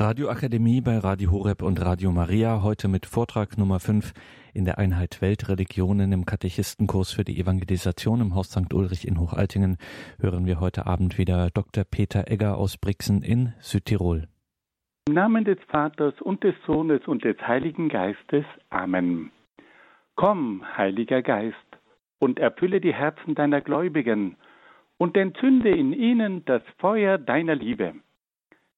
Radioakademie 0.00 0.80
bei 0.80 0.96
Radio 0.98 1.32
Horeb 1.32 1.60
und 1.60 1.84
Radio 1.84 2.12
Maria, 2.12 2.62
heute 2.62 2.86
mit 2.86 3.04
Vortrag 3.04 3.58
Nummer 3.58 3.80
5 3.80 4.12
in 4.54 4.64
der 4.64 4.78
Einheit 4.78 5.20
Weltreligionen 5.20 6.12
im 6.12 6.24
Katechistenkurs 6.24 7.10
für 7.10 7.24
die 7.24 7.40
Evangelisation 7.40 8.20
im 8.20 8.36
Haus 8.36 8.52
St. 8.52 8.72
Ulrich 8.72 9.08
in 9.08 9.18
Hochaltingen 9.18 9.76
hören 10.20 10.46
wir 10.46 10.60
heute 10.60 10.86
Abend 10.86 11.18
wieder 11.18 11.50
Dr. 11.52 11.82
Peter 11.82 12.30
Egger 12.30 12.58
aus 12.58 12.76
Brixen 12.76 13.22
in 13.22 13.54
Südtirol. 13.58 14.28
Im 15.08 15.14
Namen 15.14 15.44
des 15.44 15.58
Vaters 15.66 16.14
und 16.20 16.44
des 16.44 16.54
Sohnes 16.64 17.00
und 17.08 17.24
des 17.24 17.36
Heiligen 17.44 17.88
Geistes. 17.88 18.44
Amen. 18.70 19.32
Komm, 20.14 20.62
Heiliger 20.76 21.22
Geist, 21.22 21.56
und 22.20 22.38
erfülle 22.38 22.80
die 22.80 22.94
Herzen 22.94 23.34
deiner 23.34 23.62
Gläubigen 23.62 24.36
und 24.96 25.16
entzünde 25.16 25.70
in 25.70 25.92
ihnen 25.92 26.44
das 26.44 26.62
Feuer 26.78 27.18
deiner 27.18 27.56
Liebe 27.56 27.94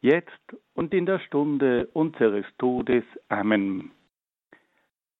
jetzt 0.00 0.56
und 0.74 0.92
in 0.94 1.06
der 1.06 1.18
Stunde 1.20 1.88
unseres 1.92 2.46
Todes. 2.58 3.04
Amen. 3.28 3.90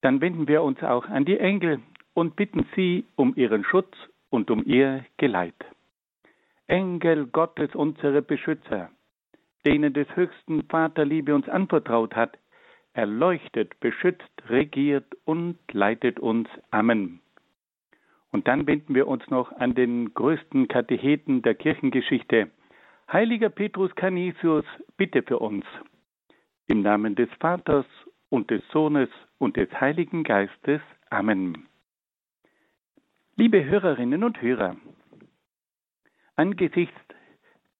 Dann 0.00 0.20
wenden 0.20 0.46
wir 0.48 0.62
uns 0.62 0.82
auch 0.82 1.06
an 1.06 1.24
die 1.24 1.38
Engel 1.38 1.80
und 2.14 2.36
bitten 2.36 2.66
sie 2.74 3.04
um 3.16 3.34
ihren 3.36 3.64
Schutz 3.64 3.94
und 4.30 4.50
um 4.50 4.64
ihr 4.64 5.04
Geleit. 5.16 5.54
Engel 6.66 7.26
Gottes, 7.26 7.74
unsere 7.74 8.22
Beschützer, 8.22 8.90
denen 9.64 9.92
des 9.92 10.08
höchsten 10.16 10.62
Vaterliebe 10.64 11.34
uns 11.34 11.48
anvertraut 11.48 12.14
hat, 12.14 12.38
erleuchtet, 12.92 13.78
beschützt, 13.80 14.30
regiert 14.48 15.06
und 15.24 15.58
leitet 15.72 16.18
uns. 16.18 16.48
Amen. 16.70 17.20
Und 18.32 18.48
dann 18.48 18.66
wenden 18.66 18.94
wir 18.94 19.06
uns 19.06 19.28
noch 19.28 19.52
an 19.52 19.74
den 19.74 20.12
größten 20.14 20.68
Katecheten 20.68 21.42
der 21.42 21.54
Kirchengeschichte, 21.54 22.50
Heiliger 23.12 23.50
Petrus 23.50 23.94
Canisius, 23.94 24.64
bitte 24.96 25.22
für 25.22 25.38
uns. 25.38 25.64
Im 26.66 26.82
Namen 26.82 27.14
des 27.14 27.28
Vaters 27.38 27.86
und 28.30 28.50
des 28.50 28.66
Sohnes 28.72 29.08
und 29.38 29.56
des 29.56 29.70
Heiligen 29.80 30.24
Geistes. 30.24 30.80
Amen. 31.08 31.68
Liebe 33.36 33.64
Hörerinnen 33.64 34.24
und 34.24 34.42
Hörer, 34.42 34.76
angesichts 36.34 37.00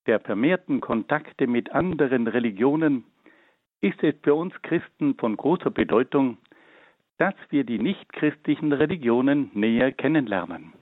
der 0.06 0.20
vermehrten 0.20 0.80
Kontakte 0.80 1.48
mit 1.48 1.72
anderen 1.72 2.28
Religionen 2.28 3.04
ist 3.80 4.00
es 4.04 4.14
für 4.22 4.36
uns 4.36 4.54
Christen 4.62 5.16
von 5.16 5.36
großer 5.36 5.72
Bedeutung, 5.72 6.38
dass 7.18 7.34
wir 7.50 7.64
die 7.64 7.80
nichtchristlichen 7.80 8.72
Religionen 8.72 9.50
näher 9.54 9.90
kennenlernen. 9.90 10.72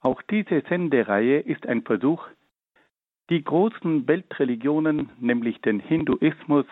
Auch 0.00 0.20
diese 0.22 0.62
Sendereihe 0.68 1.38
ist 1.38 1.64
ein 1.66 1.82
Versuch, 1.82 2.26
die 3.30 3.42
großen 3.42 4.06
Weltreligionen, 4.06 5.10
nämlich 5.18 5.60
den 5.60 5.80
Hinduismus, 5.80 6.66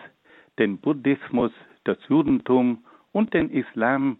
den 0.57 0.77
Buddhismus, 0.77 1.51
das 1.83 1.97
Judentum 2.07 2.85
und 3.11 3.33
den 3.33 3.49
Islam, 3.49 4.17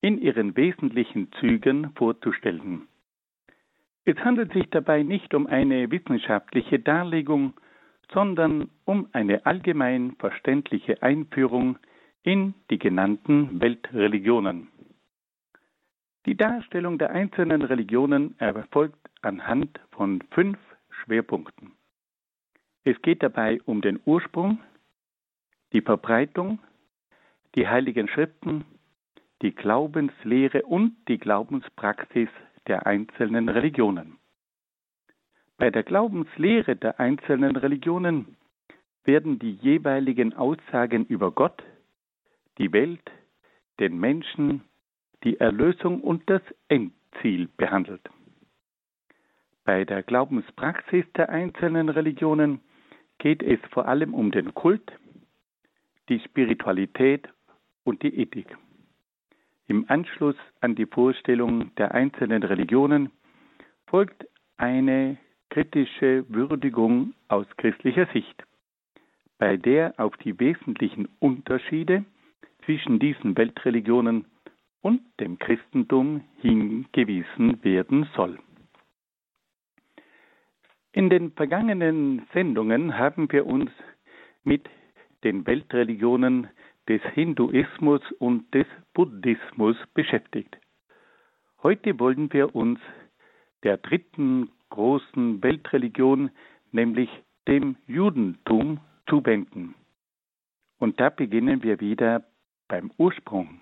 in 0.00 0.18
ihren 0.18 0.56
wesentlichen 0.56 1.32
Zügen 1.40 1.90
vorzustellen. 1.96 2.86
Es 4.04 4.16
handelt 4.18 4.52
sich 4.52 4.70
dabei 4.70 5.02
nicht 5.02 5.34
um 5.34 5.46
eine 5.46 5.90
wissenschaftliche 5.90 6.78
Darlegung, 6.78 7.54
sondern 8.12 8.70
um 8.84 9.08
eine 9.12 9.44
allgemein 9.46 10.14
verständliche 10.18 11.02
Einführung 11.02 11.78
in 12.22 12.54
die 12.70 12.78
genannten 12.78 13.60
Weltreligionen. 13.60 14.68
Die 16.24 16.36
Darstellung 16.36 16.98
der 16.98 17.10
einzelnen 17.10 17.62
Religionen 17.62 18.38
erfolgt 18.38 18.98
anhand 19.22 19.80
von 19.90 20.22
fünf 20.30 20.58
Schwerpunkten. 21.06 21.72
Es 22.84 23.00
geht 23.02 23.22
dabei 23.22 23.60
um 23.64 23.80
den 23.80 24.00
Ursprung, 24.04 24.60
die 25.72 25.80
Verbreitung, 25.80 26.58
die 27.54 27.66
heiligen 27.66 28.08
Schriften, 28.08 28.64
die 29.42 29.54
Glaubenslehre 29.54 30.62
und 30.62 30.96
die 31.08 31.18
Glaubenspraxis 31.18 32.28
der 32.66 32.86
einzelnen 32.86 33.48
Religionen. 33.48 34.18
Bei 35.58 35.70
der 35.70 35.84
Glaubenslehre 35.84 36.76
der 36.76 37.00
einzelnen 37.00 37.56
Religionen 37.56 38.36
werden 39.04 39.38
die 39.38 39.52
jeweiligen 39.52 40.34
Aussagen 40.34 41.06
über 41.06 41.30
Gott, 41.30 41.62
die 42.58 42.72
Welt, 42.72 43.10
den 43.78 43.98
Menschen, 43.98 44.62
die 45.24 45.38
Erlösung 45.38 46.00
und 46.00 46.28
das 46.28 46.42
Endziel 46.68 47.48
behandelt. 47.56 48.02
Bei 49.66 49.84
der 49.84 50.04
Glaubenspraxis 50.04 51.04
der 51.16 51.28
einzelnen 51.28 51.88
Religionen 51.88 52.60
geht 53.18 53.42
es 53.42 53.58
vor 53.72 53.88
allem 53.88 54.14
um 54.14 54.30
den 54.30 54.54
Kult, 54.54 54.92
die 56.08 56.20
Spiritualität 56.20 57.28
und 57.82 58.00
die 58.04 58.16
Ethik. 58.16 58.56
Im 59.66 59.84
Anschluss 59.88 60.36
an 60.60 60.76
die 60.76 60.86
Vorstellung 60.86 61.74
der 61.74 61.92
einzelnen 61.92 62.44
Religionen 62.44 63.10
folgt 63.88 64.28
eine 64.56 65.18
kritische 65.50 66.24
Würdigung 66.28 67.14
aus 67.26 67.46
christlicher 67.56 68.06
Sicht, 68.12 68.44
bei 69.38 69.56
der 69.56 69.94
auf 69.98 70.16
die 70.18 70.38
wesentlichen 70.38 71.08
Unterschiede 71.18 72.04
zwischen 72.64 73.00
diesen 73.00 73.36
Weltreligionen 73.36 74.26
und 74.80 75.00
dem 75.18 75.40
Christentum 75.40 76.22
hingewiesen 76.40 77.64
werden 77.64 78.08
soll. 78.14 78.38
In 80.96 81.10
den 81.10 81.32
vergangenen 81.32 82.26
Sendungen 82.32 82.96
haben 82.96 83.30
wir 83.30 83.44
uns 83.44 83.70
mit 84.44 84.66
den 85.24 85.46
Weltreligionen 85.46 86.48
des 86.88 87.02
Hinduismus 87.12 88.00
und 88.18 88.54
des 88.54 88.66
Buddhismus 88.94 89.76
beschäftigt. 89.92 90.56
Heute 91.62 92.00
wollen 92.00 92.32
wir 92.32 92.56
uns 92.56 92.80
der 93.62 93.76
dritten 93.76 94.48
großen 94.70 95.42
Weltreligion, 95.42 96.30
nämlich 96.72 97.10
dem 97.46 97.76
Judentum, 97.86 98.80
zuwenden. 99.06 99.74
Und 100.78 100.98
da 100.98 101.10
beginnen 101.10 101.62
wir 101.62 101.78
wieder 101.78 102.24
beim 102.68 102.90
Ursprung, 102.96 103.60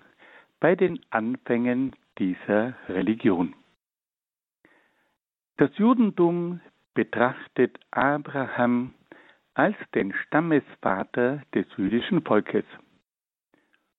bei 0.61 0.77
den 0.77 1.01
Anfängen 1.09 1.97
dieser 2.17 2.75
Religion. 2.87 3.53
Das 5.57 5.69
Judentum 5.77 6.61
betrachtet 6.95 7.77
Abraham 7.91 8.95
als 9.53 9.75
den 9.93 10.13
Stammesvater 10.13 11.43
des 11.53 11.67
jüdischen 11.77 12.23
Volkes. 12.23 12.65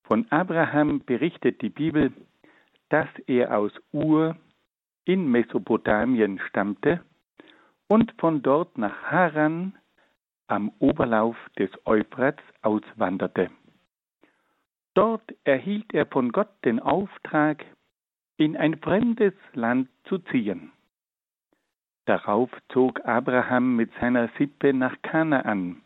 Von 0.02 0.26
Abraham 0.30 1.04
berichtet 1.04 1.62
die 1.62 1.70
Bibel, 1.70 2.12
dass 2.88 3.08
er 3.26 3.56
aus 3.56 3.72
Ur 3.92 4.36
in 5.04 5.30
Mesopotamien 5.30 6.40
stammte 6.48 7.00
und 7.88 8.12
von 8.18 8.42
dort 8.42 8.76
nach 8.76 9.02
Haran 9.04 9.76
am 10.48 10.72
Oberlauf 10.78 11.36
des 11.58 11.70
Euphrats 11.84 12.42
auswanderte. 12.62 13.50
Dort 14.94 15.34
erhielt 15.44 15.92
er 15.92 16.06
von 16.06 16.32
Gott 16.32 16.50
den 16.64 16.80
Auftrag, 16.80 17.64
in 18.36 18.56
ein 18.56 18.78
fremdes 18.78 19.34
Land 19.54 19.88
zu 20.04 20.18
ziehen. 20.18 20.72
Darauf 22.06 22.50
zog 22.68 23.04
Abraham 23.04 23.74
mit 23.74 23.90
seiner 24.00 24.28
Sippe 24.38 24.72
nach 24.72 24.96
Kanaan. 25.02 25.82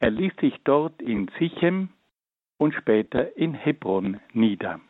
Er 0.00 0.10
ließ 0.10 0.32
sich 0.40 0.60
dort 0.64 1.00
in 1.00 1.30
Sichem 1.38 1.90
und 2.58 2.74
später 2.74 3.36
in 3.36 3.54
Hebron 3.54 4.20
nieder. 4.32 4.80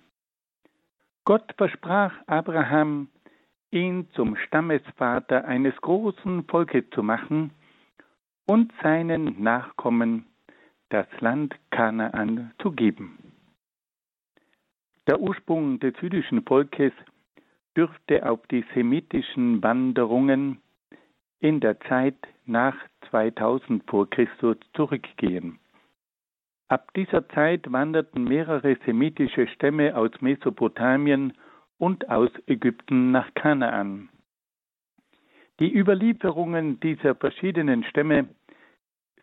Gott 1.25 1.55
versprach 1.58 2.14
Abraham, 2.26 3.08
ihn 3.70 4.08
zum 4.14 4.37
Stammesvater 4.37 5.44
eines 5.44 5.76
großen 5.82 6.44
Volkes 6.44 6.85
zu 6.93 7.02
machen 7.02 7.50
und 8.46 8.73
seinen 8.82 9.43
Nachkommen 9.43 10.25
das 10.88 11.06
Land 11.20 11.55
Kanaan 11.70 12.52
zu 12.61 12.73
geben. 12.73 13.19
Der 15.06 15.20
Ursprung 15.20 15.78
des 15.78 15.94
jüdischen 16.00 16.43
Volkes 16.43 16.93
dürfte 17.77 18.29
auf 18.29 18.47
die 18.49 18.65
semitischen 18.75 19.63
Wanderungen 19.63 20.61
in 21.41 21.61
der 21.61 21.81
Zeit 21.81 22.17
nach 22.47 22.77
2000 23.11 23.89
vor 23.89 24.09
Christus 24.09 24.57
zurückgehen. 24.75 25.59
Ab 26.69 26.93
dieser 26.95 27.29
Zeit 27.31 27.71
wanderten 27.71 28.25
mehrere 28.25 28.77
semitische 28.87 29.47
Stämme 29.49 29.97
aus 29.97 30.11
Mesopotamien 30.21 31.35
und 31.79 32.09
aus 32.09 32.31
Ägypten 32.47 33.11
nach 33.11 33.35
Kanaan. 33.35 34.09
Die 35.61 35.71
Überlieferungen 35.77 36.81
dieser 36.81 37.15
verschiedenen 37.15 37.85
Stämme 37.85 38.29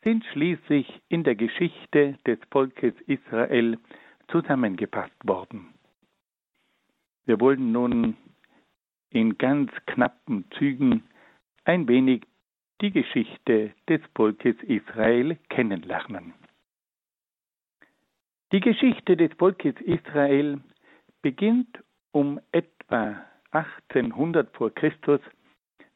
sind 0.03 0.23
schließlich 0.25 1.01
in 1.09 1.23
der 1.23 1.35
Geschichte 1.35 2.17
des 2.25 2.39
Volkes 2.51 2.93
Israel 3.07 3.77
zusammengefasst 4.29 5.27
worden. 5.27 5.73
Wir 7.25 7.39
wollen 7.39 7.71
nun 7.71 8.15
in 9.11 9.37
ganz 9.37 9.71
knappen 9.85 10.45
Zügen 10.57 11.03
ein 11.65 11.87
wenig 11.87 12.23
die 12.81 12.91
Geschichte 12.91 13.73
des 13.87 14.01
Volkes 14.15 14.55
Israel 14.63 15.37
kennenlernen. 15.49 16.33
Die 18.51 18.61
Geschichte 18.61 19.17
des 19.17 19.31
Volkes 19.33 19.75
Israel 19.81 20.59
beginnt 21.21 21.83
um 22.11 22.39
etwa 22.51 23.23
1800 23.51 24.55
vor 24.55 24.73
Christus 24.73 25.21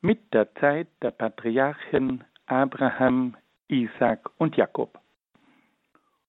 mit 0.01 0.33
der 0.33 0.53
Zeit 0.55 0.87
der 1.01 1.11
Patriarchen 1.11 2.23
Abraham, 2.45 3.35
Isaac 3.69 4.29
und 4.37 4.55
Jakob. 4.57 4.99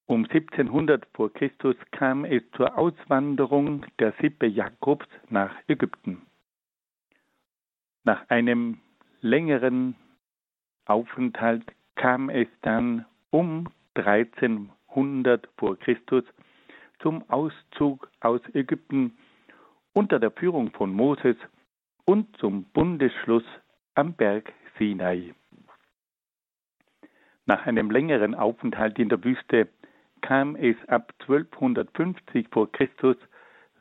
Um 0.06 0.24
1700 0.24 1.06
vor 1.14 1.32
Christus 1.32 1.76
kam 1.90 2.24
es 2.24 2.42
zur 2.52 2.76
Auswanderung 2.78 3.84
der 3.98 4.12
Sippe 4.20 4.46
Jakobs 4.46 5.06
nach 5.30 5.54
Ägypten. 5.66 6.22
Nach 8.04 8.28
einem 8.28 8.80
längeren 9.22 9.96
Aufenthalt 10.84 11.64
kam 11.94 12.28
es 12.28 12.48
dann 12.60 13.06
um 13.30 13.68
1300 13.94 15.48
vor 15.56 15.78
Christus 15.78 16.24
zum 16.98 17.28
Auszug 17.30 18.10
aus 18.20 18.42
Ägypten 18.52 19.16
unter 19.94 20.20
der 20.20 20.30
Führung 20.32 20.70
von 20.72 20.92
Moses 20.92 21.36
und 22.04 22.36
zum 22.36 22.64
Bundesschluss 22.74 23.44
am 23.94 24.12
Berg 24.12 24.52
Sinai. 24.78 25.34
Nach 27.46 27.64
einem 27.64 27.90
längeren 27.90 28.34
Aufenthalt 28.34 28.98
in 28.98 29.08
der 29.08 29.24
Wüste 29.24 29.68
kam 30.20 30.56
es 30.56 30.76
ab 30.88 31.14
1250 31.20 32.48
vor 32.50 32.70
Christus 32.70 33.16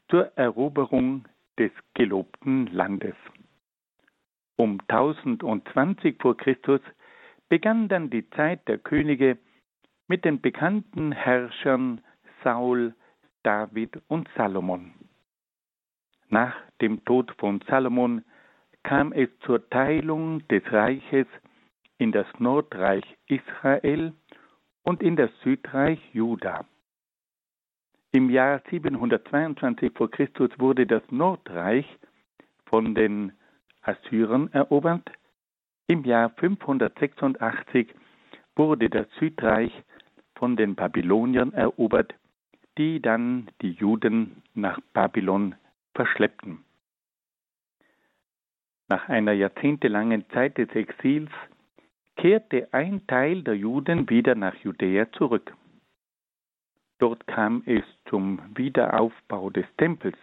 zur 0.10 0.32
Eroberung 0.38 1.26
des 1.58 1.72
gelobten 1.94 2.68
Landes. 2.68 3.16
Um 4.56 4.80
1020 4.88 6.22
vor 6.22 6.38
Christus 6.38 6.82
begann 7.50 7.88
dann 7.88 8.10
die 8.10 8.30
Zeit 8.32 8.68
der 8.68 8.78
Könige 8.78 9.38
mit 10.08 10.26
den 10.26 10.42
bekannten 10.42 11.12
Herrschern 11.12 12.02
Saul, 12.44 12.94
David 13.44 14.02
und 14.08 14.30
Salomon. 14.36 14.94
Nach 16.30 16.56
dem 16.82 17.04
Tod 17.06 17.32
von 17.40 17.62
Salomon 17.68 18.24
kam 18.84 19.12
es 19.14 19.30
zur 19.40 19.70
Teilung 19.70 20.48
des 20.48 20.64
Reiches 20.72 21.28
in 21.98 22.12
das 22.12 22.28
Nordreich 22.38 23.04
Israel 23.28 24.14
und 24.84 25.02
in 25.02 25.16
das 25.16 25.32
Südreich 25.44 26.00
Juda. 26.14 26.66
Im 28.12 28.30
Jahr 28.30 28.62
722 28.70 29.94
vor 29.96 30.12
Christus 30.12 30.52
wurde 30.60 30.86
das 30.86 31.04
Nordreich 31.10 31.88
von 32.66 32.94
den 32.94 33.32
Assyrern 33.84 34.52
erobert. 34.54 35.10
Im 35.88 36.04
Jahr 36.06 36.30
586 36.30 37.94
wurde 38.56 38.90
das 38.90 39.08
Südreich 39.20 39.72
von 40.36 40.56
den 40.56 40.76
Babyloniern 40.76 41.54
erobert, 41.54 42.14
die 42.78 43.02
dann 43.02 43.50
die 43.62 43.72
Juden 43.72 44.44
nach 44.54 44.80
Babylon 44.94 45.56
verschleppten. 45.94 46.64
Nach 48.90 49.10
einer 49.10 49.34
jahrzehntelangen 49.34 50.30
Zeit 50.30 50.58
des 50.58 50.70
Exils 50.70 51.32
kehrte 52.16 52.74
ein 52.74 53.06
Teil 53.08 53.44
der 53.44 53.56
Juden 53.56 54.10
wieder 54.10 54.36
nach 54.36 54.56
Judäa 54.56 55.12
zurück. 55.14 55.56
Dort 57.00 57.26
kam 57.28 57.64
es 57.66 57.84
zum 58.06 58.40
Wiederaufbau 58.56 59.50
des 59.50 59.66
Tempels. 59.78 60.18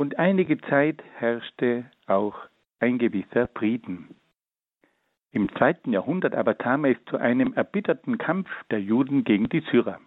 Und 0.00 0.18
einige 0.18 0.58
Zeit 0.62 1.04
herrschte 1.18 1.84
auch 2.06 2.34
ein 2.78 2.96
gewisser 2.96 3.48
Frieden. 3.48 4.14
Im 5.30 5.54
zweiten 5.56 5.92
Jahrhundert 5.92 6.34
aber 6.34 6.54
kam 6.54 6.86
es 6.86 6.96
zu 7.04 7.18
einem 7.18 7.52
erbitterten 7.52 8.16
Kampf 8.16 8.48
der 8.70 8.80
Juden 8.80 9.24
gegen 9.24 9.50
die 9.50 9.60
Syrer. 9.70 10.00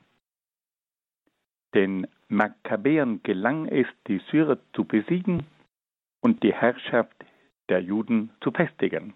Den 1.75 2.07
Makkabäern 2.28 3.22
gelang 3.22 3.68
es, 3.68 3.86
die 4.07 4.18
Syrer 4.31 4.57
zu 4.74 4.84
besiegen 4.84 5.45
und 6.22 6.42
die 6.42 6.56
Herrschaft 6.56 7.24
der 7.69 7.84
Juden 7.84 8.31
zu 8.42 8.50
festigen. 8.50 9.13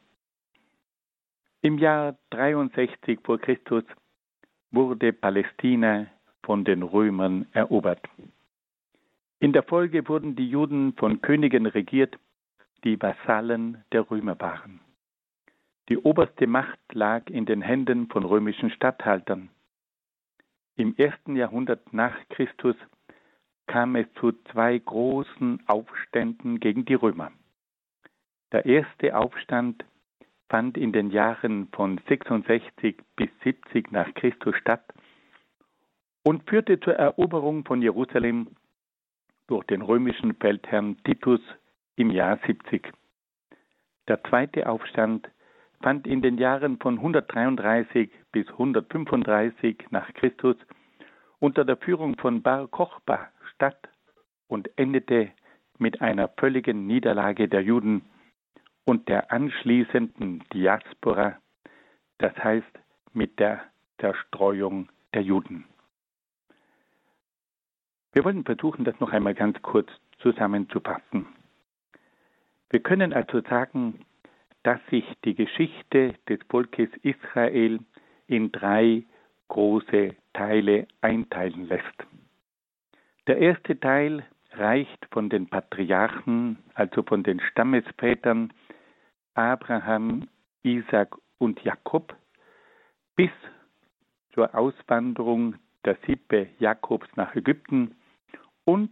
Im 1.63 1.79
Jahr 1.79 2.19
63 2.29 3.19
vor 3.23 3.39
Christus 3.39 3.83
wurde 4.69 5.11
Palästina 5.11 6.05
von 6.43 6.63
den 6.65 6.83
Römern 6.83 7.47
erobert. 7.53 8.07
In 9.39 9.53
der 9.53 9.63
Folge 9.63 10.07
wurden 10.07 10.35
die 10.35 10.49
Juden 10.49 10.93
von 10.93 11.21
Königen 11.21 11.67
regiert, 11.67 12.17
die 12.83 12.99
Vasallen 12.99 13.83
der 13.91 14.09
Römer 14.09 14.39
waren. 14.39 14.79
Die 15.89 15.97
oberste 15.97 16.47
Macht 16.47 16.79
lag 16.91 17.29
in 17.29 17.45
den 17.45 17.61
Händen 17.61 18.07
von 18.07 18.25
römischen 18.25 18.71
Statthaltern. 18.71 19.49
Im 20.75 20.95
ersten 20.97 21.35
Jahrhundert 21.35 21.93
nach 21.93 22.15
Christus 22.29 22.75
kam 23.67 23.95
es 23.95 24.07
zu 24.19 24.31
zwei 24.51 24.77
großen 24.79 25.61
Aufständen 25.67 26.59
gegen 26.59 26.85
die 26.85 26.95
Römer. 26.95 27.31
Der 28.51 28.65
erste 28.65 29.15
Aufstand 29.15 29.85
fand 30.49 30.77
in 30.77 30.93
den 30.93 31.11
Jahren 31.11 31.67
von 31.73 31.99
66 32.07 32.97
bis 33.15 33.29
70 33.43 33.91
nach 33.91 34.11
Christus 34.15 34.55
statt 34.57 34.83
und 36.23 36.49
führte 36.49 36.79
zur 36.79 36.95
Eroberung 36.95 37.65
von 37.65 37.81
Jerusalem 37.81 38.47
durch 39.47 39.65
den 39.65 39.81
römischen 39.81 40.35
Feldherrn 40.35 40.97
Titus 41.03 41.41
im 41.95 42.11
Jahr 42.11 42.39
70. 42.45 42.91
Der 44.07 44.23
zweite 44.23 44.69
Aufstand 44.69 45.29
fand 45.81 46.07
in 46.07 46.21
den 46.21 46.37
Jahren 46.37 46.77
von 46.79 46.97
133 46.97 48.09
bis 48.31 48.47
135 48.49 49.87
nach 49.89 50.13
Christus 50.13 50.55
unter 51.39 51.65
der 51.65 51.77
Führung 51.77 52.17
von 52.17 52.41
Bar 52.41 52.67
Kochba 52.67 53.29
statt 53.53 53.89
und 54.47 54.69
endete 54.77 55.31
mit 55.77 56.01
einer 56.01 56.29
völligen 56.39 56.87
Niederlage 56.87 57.47
der 57.47 57.61
Juden 57.61 58.03
und 58.85 59.07
der 59.09 59.31
anschließenden 59.31 60.43
Diaspora, 60.53 61.37
das 62.17 62.35
heißt 62.37 62.79
mit 63.13 63.39
der 63.39 63.63
Zerstreuung 63.99 64.89
der 65.13 65.21
Juden. 65.21 65.65
Wir 68.17 68.25
wollen 68.25 68.45
versuchen, 68.45 68.83
das 68.83 68.99
noch 68.99 69.11
einmal 69.11 69.35
ganz 69.35 69.61
kurz 69.61 69.87
zusammenzufassen. 70.17 71.27
Wir 72.71 72.79
können 72.79 73.13
also 73.13 73.41
sagen, 73.41 74.07
dass 74.63 74.79
sich 74.89 75.05
die 75.23 75.35
Geschichte 75.35 76.15
des 76.27 76.39
Volkes 76.49 76.89
Israel 77.03 77.79
in 78.25 78.51
drei 78.51 79.03
große 79.49 80.15
Teile 80.33 80.87
einteilen 81.01 81.67
lässt. 81.67 82.07
Der 83.27 83.37
erste 83.37 83.79
Teil 83.79 84.25
reicht 84.53 85.05
von 85.11 85.29
den 85.29 85.45
Patriarchen, 85.45 86.57
also 86.73 87.03
von 87.03 87.21
den 87.21 87.39
Stammesvätern 87.39 88.51
Abraham, 89.35 90.27
Isaac 90.63 91.15
und 91.37 91.63
Jakob 91.63 92.15
bis 93.15 93.29
zur 94.33 94.55
Auswanderung 94.55 95.53
der 95.85 95.97
Sippe 96.07 96.47
Jakobs 96.57 97.07
nach 97.15 97.35
Ägypten 97.35 97.93
und 98.67 98.91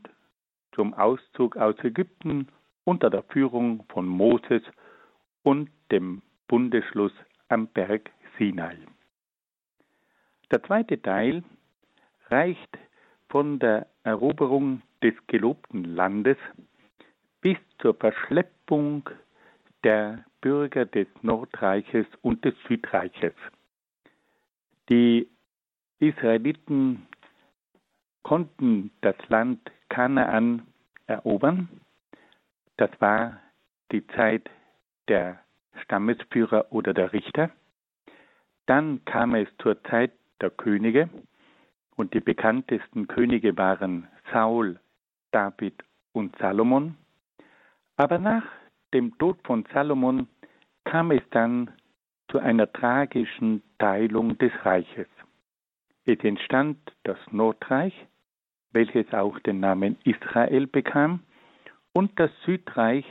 zum 0.73 0.93
Auszug 0.93 1.57
aus 1.57 1.75
Ägypten 1.83 2.47
unter 2.85 3.09
der 3.09 3.23
Führung 3.23 3.83
von 3.89 4.07
Moses 4.07 4.63
und 5.43 5.69
dem 5.91 6.21
Bundesschluss 6.47 7.11
am 7.49 7.67
Berg 7.67 8.09
Sinai. 8.37 8.77
Der 10.49 10.63
zweite 10.63 11.01
Teil 11.01 11.43
reicht 12.29 12.77
von 13.27 13.59
der 13.59 13.87
Eroberung 14.03 14.81
des 15.03 15.13
gelobten 15.27 15.83
Landes 15.83 16.37
bis 17.41 17.57
zur 17.79 17.95
Verschleppung 17.95 19.09
der 19.83 20.23
Bürger 20.39 20.85
des 20.85 21.07
Nordreiches 21.21 22.05
und 22.21 22.45
des 22.45 22.55
Südreiches. 22.67 23.33
Die 24.89 25.27
Israeliten 25.99 27.07
konnten 28.25 28.89
das 29.01 29.15
Land 29.27 29.59
Kanaan 29.89 30.63
erobern. 31.05 31.69
Das 32.75 32.89
war 32.99 33.39
die 33.91 34.05
Zeit 34.07 34.49
der 35.07 35.39
Stammesführer 35.83 36.65
oder 36.71 36.95
der 36.95 37.13
Richter. 37.13 37.51
Dann 38.65 39.05
kam 39.05 39.35
es 39.35 39.47
zur 39.59 39.81
Zeit 39.83 40.11
der 40.41 40.49
Könige 40.49 41.07
und 41.97 42.15
die 42.15 42.19
bekanntesten 42.19 43.07
Könige 43.07 43.55
waren 43.59 44.07
Saul, 44.33 44.79
David 45.29 45.83
und 46.11 46.35
Salomon. 46.39 46.97
Aber 47.95 48.17
nach 48.17 48.43
dem 48.91 49.15
Tod 49.19 49.37
von 49.43 49.67
Salomon 49.71 50.27
kam 50.83 51.11
es 51.11 51.21
dann 51.29 51.69
zu 52.31 52.39
einer 52.39 52.73
tragischen 52.73 53.61
Teilung 53.77 54.35
des 54.39 54.51
Reiches. 54.63 55.07
Es 56.05 56.17
entstand 56.23 56.79
das 57.03 57.19
Nordreich, 57.31 57.93
welches 58.75 59.11
auch 59.13 59.39
den 59.39 59.61
Namen 59.61 59.97
Israel 60.03 60.67
bekam, 60.67 61.21
und 61.93 62.19
das 62.19 62.29
Südreich 62.45 63.05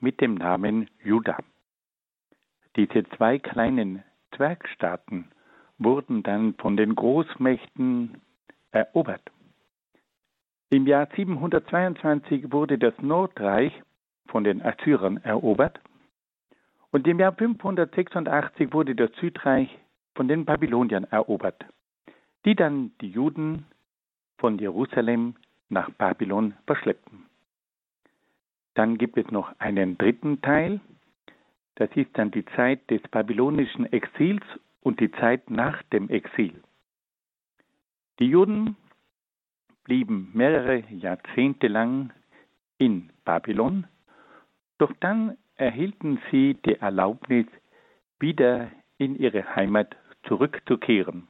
mit 0.00 0.20
dem 0.22 0.34
Namen 0.34 0.88
Juda. 1.04 1.38
Diese 2.76 3.04
zwei 3.16 3.38
kleinen 3.38 4.02
Zwergstaaten 4.34 5.30
wurden 5.78 6.22
dann 6.22 6.54
von 6.54 6.78
den 6.78 6.94
Großmächten 6.94 8.22
erobert. 8.70 9.22
Im 10.70 10.86
Jahr 10.86 11.06
722 11.14 12.50
wurde 12.50 12.78
das 12.78 12.94
Nordreich 13.02 13.72
von 14.28 14.44
den 14.44 14.62
Assyrern 14.62 15.18
erobert 15.18 15.78
und 16.90 17.06
im 17.06 17.18
Jahr 17.18 17.34
586 17.34 18.72
wurde 18.72 18.94
das 18.94 19.10
Südreich 19.20 19.68
von 20.14 20.28
den 20.28 20.46
Babyloniern 20.46 21.04
erobert, 21.04 21.66
die 22.46 22.54
dann 22.54 22.92
die 23.02 23.10
Juden 23.10 23.66
von 24.42 24.58
Jerusalem 24.58 25.36
nach 25.68 25.88
Babylon 25.90 26.54
verschleppten. 26.66 27.26
Dann 28.74 28.98
gibt 28.98 29.16
es 29.16 29.30
noch 29.30 29.54
einen 29.60 29.96
dritten 29.98 30.42
Teil, 30.42 30.80
das 31.76 31.88
ist 31.94 32.10
dann 32.14 32.32
die 32.32 32.44
Zeit 32.56 32.90
des 32.90 33.00
babylonischen 33.02 33.86
Exils 33.92 34.42
und 34.80 34.98
die 34.98 35.12
Zeit 35.12 35.48
nach 35.48 35.80
dem 35.92 36.10
Exil. 36.10 36.60
Die 38.18 38.26
Juden 38.26 38.74
blieben 39.84 40.32
mehrere 40.34 40.82
Jahrzehnte 40.90 41.68
lang 41.68 42.12
in 42.78 43.10
Babylon, 43.24 43.86
doch 44.78 44.92
dann 44.98 45.38
erhielten 45.54 46.18
sie 46.32 46.54
die 46.66 46.80
Erlaubnis, 46.80 47.46
wieder 48.18 48.72
in 48.98 49.14
ihre 49.14 49.54
Heimat 49.54 49.94
zurückzukehren. 50.24 51.28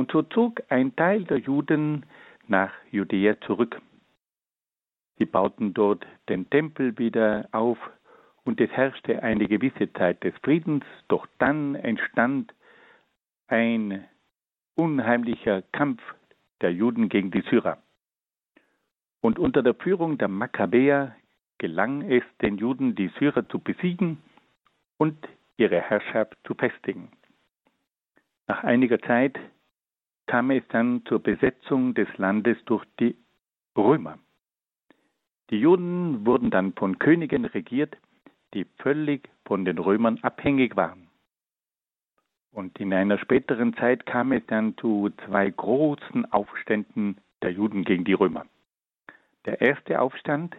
Und 0.00 0.12
so 0.12 0.22
zog 0.22 0.62
ein 0.70 0.96
Teil 0.96 1.24
der 1.24 1.36
Juden 1.36 2.06
nach 2.48 2.72
Judäa 2.90 3.38
zurück. 3.42 3.82
Sie 5.18 5.26
bauten 5.26 5.74
dort 5.74 6.06
den 6.30 6.48
Tempel 6.48 6.96
wieder 6.96 7.50
auf 7.52 7.76
und 8.44 8.62
es 8.62 8.70
herrschte 8.70 9.22
eine 9.22 9.46
gewisse 9.46 9.92
Zeit 9.92 10.24
des 10.24 10.32
Friedens, 10.42 10.86
doch 11.08 11.26
dann 11.38 11.74
entstand 11.74 12.54
ein 13.48 14.06
unheimlicher 14.74 15.60
Kampf 15.70 16.00
der 16.62 16.72
Juden 16.72 17.10
gegen 17.10 17.30
die 17.30 17.42
Syrer. 17.50 17.76
Und 19.20 19.38
unter 19.38 19.62
der 19.62 19.74
Führung 19.74 20.16
der 20.16 20.28
Makkabäer 20.28 21.14
gelang 21.58 22.10
es 22.10 22.24
den 22.40 22.56
Juden, 22.56 22.94
die 22.94 23.10
Syrer 23.18 23.46
zu 23.50 23.58
besiegen 23.58 24.16
und 24.96 25.28
ihre 25.58 25.82
Herrschaft 25.82 26.38
zu 26.44 26.54
festigen. 26.54 27.10
Nach 28.46 28.64
einiger 28.64 28.98
Zeit 29.00 29.38
kam 30.30 30.52
es 30.52 30.62
dann 30.68 31.04
zur 31.06 31.20
Besetzung 31.20 31.92
des 31.94 32.06
Landes 32.16 32.56
durch 32.64 32.84
die 33.00 33.16
Römer. 33.76 34.16
Die 35.50 35.58
Juden 35.58 36.24
wurden 36.24 36.52
dann 36.52 36.72
von 36.74 37.00
Königen 37.00 37.46
regiert, 37.46 37.96
die 38.54 38.64
völlig 38.78 39.28
von 39.44 39.64
den 39.64 39.78
Römern 39.78 40.20
abhängig 40.22 40.76
waren. 40.76 41.08
Und 42.52 42.78
in 42.78 42.94
einer 42.94 43.18
späteren 43.18 43.74
Zeit 43.74 44.06
kam 44.06 44.30
es 44.30 44.46
dann 44.46 44.76
zu 44.76 45.10
zwei 45.26 45.50
großen 45.50 46.30
Aufständen 46.30 47.16
der 47.42 47.50
Juden 47.50 47.82
gegen 47.82 48.04
die 48.04 48.12
Römer. 48.12 48.46
Der 49.46 49.60
erste 49.60 50.00
Aufstand 50.00 50.54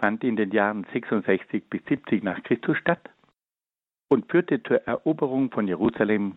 fand 0.00 0.24
in 0.24 0.34
den 0.34 0.50
Jahren 0.50 0.84
66 0.92 1.70
bis 1.70 1.84
70 1.84 2.24
nach 2.24 2.42
Christus 2.42 2.78
statt 2.78 3.10
und 4.08 4.28
führte 4.28 4.60
zur 4.64 4.78
Eroberung 4.88 5.52
von 5.52 5.68
Jerusalem 5.68 6.36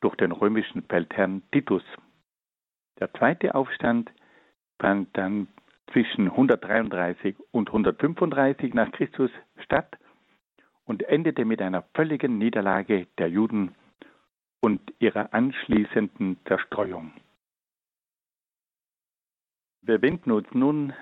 durch 0.00 0.16
den 0.16 0.32
römischen 0.32 0.82
Feldherrn 0.82 1.42
Titus. 1.52 1.82
Der 2.98 3.12
zweite 3.14 3.54
Aufstand 3.54 4.10
fand 4.78 5.16
dann 5.16 5.48
zwischen 5.92 6.28
133 6.30 7.36
und 7.50 7.68
135 7.68 8.74
nach 8.74 8.90
Christus 8.92 9.30
statt 9.64 9.98
und 10.84 11.02
endete 11.04 11.44
mit 11.44 11.60
einer 11.62 11.82
völligen 11.94 12.38
Niederlage 12.38 13.06
der 13.18 13.28
Juden 13.28 13.74
und 14.60 14.80
ihrer 14.98 15.32
anschließenden 15.32 16.38
Zerstreuung. 16.46 17.12
Wir 19.82 20.02
wenden 20.02 20.30
uns 20.30 20.46
nun 20.52 20.92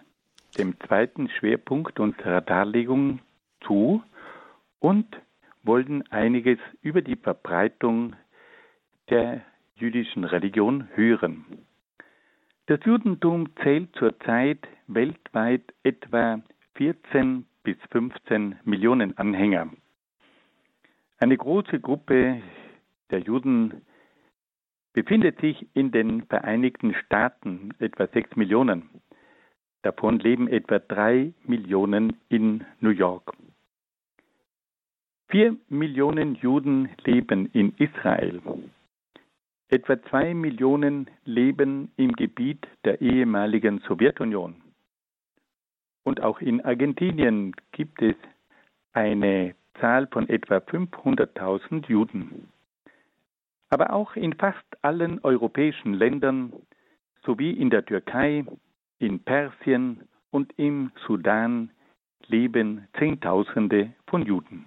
dem 0.56 0.78
zweiten 0.80 1.28
Schwerpunkt 1.28 2.00
unserer 2.00 2.40
Darlegung 2.40 3.20
zu 3.64 4.02
und 4.78 5.20
wollen 5.62 6.06
einiges 6.10 6.58
über 6.80 7.02
die 7.02 7.16
Verbreitung 7.16 8.14
der 9.10 9.42
jüdischen 9.76 10.24
Religion 10.24 10.88
hören. 10.94 11.44
Das 12.66 12.80
Judentum 12.84 13.48
zählt 13.62 13.94
zurzeit 13.96 14.68
weltweit 14.86 15.62
etwa 15.82 16.40
14 16.74 17.46
bis 17.62 17.76
15 17.90 18.56
Millionen 18.64 19.16
Anhänger. 19.16 19.70
Eine 21.18 21.36
große 21.36 21.80
Gruppe 21.80 22.42
der 23.10 23.20
Juden 23.20 23.82
befindet 24.92 25.40
sich 25.40 25.66
in 25.74 25.90
den 25.90 26.24
Vereinigten 26.26 26.94
Staaten, 26.94 27.70
etwa 27.78 28.06
6 28.06 28.36
Millionen. 28.36 28.88
Davon 29.82 30.18
leben 30.18 30.48
etwa 30.48 30.78
3 30.78 31.32
Millionen 31.44 32.16
in 32.28 32.64
New 32.80 32.90
York. 32.90 33.32
4 35.30 35.56
Millionen 35.68 36.34
Juden 36.36 36.88
leben 37.04 37.46
in 37.52 37.74
Israel. 37.78 38.40
Etwa 39.70 40.02
2 40.02 40.32
Millionen 40.32 41.10
leben 41.25 41.92
im 41.96 42.12
Gebiet 42.12 42.66
der 42.84 43.02
ehemaligen 43.02 43.80
Sowjetunion. 43.80 44.62
Und 46.04 46.22
auch 46.22 46.40
in 46.40 46.64
Argentinien 46.64 47.54
gibt 47.72 48.00
es 48.00 48.16
eine 48.94 49.54
Zahl 49.78 50.06
von 50.06 50.26
etwa 50.30 50.56
500.000 50.56 51.87
Juden. 51.87 52.48
Aber 53.68 53.92
auch 53.92 54.16
in 54.16 54.32
fast 54.32 54.64
allen 54.80 55.22
europäischen 55.22 55.92
Ländern 55.92 56.54
sowie 57.26 57.50
in 57.50 57.68
der 57.68 57.84
Türkei, 57.84 58.46
in 58.98 59.20
Persien 59.20 60.08
und 60.30 60.58
im 60.58 60.92
Sudan 61.06 61.70
leben 62.26 62.88
Zehntausende 62.98 63.92
von 64.06 64.22
Juden. 64.22 64.64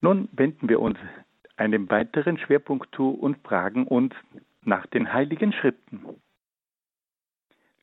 Nun 0.00 0.28
wenden 0.30 0.68
wir 0.68 0.78
uns 0.78 0.98
einem 1.56 1.90
weiteren 1.90 2.38
Schwerpunkt 2.38 2.94
zu 2.94 3.10
und 3.10 3.38
fragen 3.46 3.86
uns 3.86 4.14
nach 4.62 4.86
den 4.86 5.12
heiligen 5.12 5.52
Schriften. 5.52 6.04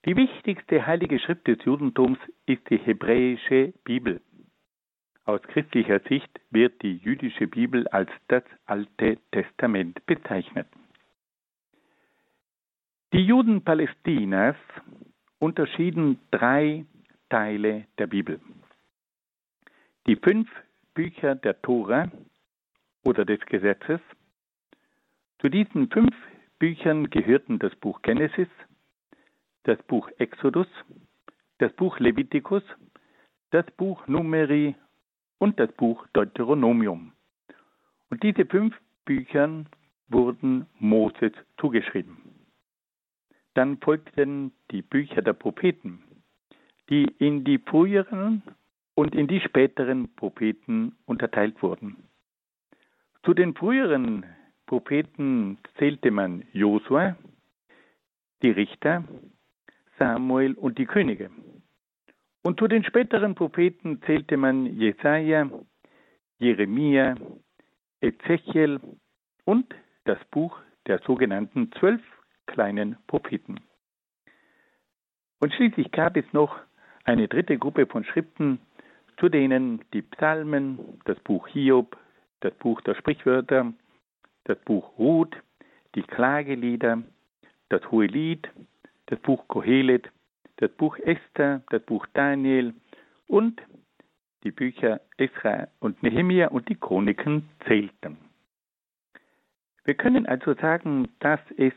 Die 0.06 0.16
wichtigste 0.16 0.86
heilige 0.86 1.18
Schrift 1.20 1.48
des 1.48 1.64
Judentums 1.64 2.20
ist 2.46 2.70
die 2.70 2.78
hebräische 2.78 3.74
Bibel. 3.86 4.22
Aus 5.26 5.42
christlicher 5.44 6.02
Sicht 6.02 6.30
wird 6.52 6.82
die 6.82 6.98
jüdische 6.98 7.48
Bibel 7.48 7.88
als 7.88 8.10
das 8.28 8.44
Alte 8.66 9.18
Testament 9.32 10.06
bezeichnet. 10.06 10.68
Die 13.14 13.22
Juden 13.22 13.64
Palästinas 13.64 14.58
unterschieden 15.40 16.20
drei 16.32 16.86
Teile 17.30 17.86
der 17.98 18.08
Bibel. 18.08 18.42
Die 20.08 20.18
fünf 20.18 20.50
Bücher 20.94 21.36
der 21.36 21.62
Tora 21.62 22.12
oder 23.04 23.26
des 23.26 23.40
Gesetzes. 23.46 24.00
Zu 25.40 25.50
diesen 25.50 25.90
fünf 25.90 26.16
Büchern 26.60 27.10
gehörten 27.10 27.60
das 27.60 27.76
Buch 27.76 28.02
Genesis, 28.02 28.48
das 29.64 29.82
Buch 29.84 30.10
Exodus, 30.18 30.68
das 31.58 31.74
Buch 31.74 32.00
Levitikus, 32.00 32.64
das 33.52 33.66
Buch 33.78 34.08
Numeri 34.08 34.76
und 35.38 35.60
das 35.60 35.72
Buch 35.74 36.08
Deuteronomium. 36.14 37.12
Und 38.10 38.24
diese 38.24 38.46
fünf 38.46 38.76
Bücher 39.06 39.66
wurden 40.08 40.68
Moses 40.80 41.34
zugeschrieben. 41.60 42.18
Dann 43.54 43.78
folgten 43.80 44.52
die 44.72 44.82
Bücher 44.82 45.22
der 45.22 45.34
Propheten, 45.34 46.04
die 46.90 47.04
in 47.20 47.44
die 47.44 47.60
früheren 47.60 48.42
und 48.96 49.16
in 49.16 49.28
die 49.28 49.42
späteren 49.42 50.14
Propheten 50.16 50.96
unterteilt 51.06 51.62
wurden. 51.62 51.98
Zu 53.24 53.34
den 53.34 53.56
früheren 53.56 54.26
Propheten 54.66 55.58
zählte 55.78 56.12
man 56.12 56.44
Josua, 56.52 57.16
die 58.42 58.52
Richter, 58.52 59.06
Samuel 59.98 60.54
und 60.56 60.78
die 60.78 60.86
Könige. 60.86 61.30
Und 62.44 62.60
zu 62.60 62.68
den 62.68 62.84
späteren 62.84 63.34
Propheten 63.34 64.02
zählte 64.02 64.36
man 64.36 64.66
Jesaja, 64.66 65.50
Jeremia, 66.40 67.16
Ezechiel 68.02 68.82
und 69.46 69.74
das 70.04 70.20
Buch 70.30 70.60
der 70.86 71.00
sogenannten 71.00 71.72
zwölf 71.80 72.02
kleinen 72.48 72.98
Propheten. 73.08 73.62
Und 75.40 75.54
schließlich 75.54 75.92
gab 75.92 76.18
es 76.18 76.26
noch 76.34 76.60
eine 77.06 77.30
dritte 77.30 77.58
Gruppe 77.58 77.86
von 77.86 78.04
Schriften, 78.04 78.60
zu 79.18 79.30
denen 79.30 79.82
die 79.94 80.02
Psalmen, 80.02 81.00
das 81.06 81.18
Buch 81.22 81.48
Hiob, 81.48 81.98
das 82.44 82.54
Buch 82.56 82.82
der 82.82 82.96
Sprichwörter, 82.96 83.74
das 84.44 84.60
Buch 84.60 84.98
Ruth, 84.98 85.36
die 85.96 86.04
Klagelieder, 86.04 87.02
das 87.70 87.90
Hohelied, 87.90 88.50
das 89.06 89.20
Buch 89.20 89.48
Kohelet, 89.48 90.10
das 90.58 90.72
Buch 90.72 90.98
Esther, 90.98 91.62
das 91.70 91.82
Buch 91.84 92.06
Daniel 92.14 92.74
und 93.28 93.62
die 94.44 94.52
Bücher 94.52 95.00
Esra 95.18 95.68
und 95.80 96.04
Nehemia 96.04 96.50
und 96.50 96.68
die 96.68 96.76
Chroniken 96.76 97.50
zählten. 97.66 98.18
Wir 99.86 99.96
können 99.96 100.26
also 100.26 100.54
sagen, 100.56 101.10
dass 101.20 101.40
es 101.58 101.74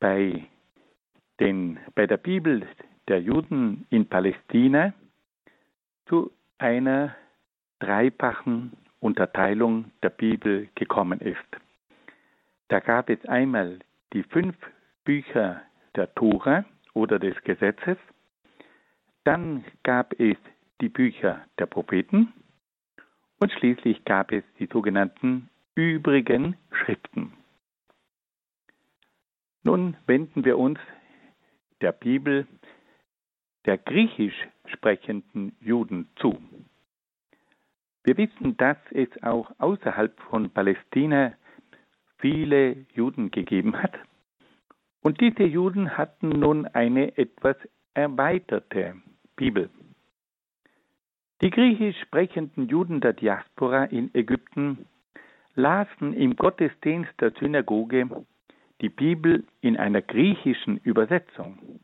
bei, 0.00 0.46
den, 1.38 1.78
bei 1.94 2.06
der 2.06 2.16
Bibel 2.16 2.66
der 3.06 3.20
Juden 3.20 3.86
in 3.90 4.06
Palästina 4.06 4.94
zu 6.06 6.32
einer 6.58 7.14
dreifachen 7.78 8.72
Unterteilung 9.00 9.90
der 10.02 10.10
Bibel 10.10 10.68
gekommen 10.74 11.20
ist. 11.20 11.38
Da 12.68 12.80
gab 12.80 13.10
es 13.10 13.24
einmal 13.26 13.80
die 14.12 14.22
fünf 14.22 14.56
Bücher 15.04 15.62
der 15.96 16.14
Tora 16.14 16.64
oder 16.94 17.18
des 17.18 17.36
Gesetzes, 17.42 17.96
dann 19.24 19.64
gab 19.82 20.18
es 20.20 20.36
die 20.80 20.88
Bücher 20.88 21.44
der 21.58 21.66
Propheten 21.66 22.32
und 23.38 23.52
schließlich 23.52 24.04
gab 24.04 24.32
es 24.32 24.44
die 24.58 24.66
sogenannten 24.66 25.48
übrigen 25.74 26.56
Schriften. 26.70 27.32
Nun 29.62 29.96
wenden 30.06 30.44
wir 30.44 30.58
uns 30.58 30.78
der 31.80 31.92
Bibel 31.92 32.46
der 33.66 33.78
griechisch 33.78 34.48
sprechenden 34.66 35.56
Juden 35.60 36.08
zu. 36.16 36.38
Wir 38.04 38.16
wissen, 38.16 38.56
dass 38.56 38.78
es 38.90 39.08
auch 39.22 39.50
außerhalb 39.58 40.18
von 40.22 40.50
Palästina 40.50 41.32
viele 42.18 42.86
Juden 42.94 43.30
gegeben 43.30 43.76
hat. 43.76 43.98
Und 45.02 45.20
diese 45.20 45.44
Juden 45.44 45.96
hatten 45.96 46.28
nun 46.28 46.66
eine 46.66 47.16
etwas 47.16 47.56
erweiterte 47.94 48.94
Bibel. 49.36 49.70
Die 51.42 51.50
griechisch 51.50 51.98
sprechenden 52.02 52.68
Juden 52.68 53.00
der 53.00 53.14
Diaspora 53.14 53.84
in 53.84 54.14
Ägypten 54.14 54.86
lasen 55.54 56.12
im 56.12 56.36
Gottesdienst 56.36 57.12
der 57.20 57.32
Synagoge 57.32 58.08
die 58.80 58.90
Bibel 58.90 59.44
in 59.60 59.76
einer 59.76 60.02
griechischen 60.02 60.78
Übersetzung. 60.78 61.80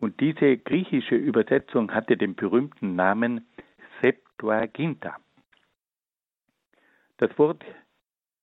Und 0.00 0.20
diese 0.20 0.58
griechische 0.58 1.16
Übersetzung 1.16 1.92
hatte 1.92 2.16
den 2.16 2.34
berühmten 2.34 2.94
Namen 2.94 3.46
Septuaginta. 4.00 5.16
Das 7.18 7.36
Wort 7.38 7.64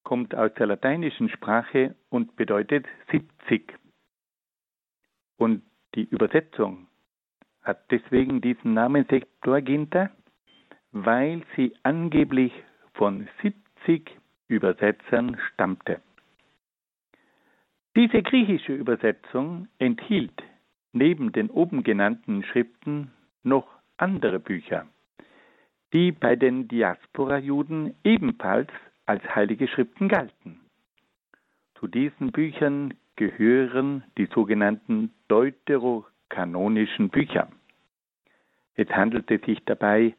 kommt 0.03 0.35
aus 0.35 0.53
der 0.55 0.67
lateinischen 0.67 1.29
Sprache 1.29 1.95
und 2.09 2.35
bedeutet 2.35 2.85
70. 3.11 3.73
Und 5.37 5.63
die 5.95 6.03
Übersetzung 6.03 6.87
hat 7.61 7.89
deswegen 7.91 8.41
diesen 8.41 8.73
Namen 8.73 9.05
Septuaginta, 9.09 10.11
weil 10.91 11.43
sie 11.55 11.75
angeblich 11.83 12.53
von 12.93 13.27
70 13.41 14.11
Übersetzern 14.47 15.37
stammte. 15.51 16.01
Diese 17.95 18.21
griechische 18.21 18.73
Übersetzung 18.73 19.67
enthielt 19.79 20.43
neben 20.91 21.31
den 21.31 21.49
oben 21.49 21.83
genannten 21.83 22.43
Schriften 22.43 23.11
noch 23.43 23.67
andere 23.97 24.39
Bücher, 24.39 24.87
die 25.95 26.11
bei 26.11 26.35
den 26.35 26.67
Diaspora-Juden 26.67 27.95
ebenfalls 28.03 28.67
als 29.05 29.23
heilige 29.33 29.65
Schriften 29.69 30.09
galten. 30.09 30.59
Zu 31.79 31.87
diesen 31.87 32.33
Büchern 32.33 32.95
gehören 33.15 34.03
die 34.17 34.25
sogenannten 34.25 35.13
deuterokanonischen 35.29 37.07
Bücher. 37.07 37.47
Es 38.73 38.89
handelte 38.89 39.39
sich 39.45 39.63
dabei 39.63 40.13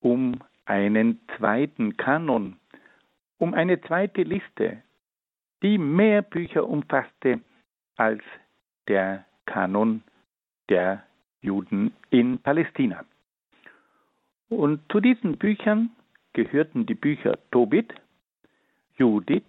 um 0.00 0.40
einen 0.64 1.20
zweiten 1.36 1.98
Kanon, 1.98 2.56
um 3.36 3.52
eine 3.52 3.82
zweite 3.82 4.22
Liste, 4.22 4.82
die 5.62 5.76
mehr 5.76 6.22
Bücher 6.22 6.66
umfasste 6.66 7.42
als 7.96 8.22
der 8.88 9.26
Kanon 9.44 10.02
der 10.70 11.02
Juden 11.42 11.92
in 12.08 12.38
Palästina. 12.38 13.04
Und 14.52 14.82
zu 14.92 15.00
diesen 15.00 15.38
Büchern 15.38 15.92
gehörten 16.34 16.84
die 16.84 16.94
Bücher 16.94 17.38
Tobit, 17.50 17.94
Judith, 18.98 19.48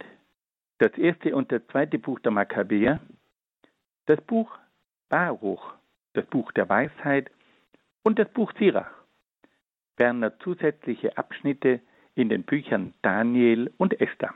das 0.77 0.93
erste 0.97 1.35
und 1.35 1.51
das 1.51 1.61
zweite 1.67 1.99
Buch 1.99 2.21
der 2.21 2.31
Makkabäer, 2.31 3.01
das 4.05 4.21
Buch 4.21 4.57
Baruch, 5.09 5.73
das 6.13 6.25
Buch 6.27 6.53
der 6.53 6.69
Weisheit 6.69 7.29
und 8.03 8.17
das 8.17 8.29
Buch 8.29 8.53
Sirach, 8.57 8.89
ferner 9.97 10.39
zusätzliche 10.39 11.17
Abschnitte 11.17 11.81
in 12.15 12.29
den 12.29 12.43
Büchern 12.43 12.93
Daniel 13.01 13.73
und 13.75 13.99
Esther. 13.99 14.33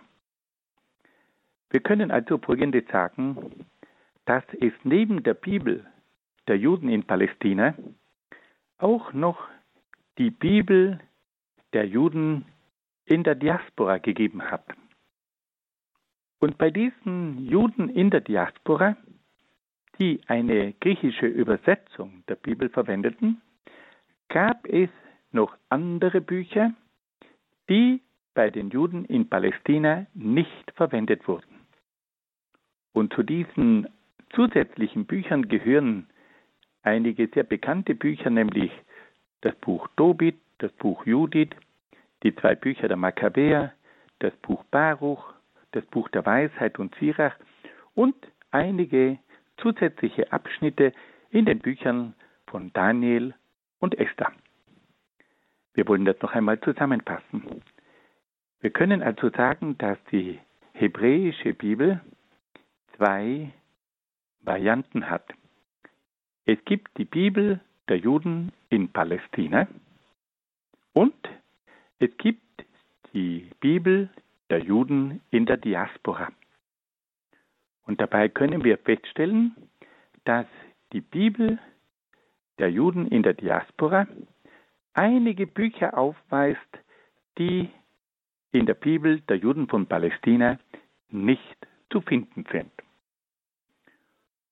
Wir 1.69 1.80
können 1.80 2.12
also 2.12 2.39
Folgendes 2.39 2.84
sagen, 2.91 3.65
dass 4.25 4.43
es 4.60 4.73
neben 4.84 5.23
der 5.23 5.34
Bibel 5.34 5.86
der 6.49 6.58
Juden 6.58 6.89
in 6.89 7.03
Palästina 7.03 7.73
auch 8.80 9.13
noch 9.13 9.47
die 10.17 10.32
Bibel 10.32 10.99
der 11.73 11.86
Juden 11.86 12.45
in 13.06 13.23
der 13.23 13.36
Diaspora 13.36 13.97
gegeben 13.99 14.41
hat. 14.41 14.65
Und 16.39 16.58
bei 16.58 16.69
diesen 16.69 17.45
Juden 17.45 17.89
in 17.89 18.10
der 18.10 18.21
Diaspora, 18.21 18.95
die 19.97 20.21
eine 20.27 20.73
griechische 20.73 21.25
Übersetzung 21.25 22.23
der 22.27 22.36
Bibel 22.36 22.69
verwendeten, 22.69 23.41
gab 24.30 24.67
es 24.67 24.89
noch 25.32 25.58
andere 25.69 26.21
Bücher, 26.21 26.73
die 27.69 28.01
bei 28.34 28.49
den 28.51 28.69
Juden 28.69 29.06
in 29.06 29.30
Palästina 29.30 30.06
nicht 30.13 30.71
verwendet 30.75 31.27
wurden. 31.27 31.67
Und 32.93 33.13
zu 33.13 33.23
diesen 33.23 33.88
zusätzlichen 34.36 35.06
Büchern 35.06 35.47
gehören 35.47 36.08
einige 36.84 37.27
sehr 37.34 37.43
bekannte 37.43 37.95
Bücher, 37.95 38.30
nämlich 38.30 38.71
das 39.41 39.56
Buch 39.56 39.88
Tobit, 39.95 40.38
das 40.60 40.71
Buch 40.73 41.06
Judith, 41.06 41.52
die 42.23 42.36
zwei 42.36 42.56
Bücher 42.56 42.88
der 42.88 42.97
Makkabäer, 42.97 43.73
das 44.19 44.36
Buch 44.38 44.63
Baruch, 44.65 45.34
das 45.71 45.86
Buch 45.86 46.10
der 46.10 46.26
Weisheit 46.26 46.80
und 46.80 46.95
Sirach 46.95 47.36
und 47.93 48.15
einige 48.52 49.19
zusätzliche 49.58 50.32
Abschnitte 50.32 50.93
in 51.30 51.45
den 51.45 51.60
Büchern 51.60 52.13
von 52.47 52.71
Daniel 52.73 53.34
und 53.80 53.97
Esther. 54.00 54.32
Wir 55.73 55.88
wollen 55.88 56.06
das 56.06 56.19
noch 56.21 56.34
einmal 56.34 56.60
zusammenfassen. 56.62 57.62
Wir 58.62 58.71
können 58.71 59.04
also 59.04 59.30
sagen, 59.30 59.78
dass 59.78 59.97
die 60.12 60.39
hebräische 60.73 61.54
Bibel 61.54 62.02
zwei 62.95 63.52
Varianten 64.41 65.10
hat. 65.10 65.26
Es 66.45 66.58
gibt 66.65 66.97
die 66.97 67.06
Bibel 67.06 67.60
der 67.89 67.97
Juden 67.97 68.52
in 68.69 68.89
Palästina 68.89 69.67
und 70.93 71.15
es 72.00 72.10
gibt 72.17 72.41
die 73.13 73.50
Bibel 73.60 74.10
der 74.50 74.60
Juden 74.60 75.21
in 75.32 75.45
der 75.45 75.58
Diaspora. 75.58 76.32
Und 77.86 78.02
dabei 78.02 78.30
können 78.30 78.63
wir 78.63 78.78
feststellen, 78.78 79.56
dass 80.26 80.45
die 80.91 81.02
Bibel 81.02 81.60
der 82.60 82.69
Juden 82.69 83.08
in 83.08 83.23
der 83.23 83.34
Diaspora 83.34 84.08
einige 84.93 85.47
Bücher 85.47 85.97
aufweist, 85.97 86.60
die 87.38 87.69
in 88.52 88.65
der 88.65 88.73
Bibel 88.73 89.21
der 89.21 89.38
Juden 89.38 89.67
von 89.67 89.86
Palästina 89.86 90.60
nicht 91.10 91.58
zu 91.89 92.02
finden 92.02 92.45
sind. 92.52 92.71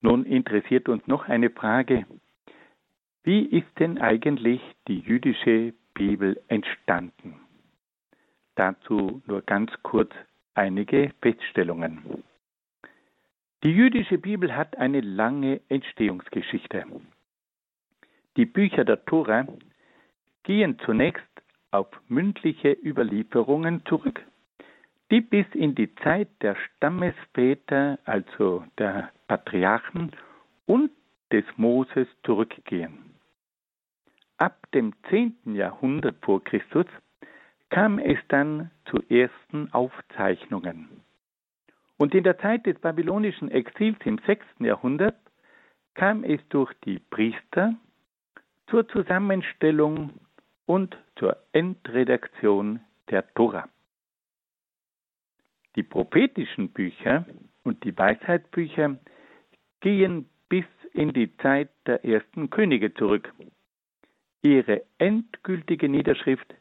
Nun 0.02 0.26
interessiert 0.26 0.88
uns 0.88 1.06
noch 1.08 1.28
eine 1.28 1.50
Frage. 1.50 2.06
Wie 3.26 3.44
ist 3.44 3.80
denn 3.80 3.98
eigentlich 3.98 4.62
die 4.88 5.00
jüdische 5.00 5.74
Bibel 5.96 6.40
entstanden? 6.48 7.40
Dazu 8.54 9.24
nur 9.26 9.42
ganz 9.42 9.72
kurz 9.82 10.12
einige 10.54 11.12
Feststellungen. 11.24 12.24
Die 13.64 13.72
jüdische 13.72 14.20
Bibel 14.20 14.56
hat 14.56 14.78
eine 14.78 15.02
lange 15.02 15.60
Entstehungsgeschichte. 15.70 16.86
Die 18.38 18.46
Bücher 18.46 18.86
der 18.86 19.04
Tora 19.06 19.48
gehen 20.44 20.78
zunächst 20.86 21.26
auf 21.72 21.88
mündliche 22.08 22.74
Überlieferungen 22.74 23.84
zurück, 23.88 24.22
die 25.10 25.22
bis 25.22 25.48
in 25.54 25.74
die 25.74 25.96
Zeit 25.96 26.30
der 26.44 26.56
Stammesväter, 26.58 27.98
also 28.06 28.66
der 28.78 29.12
Patriarchen 29.28 30.12
und 30.68 30.92
des 31.32 31.46
Moses 31.58 32.08
zurückgehen. 32.24 33.05
Ab 34.38 34.69
dem 34.74 34.93
10. 35.10 35.56
Jahrhundert 35.56 36.17
vor 36.21 36.43
Christus 36.43 36.88
kam 37.69 38.00
es 38.00 38.17
dann 38.28 38.69
zu 38.89 39.02
ersten 39.10 39.71
Aufzeichnungen. 39.71 41.02
Und 41.98 42.13
in 42.13 42.26
der 42.26 42.38
Zeit 42.39 42.65
des 42.65 42.78
babylonischen 42.80 43.50
Exils 43.50 43.98
im 44.04 44.19
6. 44.26 44.45
Jahrhundert 44.60 45.15
kam 45.93 46.26
es 46.26 46.41
durch 46.50 46.74
die 46.84 47.00
Priester 47.00 47.74
zur 48.67 48.88
Zusammenstellung 48.89 50.12
und 50.65 50.98
zur 51.17 51.38
Endredaktion 51.54 52.82
der 53.10 53.34
Tora. 53.36 53.69
Die 55.76 55.84
prophetischen 55.84 56.69
Bücher 56.69 57.26
und 57.63 57.84
die 57.84 57.98
Weisheitsbücher 57.98 58.98
gehen 59.80 60.30
bis 60.50 60.65
in 60.93 61.13
die 61.13 61.36
Zeit 61.38 61.69
der 61.86 62.04
ersten 62.04 62.50
Könige 62.50 62.93
zurück. 62.93 63.34
Ihre 64.46 64.84
endgültige 65.00 65.90
Niederschrift 65.90 66.54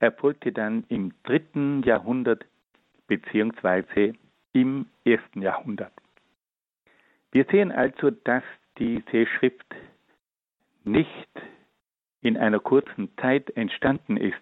erfolgte 0.00 0.52
dann 0.52 0.84
im 0.90 1.14
dritten 1.22 1.82
Jahrhundert 1.82 2.44
beziehungsweise 3.06 4.12
im 4.52 4.84
ersten 5.06 5.40
Jahrhundert. 5.40 5.94
Wir 7.30 7.46
sehen 7.50 7.72
also, 7.72 8.10
dass 8.10 8.42
diese 8.76 9.24
Schrift 9.24 9.64
nicht 10.84 11.30
in 12.20 12.36
einer 12.36 12.60
kurzen 12.60 13.08
Zeit 13.16 13.48
entstanden 13.56 14.18
ist, 14.18 14.36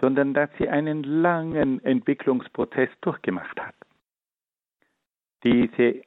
sondern 0.00 0.34
dass 0.34 0.50
sie 0.56 0.68
einen 0.68 1.02
langen 1.02 1.84
Entwicklungsprozess 1.84 2.90
durchgemacht 3.00 3.60
hat. 3.60 3.74
Diese 5.42 6.02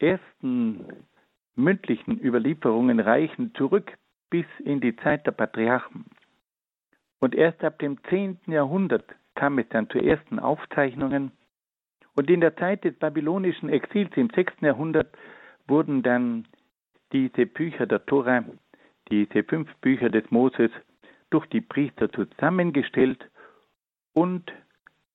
ersten 0.00 0.88
mündlichen 1.54 2.20
Überlieferungen 2.20 2.98
reichen 2.98 3.54
zurück 3.54 3.96
bis 4.30 4.46
in 4.64 4.80
die 4.80 4.96
Zeit 4.96 5.26
der 5.26 5.32
Patriarchen. 5.32 6.04
Und 7.20 7.34
erst 7.34 7.62
ab 7.64 7.78
dem 7.78 8.02
10. 8.04 8.38
Jahrhundert 8.46 9.04
kam 9.34 9.58
es 9.58 9.68
dann 9.70 9.88
zu 9.90 9.98
ersten 9.98 10.38
Aufzeichnungen. 10.38 11.32
Und 12.14 12.30
in 12.30 12.40
der 12.40 12.56
Zeit 12.56 12.84
des 12.84 12.94
babylonischen 12.98 13.68
Exils 13.68 14.10
im 14.16 14.30
6. 14.30 14.54
Jahrhundert 14.60 15.16
wurden 15.66 16.02
dann 16.02 16.46
diese 17.12 17.46
Bücher 17.46 17.86
der 17.86 18.04
Tora, 18.06 18.44
diese 19.10 19.44
fünf 19.44 19.72
Bücher 19.76 20.08
des 20.08 20.30
Moses, 20.30 20.70
durch 21.30 21.46
die 21.46 21.60
Priester 21.60 22.10
zusammengestellt 22.10 23.28
und 24.12 24.52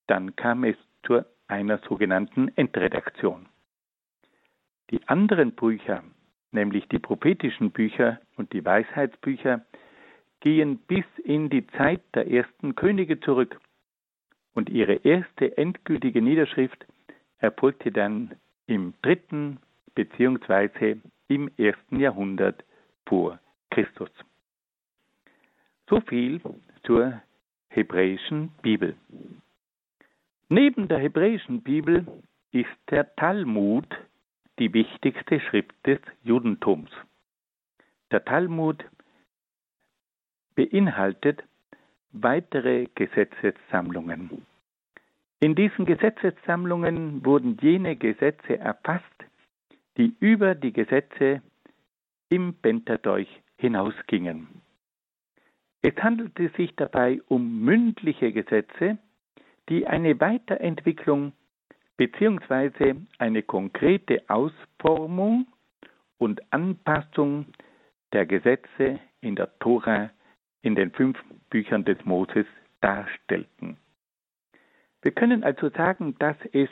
dann 0.06 0.36
kam 0.36 0.64
es 0.64 0.76
zu 1.04 1.24
einer 1.48 1.78
sogenannten 1.88 2.48
Endredaktion. 2.56 3.48
Die 4.90 5.06
anderen 5.08 5.52
Bücher, 5.52 6.02
nämlich 6.52 6.86
die 6.88 6.98
prophetischen 6.98 7.70
Bücher 7.70 8.20
und 8.36 8.52
die 8.52 8.64
Weisheitsbücher, 8.64 9.64
gehen 10.40 10.78
bis 10.78 11.04
in 11.24 11.50
die 11.50 11.66
Zeit 11.68 12.02
der 12.14 12.30
ersten 12.30 12.74
Könige 12.74 13.20
zurück 13.20 13.60
und 14.54 14.68
ihre 14.68 14.94
erste 14.94 15.56
endgültige 15.56 16.20
Niederschrift 16.20 16.84
erfolgte 17.38 17.90
dann 17.90 18.34
im 18.66 18.94
dritten 19.02 19.58
bzw. 19.94 20.96
im 21.28 21.50
ersten 21.56 22.00
Jahrhundert 22.00 22.64
vor 23.06 23.38
Christus. 23.70 24.10
So 25.88 26.00
viel 26.00 26.40
zur 26.84 27.20
hebräischen 27.68 28.50
Bibel. 28.62 28.96
Neben 30.48 30.88
der 30.88 30.98
hebräischen 30.98 31.62
Bibel 31.62 32.06
ist 32.50 32.68
der 32.90 33.14
Talmud 33.16 33.86
die 34.62 34.72
wichtigste 34.72 35.40
Schrift 35.40 35.74
des 35.84 35.98
Judentums. 36.22 36.88
Der 38.12 38.24
Talmud 38.24 38.84
beinhaltet 40.54 41.42
weitere 42.12 42.86
Gesetzessammlungen. 42.94 44.46
In 45.40 45.56
diesen 45.56 45.84
Gesetzessammlungen 45.84 47.24
wurden 47.24 47.58
jene 47.60 47.96
Gesetze 47.96 48.56
erfasst, 48.56 49.24
die 49.96 50.14
über 50.20 50.54
die 50.54 50.72
Gesetze 50.72 51.42
im 52.28 52.54
Pentateuch 52.54 53.26
hinausgingen. 53.56 54.46
Es 55.80 55.96
handelte 55.96 56.50
sich 56.50 56.76
dabei 56.76 57.20
um 57.26 57.64
mündliche 57.64 58.30
Gesetze, 58.32 58.96
die 59.68 59.88
eine 59.88 60.20
Weiterentwicklung 60.20 61.32
bzw. 61.96 62.94
eine 63.18 63.42
konkrete 63.42 64.22
Ausformung 64.28 65.46
und 66.18 66.40
Anpassung 66.52 67.46
der 68.12 68.26
Gesetze 68.26 69.00
in 69.20 69.36
der 69.36 69.58
Tora 69.58 70.10
in 70.62 70.74
den 70.74 70.90
fünf 70.92 71.18
Büchern 71.50 71.84
des 71.84 72.04
Moses 72.04 72.46
darstellten. 72.80 73.76
Wir 75.02 75.12
können 75.12 75.42
also 75.42 75.68
sagen, 75.70 76.14
dass 76.18 76.36
es 76.52 76.68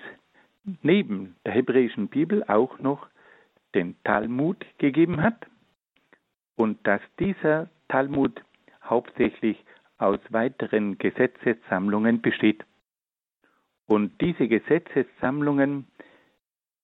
neben 0.83 1.37
der 1.45 1.53
hebräischen 1.53 2.09
Bibel 2.09 2.45
auch 2.45 2.79
noch 2.79 3.09
den 3.75 3.97
Talmud 4.05 4.65
gegeben 4.79 5.23
hat 5.23 5.47
und 6.57 6.87
dass 6.87 7.01
dieser 7.19 7.69
Talmud 7.89 8.43
hauptsächlich 8.85 9.65
aus 9.99 10.21
weiteren 10.31 10.99
Gesetzessammlungen 10.99 12.21
besteht. 12.21 12.65
Und 13.91 14.21
diese 14.21 14.47
Gesetzessammlungen 14.47 15.89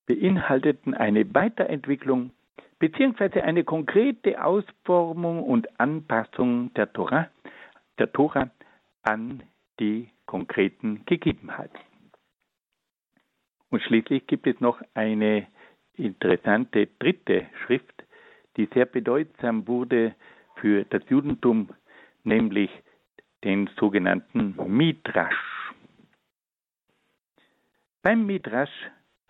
beinhalteten 0.06 0.92
eine 0.92 1.32
Weiterentwicklung 1.36 2.32
bzw. 2.80 3.42
eine 3.42 3.62
konkrete 3.62 4.42
Ausformung 4.42 5.44
und 5.44 5.78
Anpassung 5.78 6.74
der 6.74 6.92
Tora, 6.92 7.30
der 8.00 8.12
Tora 8.12 8.50
an 9.04 9.44
die 9.78 10.08
konkreten 10.26 11.04
Gegebenheiten. 11.06 11.78
Und 13.70 13.82
schließlich 13.82 14.26
gibt 14.26 14.48
es 14.48 14.58
noch 14.58 14.82
eine 14.94 15.46
interessante 15.94 16.88
dritte 16.98 17.46
Schrift, 17.64 18.02
die 18.56 18.68
sehr 18.74 18.86
bedeutsam 18.86 19.68
wurde 19.68 20.16
für 20.56 20.84
das 20.86 21.02
Judentum 21.08 21.68
nämlich 22.24 22.70
den 23.44 23.70
sogenannten 23.78 24.56
Midrash. 24.66 25.55
Beim 28.06 28.24
Midrash 28.24 28.70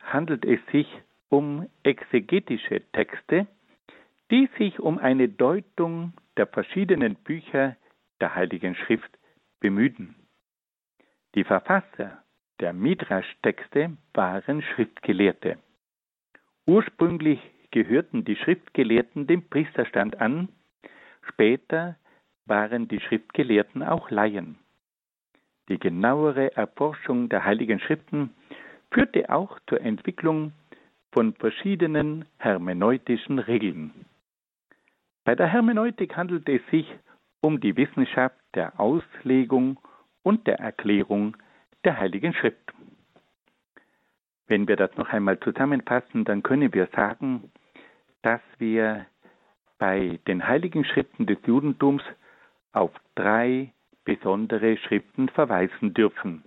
handelt 0.03 0.45
es 0.45 0.61
sich 0.71 0.87
um 1.31 1.67
exegetische 1.83 2.83
Texte, 2.93 3.47
die 4.31 4.51
sich 4.59 4.79
um 4.81 4.99
eine 4.99 5.31
Deutung 5.31 6.13
der 6.37 6.47
verschiedenen 6.47 7.15
Bücher 7.15 7.79
der 8.21 8.35
Heiligen 8.35 8.75
Schrift 8.75 9.11
bemühen. 9.61 10.15
Die 11.35 11.45
Verfasser 11.45 12.23
der 12.61 12.75
Midrash-Texte 12.75 13.97
waren 14.13 14.61
Schriftgelehrte. 14.61 15.57
Ursprünglich 16.67 17.41
gehörten 17.71 18.27
die 18.27 18.37
Schriftgelehrten 18.37 19.27
dem 19.27 19.49
Priesterstand 19.49 20.21
an, 20.21 20.51
später 21.23 21.97
waren 22.45 22.89
die 22.89 23.01
Schriftgelehrten 23.01 23.83
auch 23.83 24.11
Laien. 24.11 24.59
Die 25.71 25.79
genauere 25.79 26.55
Erforschung 26.55 27.31
der 27.31 27.47
Heiligen 27.47 27.81
Schriften 27.81 28.35
führte 28.93 29.31
auch 29.31 29.59
zur 29.69 29.81
Entwicklung 29.81 30.53
von 31.13 31.35
verschiedenen 31.35 32.27
hermeneutischen 32.39 33.39
Regeln. 33.39 34.07
Bei 35.25 35.35
der 35.35 35.47
Hermeneutik 35.47 36.17
handelt 36.17 36.49
es 36.49 36.61
sich 36.71 36.87
um 37.41 37.61
die 37.61 37.77
Wissenschaft 37.77 38.37
der 38.55 38.79
Auslegung 38.79 39.79
und 40.23 40.47
der 40.47 40.59
Erklärung 40.59 41.37
der 41.85 41.99
Heiligen 41.99 42.35
Schrift. 42.35 42.73
Wenn 44.47 44.69
wir 44.69 44.77
das 44.77 44.97
noch 44.97 45.09
einmal 45.09 45.41
zusammenfassen, 45.41 46.25
dann 46.25 46.43
können 46.43 46.73
wir 46.73 46.87
sagen, 46.95 47.51
dass 48.23 48.41
wir 48.59 49.07
bei 49.79 50.19
den 50.27 50.47
Heiligen 50.47 50.85
Schriften 50.85 51.27
des 51.27 51.39
Judentums 51.47 52.03
auf 52.73 52.93
drei 53.15 53.73
besondere 54.05 54.77
Schriften 54.77 55.29
verweisen 55.29 55.95
dürfen. 55.95 56.45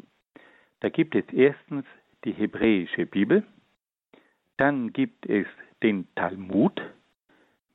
Da 0.80 0.90
gibt 0.90 1.16
es 1.16 1.26
erstens 1.34 1.86
die 2.26 2.34
hebräische 2.34 3.06
Bibel, 3.06 3.44
dann 4.58 4.92
gibt 4.92 5.26
es 5.26 5.48
den 5.84 6.08
Talmud 6.16 6.82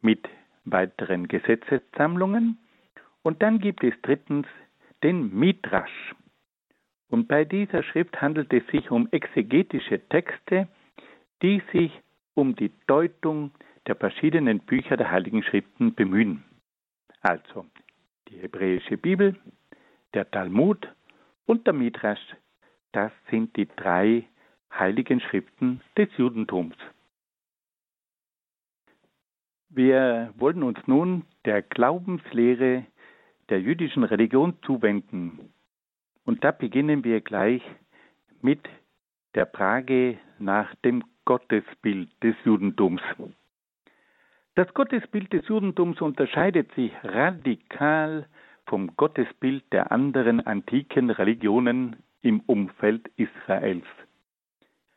mit 0.02 0.28
weiteren 0.64 1.28
Gesetzessammlungen 1.28 2.58
und 3.22 3.42
dann 3.42 3.58
gibt 3.58 3.82
es 3.82 3.94
drittens 4.02 4.46
den 5.02 5.34
Midrash. 5.34 6.14
Und 7.08 7.28
bei 7.28 7.44
dieser 7.44 7.82
Schrift 7.82 8.20
handelt 8.20 8.52
es 8.52 8.66
sich 8.68 8.90
um 8.90 9.08
exegetische 9.12 10.00
Texte, 10.08 10.68
die 11.42 11.62
sich 11.72 11.92
um 12.34 12.56
die 12.56 12.72
Deutung 12.86 13.52
der 13.86 13.96
verschiedenen 13.96 14.60
Bücher 14.60 14.96
der 14.96 15.10
Heiligen 15.10 15.42
Schriften 15.42 15.94
bemühen. 15.94 16.42
Also 17.20 17.66
die 18.28 18.36
hebräische 18.36 18.96
Bibel, 18.96 19.36
der 20.12 20.30
Talmud 20.30 20.88
und 21.46 21.66
der 21.66 21.74
Midrash 21.74 22.34
das 22.94 23.10
sind 23.28 23.56
die 23.56 23.66
drei 23.76 24.24
heiligen 24.78 25.20
Schriften 25.20 25.80
des 25.96 26.08
Judentums. 26.16 26.76
Wir 29.68 30.32
wollen 30.36 30.62
uns 30.62 30.78
nun 30.86 31.24
der 31.44 31.62
Glaubenslehre 31.62 32.84
der 33.48 33.60
jüdischen 33.60 34.04
Religion 34.04 34.56
zuwenden. 34.62 35.52
Und 36.24 36.44
da 36.44 36.52
beginnen 36.52 37.04
wir 37.04 37.20
gleich 37.20 37.62
mit 38.40 38.60
der 39.34 39.46
Frage 39.46 40.18
nach 40.38 40.74
dem 40.76 41.02
Gottesbild 41.24 42.10
des 42.22 42.36
Judentums. 42.44 43.02
Das 44.54 44.72
Gottesbild 44.74 45.32
des 45.32 45.46
Judentums 45.48 46.00
unterscheidet 46.00 46.72
sich 46.74 46.92
radikal 47.02 48.28
vom 48.66 48.96
Gottesbild 48.96 49.64
der 49.72 49.90
anderen 49.90 50.40
antiken 50.40 51.10
Religionen 51.10 51.96
im 52.22 52.40
Umfeld 52.40 53.10
Israels. 53.16 53.86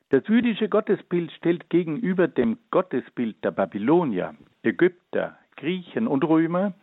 Das 0.10 0.26
jüdische 0.28 0.70
Gottesbild 0.70 1.32
stellt 1.34 1.70
gegenüber 1.70 2.30
dem 2.30 2.58
Gottesbild 2.72 3.44
der 3.44 3.52
Babylonier, 3.52 4.36
Ägypter, 4.64 5.38
Griechen 5.58 6.08
und 6.08 6.24
Römer 6.24 6.74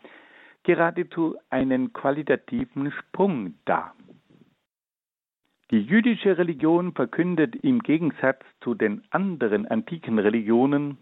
geradezu 0.63 1.37
einen 1.49 1.93
qualitativen 1.93 2.93
Sprung 2.93 3.55
dar. 3.65 3.95
Die 5.71 5.81
jüdische 5.81 6.37
Religion 6.37 6.93
verkündet 6.93 7.57
im 7.57 7.83
Gegensatz 7.83 8.45
zu 8.61 8.75
den 8.75 9.03
anderen 9.11 9.67
antiken 9.67 10.19
Religionen 10.19 10.99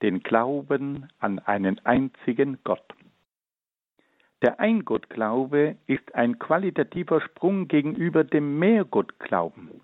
den 0.00 0.22
Glauben 0.22 1.08
an 1.18 1.38
einen 1.40 1.78
einzigen 1.84 2.58
Gott. 2.64 2.94
Der 4.40 4.58
Eingottglaube 4.58 5.76
ist 5.86 6.14
ein 6.14 6.38
qualitativer 6.38 7.20
Sprung 7.20 7.68
gegenüber 7.68 8.24
dem 8.24 8.58
Mehrgottglauben. 8.58 9.82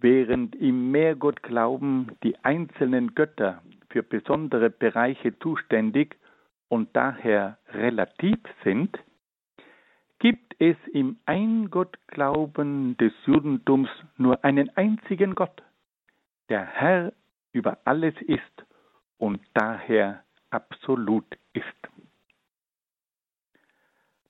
Während 0.00 0.54
im 0.54 0.92
Mehrgottglauben 0.92 2.12
die 2.22 2.36
einzelnen 2.44 3.14
Götter 3.14 3.62
für 3.90 4.02
besondere 4.02 4.70
Bereiche 4.70 5.36
zuständig 5.40 6.16
und 6.68 6.94
daher 6.94 7.58
relativ 7.72 8.38
sind, 8.62 8.96
gibt 10.20 10.54
es 10.60 10.76
im 10.92 11.18
Eingottglauben 11.26 12.96
des 12.96 13.12
Judentums 13.26 13.88
nur 14.16 14.44
einen 14.44 14.70
einzigen 14.76 15.34
Gott, 15.34 15.62
der 16.48 16.64
Herr 16.64 17.12
über 17.52 17.78
alles 17.84 18.14
ist 18.22 18.64
und 19.16 19.40
daher 19.54 20.22
absolut 20.50 21.26
ist. 21.52 21.64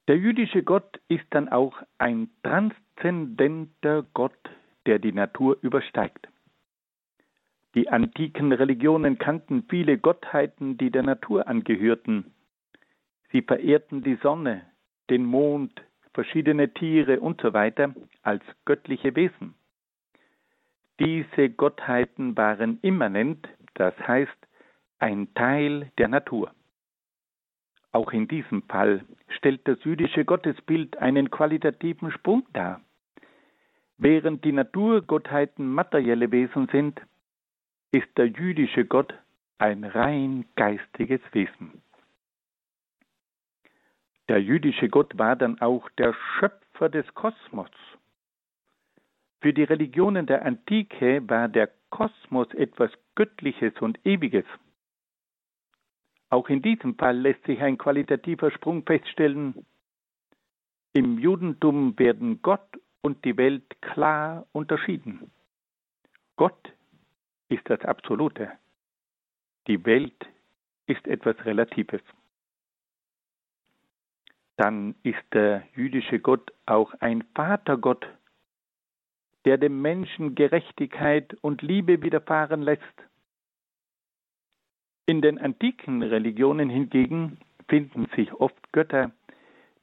Der 0.08 0.16
jüdische 0.16 0.62
Gott 0.62 0.98
ist 1.08 1.26
dann 1.30 1.50
auch 1.50 1.82
ein 1.98 2.30
transzendenter 2.42 4.04
Gott, 4.14 4.48
der 4.88 4.98
die 4.98 5.12
Natur 5.12 5.58
übersteigt. 5.60 6.28
Die 7.74 7.90
antiken 7.90 8.52
Religionen 8.52 9.18
kannten 9.18 9.64
viele 9.68 9.98
Gottheiten, 9.98 10.78
die 10.78 10.90
der 10.90 11.02
Natur 11.02 11.46
angehörten. 11.46 12.32
Sie 13.30 13.42
verehrten 13.42 14.02
die 14.02 14.16
Sonne, 14.22 14.62
den 15.10 15.24
Mond, 15.26 15.82
verschiedene 16.14 16.72
Tiere 16.72 17.20
usw. 17.20 17.70
So 17.76 18.06
als 18.22 18.42
göttliche 18.64 19.14
Wesen. 19.14 19.54
Diese 20.98 21.50
Gottheiten 21.50 22.34
waren 22.36 22.78
immanent, 22.80 23.46
das 23.74 23.94
heißt 24.00 24.48
ein 24.98 25.32
Teil 25.34 25.92
der 25.98 26.08
Natur. 26.08 26.50
Auch 27.92 28.12
in 28.12 28.26
diesem 28.26 28.62
Fall 28.62 29.04
stellt 29.28 29.68
das 29.68 29.84
jüdische 29.84 30.24
Gottesbild 30.24 30.96
einen 30.96 31.30
qualitativen 31.30 32.10
Sprung 32.10 32.46
dar. 32.54 32.80
Während 33.98 34.44
die 34.44 34.52
Naturgottheiten 34.52 35.72
materielle 35.72 36.30
Wesen 36.30 36.68
sind, 36.70 37.00
ist 37.90 38.06
der 38.16 38.26
jüdische 38.26 38.84
Gott 38.84 39.12
ein 39.58 39.82
rein 39.82 40.44
geistiges 40.54 41.20
Wesen. 41.32 41.82
Der 44.28 44.40
jüdische 44.40 44.88
Gott 44.88 45.18
war 45.18 45.34
dann 45.34 45.60
auch 45.60 45.88
der 45.98 46.14
Schöpfer 46.38 46.88
des 46.88 47.12
Kosmos. 47.14 47.70
Für 49.40 49.52
die 49.52 49.64
Religionen 49.64 50.26
der 50.26 50.44
Antike 50.44 51.28
war 51.28 51.48
der 51.48 51.68
Kosmos 51.90 52.52
etwas 52.54 52.92
Göttliches 53.16 53.72
und 53.80 53.98
Ewiges. 54.06 54.44
Auch 56.30 56.48
in 56.50 56.62
diesem 56.62 56.94
Fall 56.96 57.18
lässt 57.18 57.42
sich 57.44 57.60
ein 57.62 57.78
qualitativer 57.78 58.50
Sprung 58.52 58.84
feststellen. 58.84 59.66
Im 60.92 61.18
Judentum 61.18 61.98
werden 61.98 62.42
Gott 62.42 62.68
und 63.02 63.24
die 63.24 63.36
Welt 63.36 63.80
klar 63.80 64.46
unterschieden. 64.52 65.30
Gott 66.36 66.72
ist 67.48 67.68
das 67.68 67.80
Absolute. 67.80 68.52
Die 69.66 69.84
Welt 69.84 70.26
ist 70.86 71.06
etwas 71.06 71.36
Relatives. 71.44 72.02
Dann 74.56 74.96
ist 75.02 75.22
der 75.32 75.62
jüdische 75.74 76.18
Gott 76.18 76.52
auch 76.66 76.92
ein 77.00 77.22
Vatergott, 77.34 78.06
der 79.44 79.56
dem 79.56 79.80
Menschen 79.80 80.34
Gerechtigkeit 80.34 81.34
und 81.42 81.62
Liebe 81.62 82.02
widerfahren 82.02 82.62
lässt. 82.62 82.82
In 85.06 85.22
den 85.22 85.38
antiken 85.38 86.02
Religionen 86.02 86.68
hingegen 86.68 87.38
finden 87.68 88.06
sich 88.16 88.32
oft 88.32 88.72
Götter, 88.72 89.12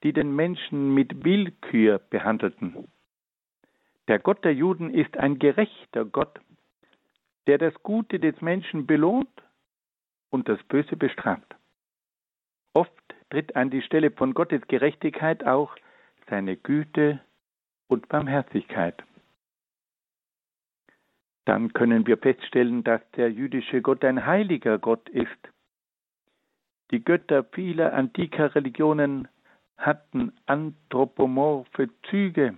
die 0.04 0.14
den 0.14 0.36
Menschen 0.36 0.94
mit 0.94 1.24
Willkür 1.24 2.00
behandelten. 2.10 2.88
Der 4.08 4.20
Gott 4.20 4.44
der 4.44 4.54
Juden 4.54 4.94
ist 4.94 5.18
ein 5.18 5.40
gerechter 5.40 6.06
Gott, 6.06 6.40
der 7.48 7.58
das 7.58 7.74
Gute 7.82 8.20
des 8.20 8.40
Menschen 8.42 8.86
belohnt 8.86 9.44
und 10.30 10.48
das 10.48 10.62
Böse 10.64 10.96
bestraft. 10.96 11.56
Oft 12.74 12.92
tritt 13.30 13.56
an 13.56 13.70
die 13.70 13.82
Stelle 13.82 14.12
von 14.12 14.34
Gottes 14.34 14.62
Gerechtigkeit 14.68 15.46
auch 15.46 15.76
seine 16.30 16.58
Güte 16.58 17.20
und 17.88 18.08
Barmherzigkeit 18.10 19.04
dann 21.46 21.74
können 21.74 22.08
wir 22.08 22.18
feststellen, 22.18 22.84
dass 22.84 23.02
der 23.12 23.32
jüdische 23.32 23.82
Gott 23.82 24.04
ein 24.04 24.26
heiliger 24.26 24.80
Gott 24.80 25.08
ist. 25.10 25.30
Die 26.92 27.04
Götter 27.04 27.44
vieler 27.44 27.94
antiker 27.94 28.54
Religionen 28.56 29.28
hatten 29.78 30.34
anthropomorphe 30.48 31.90
Züge. 32.10 32.58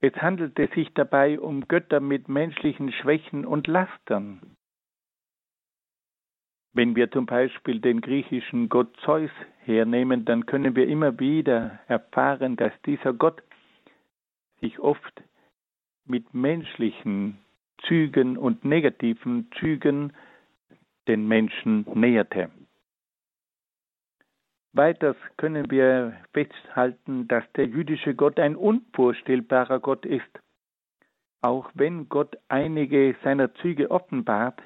Es 0.00 0.14
handelte 0.14 0.68
sich 0.74 0.92
dabei 0.94 1.40
um 1.40 1.66
Götter 1.66 2.00
mit 2.00 2.28
menschlichen 2.28 2.92
Schwächen 2.92 3.44
und 3.44 3.66
Lastern. 3.66 4.56
Wenn 6.72 6.94
wir 6.94 7.10
zum 7.10 7.26
Beispiel 7.26 7.80
den 7.80 8.00
griechischen 8.00 8.68
Gott 8.68 8.96
Zeus 9.04 9.30
hernehmen, 9.64 10.24
dann 10.24 10.46
können 10.46 10.76
wir 10.76 10.86
immer 10.86 11.18
wieder 11.18 11.80
erfahren, 11.88 12.56
dass 12.56 12.72
dieser 12.82 13.12
Gott 13.12 13.42
sich 14.60 14.78
oft 14.78 15.22
mit 16.04 16.32
menschlichen 16.34 17.38
Zügen 17.86 18.36
und 18.36 18.64
negativen 18.64 19.50
Zügen 19.58 20.12
den 21.08 21.26
Menschen 21.26 21.86
näherte. 21.94 22.50
Weiters 24.72 25.16
können 25.36 25.70
wir 25.70 26.14
festhalten, 26.32 27.26
dass 27.28 27.44
der 27.56 27.66
jüdische 27.66 28.14
Gott 28.14 28.38
ein 28.38 28.54
unvorstellbarer 28.54 29.80
Gott 29.80 30.04
ist. 30.04 30.28
Auch 31.40 31.70
wenn 31.74 32.08
Gott 32.08 32.36
einige 32.48 33.16
seiner 33.22 33.54
Züge 33.54 33.90
offenbart, 33.90 34.60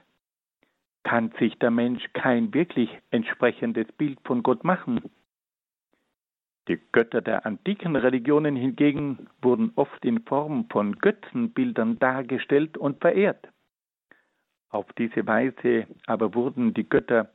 kann 1.05 1.33
sich 1.39 1.59
der 1.59 1.71
Mensch 1.71 2.05
kein 2.15 2.53
wirklich 2.55 2.91
entsprechendes 3.11 3.91
Bild 3.93 4.19
von 4.25 4.43
Gott 4.43 4.65
machen. 4.65 5.11
Die 6.69 6.81
Götter 6.93 7.21
der 7.21 7.45
antiken 7.45 7.97
Religionen 7.97 8.55
hingegen 8.55 9.29
wurden 9.41 9.73
oft 9.75 10.05
in 10.05 10.23
Form 10.23 10.67
von 10.71 10.99
Götzenbildern 10.99 11.99
dargestellt 11.99 12.79
und 12.79 13.01
verehrt. 13.01 13.49
Auf 14.69 14.87
diese 14.93 15.27
Weise 15.27 15.87
aber 16.07 16.35
wurden 16.35 16.73
die 16.73 16.89
Götter 16.89 17.31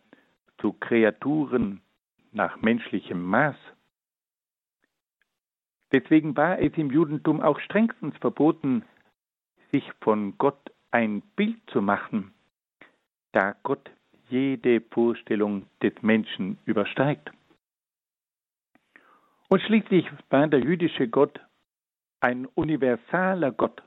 zu 0.59 0.73
Kreaturen 0.73 1.81
nach 2.31 2.61
menschlichem 2.61 3.21
Maß. 3.23 3.55
Deswegen 5.91 6.35
war 6.35 6.59
es 6.59 6.73
im 6.77 6.91
Judentum 6.91 7.41
auch 7.41 7.59
strengstens 7.59 8.15
verboten, 8.17 8.83
sich 9.71 9.89
von 10.01 10.37
Gott 10.37 10.71
ein 10.91 11.21
Bild 11.35 11.59
zu 11.71 11.81
machen, 11.81 12.33
da 13.31 13.55
Gott 13.63 13.89
jede 14.29 14.81
Vorstellung 14.81 15.65
des 15.81 15.93
Menschen 16.01 16.57
übersteigt. 16.65 17.31
Und 19.49 19.61
schließlich 19.61 20.09
war 20.29 20.47
der 20.47 20.59
jüdische 20.59 21.07
Gott 21.07 21.39
ein 22.19 22.45
universaler 22.47 23.51
Gott. 23.51 23.81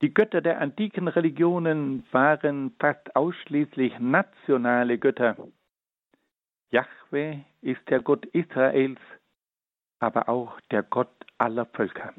Die 0.00 0.12
Götter 0.12 0.40
der 0.40 0.60
antiken 0.60 1.08
Religionen 1.08 2.04
waren 2.12 2.74
fast 2.78 3.14
ausschließlich 3.16 3.98
nationale 3.98 4.98
Götter. 4.98 5.36
Jahwe 6.74 7.44
ist 7.62 7.88
der 7.88 8.00
Gott 8.00 8.26
Israels, 8.26 8.98
aber 10.00 10.28
auch 10.28 10.60
der 10.72 10.82
Gott 10.82 11.14
aller 11.38 11.66
Völker. 11.66 12.12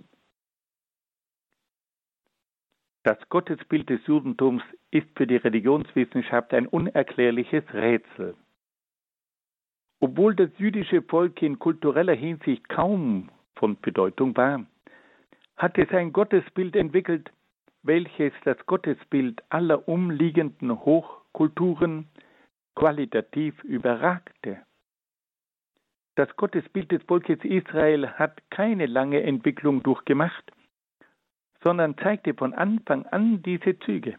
Das 3.04 3.18
Gottesbild 3.28 3.90
des 3.90 4.00
Judentums 4.08 4.64
ist 4.92 5.08
für 5.18 5.28
die 5.28 5.36
Religionswissenschaft 5.36 6.54
ein 6.54 6.68
unerklärliches 6.68 7.66
Rätsel. 7.74 8.36
Obwohl 10.00 10.34
das 10.36 10.50
jüdische 10.58 11.02
Volk 11.02 11.42
in 11.42 11.60
kultureller 11.60 12.16
Hinsicht 12.16 12.70
kaum 12.70 13.30
von 13.58 13.78
Bedeutung 13.82 14.38
war, 14.38 14.66
hat 15.58 15.78
es 15.78 15.90
ein 15.90 16.14
Gottesbild 16.14 16.78
entwickelt, 16.78 17.30
welches 17.84 18.32
das 18.46 18.58
Gottesbild 18.66 19.44
aller 19.50 19.88
umliegenden 19.90 20.72
Hochkulturen 20.86 22.08
qualitativ 22.76 23.64
überragte. 23.64 24.66
Das 26.16 26.34
Gottesbild 26.36 26.92
des 26.92 27.04
Volkes 27.04 27.44
Israel 27.44 28.10
hat 28.10 28.42
keine 28.50 28.86
lange 28.86 29.24
Entwicklung 29.24 29.84
durchgemacht, 29.84 30.52
sondern 31.64 31.98
zeigte 31.98 32.34
von 32.34 32.54
Anfang 32.54 33.06
an 33.08 33.42
diese 33.44 33.78
Züge. 33.80 34.18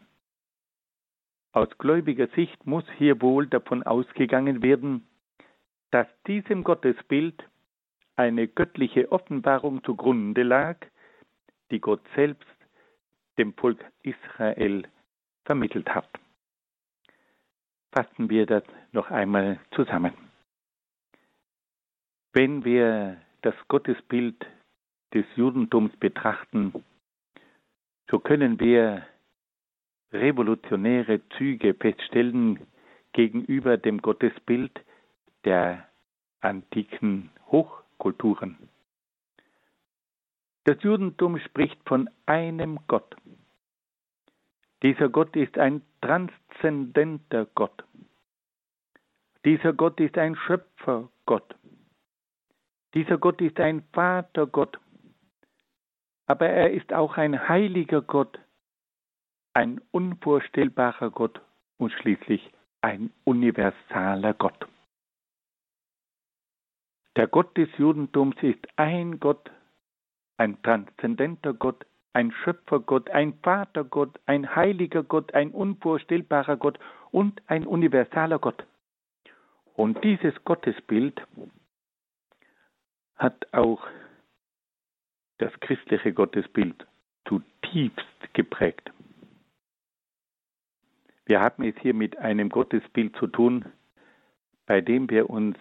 Aus 1.53 1.69
gläubiger 1.79 2.27
Sicht 2.35 2.67
muss 2.67 2.85
hier 2.97 3.21
wohl 3.21 3.47
davon 3.47 3.81
ausgegangen 3.83 4.61
werden, 4.61 5.07
dass 5.89 6.07
diesem 6.27 6.63
Gottesbild 6.63 7.43
eine 8.15 8.47
göttliche 8.47 9.11
Offenbarung 9.11 9.83
zugrunde 9.83 10.43
lag, 10.43 10.77
die 11.71 11.79
Gott 11.79 12.01
selbst 12.15 12.47
dem 13.37 13.53
Volk 13.53 13.83
Israel 14.03 14.83
vermittelt 15.45 15.89
hat. 15.89 16.09
Fassen 17.97 18.29
wir 18.29 18.45
das 18.45 18.61
noch 18.91 19.09
einmal 19.09 19.59
zusammen. 19.71 20.13
Wenn 22.31 22.63
wir 22.63 23.19
das 23.41 23.55
Gottesbild 23.69 24.45
des 25.15 25.25
Judentums 25.35 25.97
betrachten, 25.97 26.73
so 28.11 28.19
können 28.19 28.59
wir 28.59 29.03
revolutionäre 30.11 31.27
Züge 31.29 31.73
feststellen 31.73 32.67
gegenüber 33.13 33.77
dem 33.77 33.99
Gottesbild 33.99 34.79
der 35.43 35.89
antiken 36.41 37.31
Hochkulturen. 37.47 38.59
Das 40.65 40.77
Judentum 40.83 41.39
spricht 41.39 41.79
von 41.87 42.11
einem 42.27 42.77
Gott. 42.85 43.15
Dieser 44.83 45.09
Gott 45.09 45.35
ist 45.35 45.57
ein 45.57 45.81
transzendenter 46.07 47.47
Gott. 47.53 47.83
Dieser 49.43 49.73
Gott 49.73 49.99
ist 49.99 50.17
ein 50.17 50.37
Schöpfergott. 50.37 51.55
Dieser 52.93 53.17
Gott 53.17 53.41
ist 53.41 53.59
ein 53.59 53.83
Vatergott. 53.91 54.79
Aber 56.25 56.47
er 56.47 56.71
ist 56.71 56.93
auch 56.93 57.17
ein 57.17 57.49
heiliger 57.49 58.01
Gott, 58.01 58.39
ein 59.53 59.81
unvorstellbarer 59.91 61.11
Gott 61.11 61.41
und 61.77 61.91
schließlich 61.91 62.53
ein 62.79 63.11
universaler 63.25 64.33
Gott. 64.33 64.65
Der 67.17 67.27
Gott 67.27 67.57
des 67.57 67.69
Judentums 67.77 68.35
ist 68.41 68.65
ein 68.77 69.19
Gott, 69.19 69.51
ein 70.37 70.61
transzendenter 70.61 71.53
Gott, 71.53 71.85
ein 72.17 72.31
Schöpfergott, 72.31 73.11
ein 73.11 73.37
Vatergott, 73.43 74.19
ein 74.25 74.55
heiliger 74.55 75.03
Gott, 75.03 75.35
ein 75.35 75.51
unvorstellbarer 75.51 76.57
Gott 76.57 76.79
und 77.11 77.43
ein 77.45 77.67
universaler 77.67 78.39
Gott. 78.39 78.65
Und 79.75 80.03
dieses 80.03 80.33
Gottesbild 80.43 81.21
hat 83.17 83.53
auch 83.53 83.85
das 85.37 85.51
christliche 85.59 86.11
Gottesbild 86.11 86.87
zutiefst 87.27 88.33
geprägt. 88.33 88.89
Wir 91.27 91.39
haben 91.39 91.65
es 91.65 91.75
hier 91.81 91.93
mit 91.93 92.17
einem 92.17 92.49
Gottesbild 92.49 93.15
zu 93.17 93.27
tun, 93.27 93.65
bei 94.65 94.81
dem 94.81 95.07
wir 95.11 95.29
uns 95.29 95.55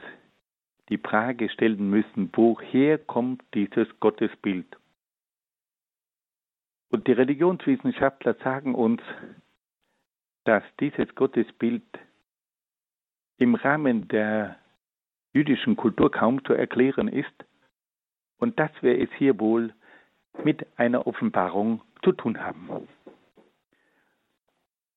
die 0.89 0.97
Frage 0.97 1.51
stellen 1.51 1.91
müssen, 1.91 2.31
woher 2.33 2.97
kommt 2.97 3.43
dieses 3.53 3.89
Gottesbild? 4.01 4.67
Und 6.91 7.07
die 7.07 7.13
Religionswissenschaftler 7.13 8.35
sagen 8.43 8.75
uns, 8.75 9.03
dass 10.45 10.63
dieses 10.81 11.15
Gottesbild 11.15 11.83
im 13.39 13.55
Rahmen 13.55 14.09
der 14.09 14.57
jüdischen 15.33 15.77
Kultur 15.77 16.11
kaum 16.11 16.45
zu 16.45 16.53
erklären 16.53 17.09
ist 17.09 17.45
und 18.39 18.59
dass 18.59 18.71
wir 18.81 19.01
es 19.01 19.11
hier 19.19 19.39
wohl 19.41 19.75
mit 20.45 20.67
einer 20.79 21.07
Offenbarung 21.07 21.83
zu 22.03 22.13
tun 22.13 22.41
haben. 22.41 22.89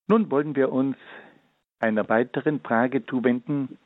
Nun 0.08 0.32
wollen 0.32 0.56
wir 0.56 0.72
uns 0.72 0.98
einer 1.80 2.08
weiteren 2.10 2.60
Frage 2.62 3.06
zuwenden, 3.06 3.78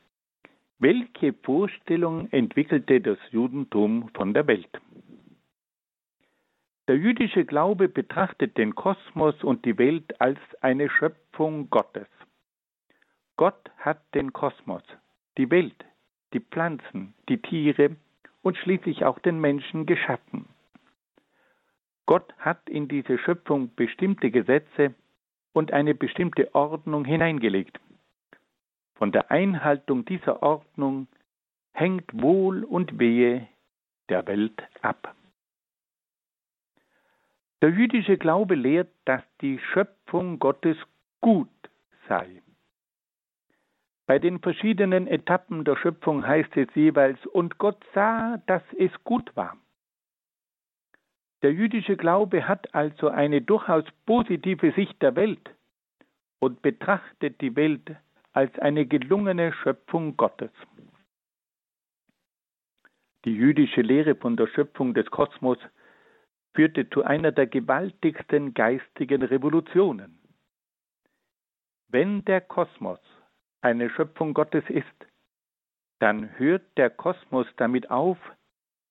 welche 0.78 1.32
Vorstellung 1.32 2.28
entwickelte 2.30 3.00
das 3.00 3.18
Judentum 3.30 4.10
von 4.14 4.34
der 4.34 4.46
Welt? 4.46 4.68
Der 6.86 6.96
jüdische 6.96 7.46
Glaube 7.46 7.88
betrachtet 7.88 8.58
den 8.58 8.74
Kosmos 8.74 9.42
und 9.42 9.64
die 9.64 9.78
Welt 9.78 10.20
als 10.20 10.38
eine 10.60 10.90
Schöpfung 10.90 11.70
Gottes. 11.70 12.08
Gott 13.36 13.70
hat 13.78 14.02
den 14.14 14.34
Kosmos, 14.34 14.82
die 15.38 15.50
Welt, 15.50 15.84
die 16.34 16.40
Pflanzen, 16.40 17.14
die 17.30 17.40
Tiere 17.40 17.96
und 18.42 18.58
schließlich 18.58 19.06
auch 19.06 19.18
den 19.18 19.40
Menschen 19.40 19.86
geschaffen. 19.86 20.46
Gott 22.04 22.34
hat 22.38 22.68
in 22.68 22.86
diese 22.86 23.16
Schöpfung 23.16 23.74
bestimmte 23.74 24.30
Gesetze 24.30 24.94
und 25.54 25.72
eine 25.72 25.94
bestimmte 25.94 26.54
Ordnung 26.54 27.06
hineingelegt. 27.06 27.80
Von 28.94 29.10
der 29.10 29.30
Einhaltung 29.30 30.04
dieser 30.04 30.42
Ordnung 30.42 31.08
hängt 31.72 32.04
Wohl 32.12 32.62
und 32.62 32.98
Wehe 32.98 33.48
der 34.10 34.26
Welt 34.26 34.62
ab. 34.82 35.14
Der 37.64 37.72
jüdische 37.72 38.18
Glaube 38.18 38.56
lehrt, 38.56 38.92
dass 39.06 39.22
die 39.40 39.58
Schöpfung 39.58 40.38
Gottes 40.38 40.76
gut 41.22 41.48
sei. 42.10 42.42
Bei 44.06 44.18
den 44.18 44.38
verschiedenen 44.38 45.06
Etappen 45.06 45.64
der 45.64 45.74
Schöpfung 45.76 46.26
heißt 46.26 46.54
es 46.58 46.68
jeweils, 46.74 47.24
und 47.24 47.56
Gott 47.56 47.82
sah, 47.94 48.36
dass 48.46 48.62
es 48.78 48.90
gut 49.04 49.34
war. 49.34 49.56
Der 51.40 51.54
jüdische 51.54 51.96
Glaube 51.96 52.46
hat 52.46 52.74
also 52.74 53.08
eine 53.08 53.40
durchaus 53.40 53.86
positive 54.04 54.72
Sicht 54.72 55.00
der 55.00 55.16
Welt 55.16 55.48
und 56.40 56.60
betrachtet 56.60 57.40
die 57.40 57.56
Welt 57.56 57.96
als 58.34 58.58
eine 58.58 58.84
gelungene 58.84 59.54
Schöpfung 59.54 60.18
Gottes. 60.18 60.52
Die 63.24 63.34
jüdische 63.34 63.80
Lehre 63.80 64.16
von 64.16 64.36
der 64.36 64.48
Schöpfung 64.48 64.92
des 64.92 65.10
Kosmos 65.10 65.56
führte 66.54 66.88
zu 66.90 67.04
einer 67.04 67.32
der 67.32 67.46
gewaltigsten 67.46 68.54
geistigen 68.54 69.22
Revolutionen. 69.22 70.18
Wenn 71.88 72.24
der 72.24 72.40
Kosmos 72.40 73.00
eine 73.60 73.90
Schöpfung 73.90 74.32
Gottes 74.34 74.64
ist, 74.68 74.86
dann 75.98 76.38
hört 76.38 76.62
der 76.76 76.90
Kosmos 76.90 77.46
damit 77.56 77.90
auf, 77.90 78.18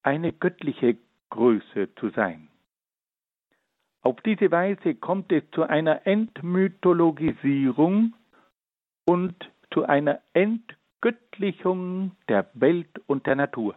eine 0.04 0.34
göttliche 0.34 0.98
Größe 1.30 1.96
zu 1.96 2.10
sein. 2.10 2.50
Auf 4.02 4.20
diese 4.22 4.52
Weise 4.52 4.96
kommt 4.96 5.32
es 5.32 5.44
zu 5.52 5.64
einer 5.64 6.06
Entmythologisierung 6.06 8.14
und 9.06 9.50
zu 9.72 9.86
einer 9.86 10.22
Entgöttlichung 10.34 12.12
der 12.28 12.50
Welt 12.54 13.00
und 13.08 13.26
der 13.26 13.36
Natur. 13.36 13.76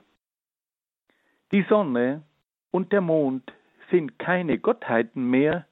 Die 1.52 1.64
Sonne 1.68 2.24
und 2.72 2.90
der 2.92 3.00
Mond 3.00 3.52
sind 3.90 4.18
keine 4.18 4.58
Gottheiten 4.58 5.30
mehr, 5.30 5.66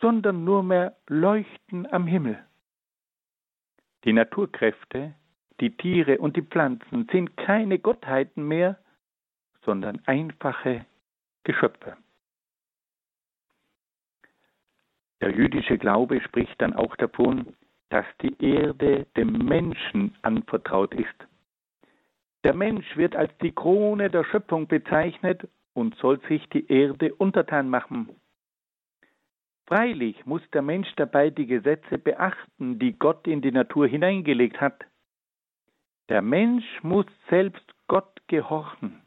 sondern 0.00 0.44
nur 0.44 0.62
mehr 0.62 0.96
Leuchten 1.08 1.90
am 1.92 2.06
Himmel. 2.06 2.38
Die 4.04 4.12
Naturkräfte, 4.12 5.14
die 5.60 5.76
Tiere 5.76 6.18
und 6.18 6.36
die 6.36 6.42
Pflanzen 6.42 7.08
sind 7.10 7.36
keine 7.36 7.78
Gottheiten 7.78 8.46
mehr, 8.46 8.78
sondern 9.64 10.00
einfache 10.06 10.86
Geschöpfe. 11.44 11.96
Der 15.20 15.32
jüdische 15.32 15.78
Glaube 15.78 16.20
spricht 16.20 16.60
dann 16.62 16.74
auch 16.74 16.94
davon, 16.96 17.54
dass 17.88 18.06
die 18.22 18.36
Erde 18.42 19.06
dem 19.16 19.32
Menschen 19.32 20.16
anvertraut 20.22 20.94
ist. 20.94 21.26
Der 22.44 22.54
Mensch 22.54 22.96
wird 22.96 23.16
als 23.16 23.36
die 23.38 23.52
Krone 23.52 24.10
der 24.10 24.24
Schöpfung 24.24 24.68
bezeichnet 24.68 25.48
und 25.78 25.94
soll 25.96 26.20
sich 26.28 26.44
die 26.48 26.66
Erde 26.66 27.14
untertan 27.14 27.68
machen. 27.68 28.08
Freilich 29.68 30.26
muss 30.26 30.42
der 30.52 30.62
Mensch 30.62 30.88
dabei 30.96 31.30
die 31.30 31.46
Gesetze 31.46 31.98
beachten, 31.98 32.80
die 32.80 32.98
Gott 32.98 33.28
in 33.28 33.42
die 33.42 33.52
Natur 33.52 33.86
hineingelegt 33.86 34.60
hat. 34.60 34.84
Der 36.08 36.20
Mensch 36.20 36.66
muss 36.82 37.06
selbst 37.30 37.64
Gott 37.86 38.20
gehorchen, 38.26 39.02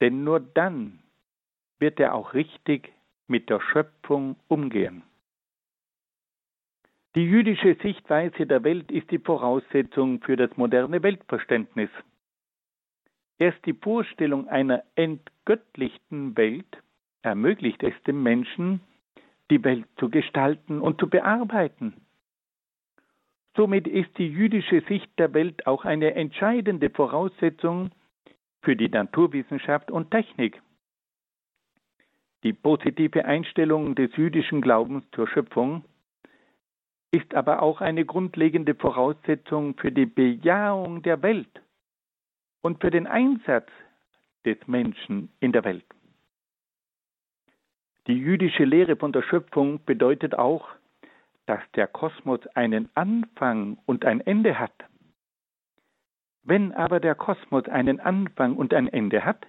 denn 0.00 0.24
nur 0.24 0.40
dann 0.40 0.98
wird 1.78 2.00
er 2.00 2.14
auch 2.14 2.34
richtig 2.34 2.92
mit 3.28 3.48
der 3.48 3.60
Schöpfung 3.60 4.36
umgehen. 4.48 5.04
Die 7.14 7.24
jüdische 7.24 7.76
Sichtweise 7.82 8.46
der 8.46 8.64
Welt 8.64 8.90
ist 8.90 9.10
die 9.10 9.18
Voraussetzung 9.18 10.20
für 10.22 10.36
das 10.36 10.56
moderne 10.56 11.02
Weltverständnis. 11.02 11.90
Erst 13.40 13.64
die 13.64 13.72
Vorstellung 13.72 14.48
einer 14.48 14.84
entgöttlichten 14.96 16.36
Welt 16.36 16.82
ermöglicht 17.22 17.82
es 17.82 17.94
dem 18.06 18.22
Menschen, 18.22 18.82
die 19.50 19.64
Welt 19.64 19.86
zu 19.96 20.10
gestalten 20.10 20.82
und 20.82 21.00
zu 21.00 21.08
bearbeiten. 21.08 21.94
Somit 23.56 23.88
ist 23.88 24.10
die 24.18 24.28
jüdische 24.28 24.82
Sicht 24.82 25.10
der 25.18 25.32
Welt 25.32 25.66
auch 25.66 25.86
eine 25.86 26.14
entscheidende 26.16 26.90
Voraussetzung 26.90 27.90
für 28.60 28.76
die 28.76 28.90
Naturwissenschaft 28.90 29.90
und 29.90 30.10
Technik. 30.10 30.60
Die 32.42 32.52
positive 32.52 33.24
Einstellung 33.24 33.94
des 33.94 34.14
jüdischen 34.16 34.60
Glaubens 34.60 35.04
zur 35.12 35.26
Schöpfung 35.26 35.82
ist 37.10 37.34
aber 37.34 37.62
auch 37.62 37.80
eine 37.80 38.04
grundlegende 38.04 38.74
Voraussetzung 38.74 39.78
für 39.78 39.92
die 39.92 40.06
Bejahung 40.06 41.00
der 41.00 41.22
Welt 41.22 41.62
und 42.62 42.80
für 42.80 42.90
den 42.90 43.06
Einsatz 43.06 43.68
des 44.44 44.56
Menschen 44.66 45.30
in 45.40 45.52
der 45.52 45.64
Welt. 45.64 45.84
Die 48.06 48.14
jüdische 48.14 48.64
Lehre 48.64 48.96
von 48.96 49.12
der 49.12 49.22
Schöpfung 49.22 49.84
bedeutet 49.84 50.34
auch, 50.34 50.68
dass 51.46 51.60
der 51.74 51.86
Kosmos 51.86 52.46
einen 52.54 52.88
Anfang 52.94 53.78
und 53.86 54.04
ein 54.04 54.20
Ende 54.20 54.58
hat. 54.58 54.72
Wenn 56.42 56.72
aber 56.72 57.00
der 57.00 57.14
Kosmos 57.14 57.68
einen 57.68 58.00
Anfang 58.00 58.56
und 58.56 58.72
ein 58.72 58.88
Ende 58.88 59.24
hat, 59.24 59.46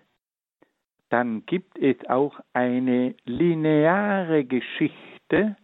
dann 1.10 1.46
gibt 1.46 1.78
es 1.78 1.98
auch 2.10 2.40
eine 2.54 3.16
lineare 3.26 4.46
Geschichte 4.46 5.56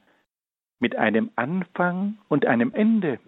mit 0.79 0.95
einem 0.95 1.31
Anfang 1.35 2.17
und 2.27 2.45
einem 2.45 2.73
Ende. 2.73 3.19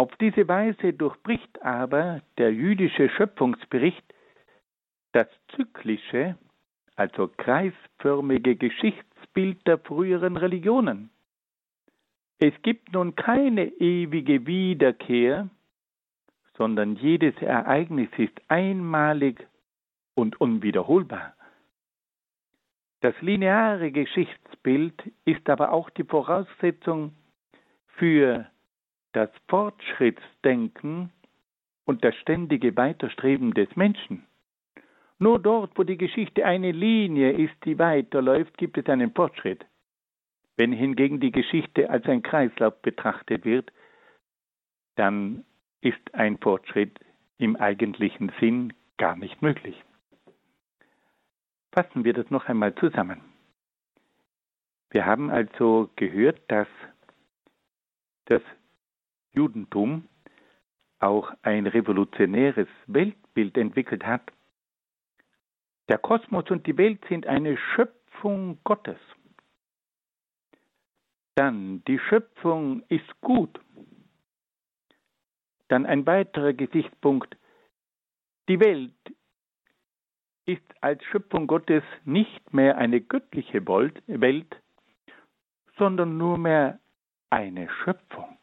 Auf 0.00 0.16
diese 0.16 0.48
Weise 0.48 0.94
durchbricht 0.94 1.60
aber 1.60 2.22
der 2.38 2.54
jüdische 2.54 3.10
Schöpfungsbericht 3.10 4.02
das 5.12 5.26
zyklische, 5.54 6.38
also 6.96 7.28
kreisförmige 7.28 8.56
Geschichtsbild 8.56 9.66
der 9.66 9.76
früheren 9.76 10.38
Religionen. 10.38 11.10
Es 12.38 12.54
gibt 12.62 12.94
nun 12.94 13.14
keine 13.14 13.66
ewige 13.66 14.46
Wiederkehr, 14.46 15.50
sondern 16.56 16.96
jedes 16.96 17.36
Ereignis 17.42 18.08
ist 18.16 18.40
einmalig 18.48 19.46
und 20.14 20.40
unwiederholbar. 20.40 21.34
Das 23.02 23.14
lineare 23.20 23.92
Geschichtsbild 23.92 24.94
ist 25.26 25.50
aber 25.50 25.72
auch 25.72 25.90
die 25.90 26.04
Voraussetzung 26.04 27.12
für 27.98 28.46
das 29.12 29.30
Fortschrittsdenken 29.48 31.10
und 31.84 32.04
das 32.04 32.14
ständige 32.16 32.76
Weiterstreben 32.76 33.52
des 33.54 33.74
Menschen. 33.76 34.26
Nur 35.18 35.38
dort, 35.38 35.76
wo 35.76 35.82
die 35.82 35.98
Geschichte 35.98 36.44
eine 36.44 36.72
Linie 36.72 37.32
ist, 37.32 37.54
die 37.64 37.78
weiterläuft, 37.78 38.56
gibt 38.56 38.78
es 38.78 38.86
einen 38.86 39.12
Fortschritt. 39.12 39.66
Wenn 40.56 40.72
hingegen 40.72 41.20
die 41.20 41.32
Geschichte 41.32 41.90
als 41.90 42.06
ein 42.06 42.22
Kreislauf 42.22 42.80
betrachtet 42.80 43.44
wird, 43.44 43.72
dann 44.96 45.44
ist 45.80 46.14
ein 46.14 46.38
Fortschritt 46.38 46.98
im 47.38 47.56
eigentlichen 47.56 48.32
Sinn 48.40 48.72
gar 48.98 49.16
nicht 49.16 49.42
möglich. 49.42 49.82
Fassen 51.72 52.04
wir 52.04 52.12
das 52.12 52.30
noch 52.30 52.46
einmal 52.46 52.74
zusammen. 52.74 53.20
Wir 54.90 55.06
haben 55.06 55.30
also 55.30 55.88
gehört, 55.96 56.40
dass 56.48 56.68
das 58.26 58.42
Judentum 59.32 60.08
auch 60.98 61.32
ein 61.42 61.66
revolutionäres 61.66 62.68
Weltbild 62.86 63.56
entwickelt 63.56 64.04
hat. 64.04 64.30
Der 65.88 65.98
Kosmos 65.98 66.50
und 66.50 66.66
die 66.66 66.76
Welt 66.76 67.04
sind 67.08 67.26
eine 67.26 67.56
Schöpfung 67.56 68.58
Gottes. 68.64 68.98
Dann, 71.36 71.82
die 71.86 71.98
Schöpfung 71.98 72.82
ist 72.88 73.20
gut. 73.20 73.58
Dann 75.68 75.86
ein 75.86 76.06
weiterer 76.06 76.52
Gesichtspunkt. 76.52 77.36
Die 78.48 78.60
Welt 78.60 78.92
ist 80.44 80.62
als 80.80 81.02
Schöpfung 81.04 81.46
Gottes 81.46 81.84
nicht 82.04 82.52
mehr 82.52 82.76
eine 82.76 83.00
göttliche 83.00 83.66
Welt, 83.66 84.56
sondern 85.78 86.18
nur 86.18 86.36
mehr 86.36 86.80
eine 87.30 87.68
Schöpfung. 87.84 88.39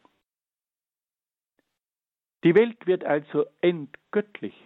Die 2.44 2.54
Welt 2.54 2.86
wird 2.86 3.04
also 3.04 3.46
entgöttlicht 3.60 4.56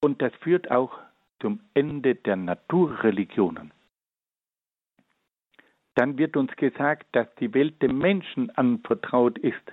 und 0.00 0.20
das 0.20 0.34
führt 0.40 0.70
auch 0.70 0.98
zum 1.40 1.60
Ende 1.74 2.14
der 2.14 2.36
Naturreligionen. 2.36 3.72
Dann 5.94 6.18
wird 6.18 6.36
uns 6.36 6.54
gesagt, 6.56 7.06
dass 7.12 7.32
die 7.36 7.54
Welt 7.54 7.80
dem 7.80 7.98
Menschen 7.98 8.50
anvertraut 8.50 9.38
ist, 9.38 9.72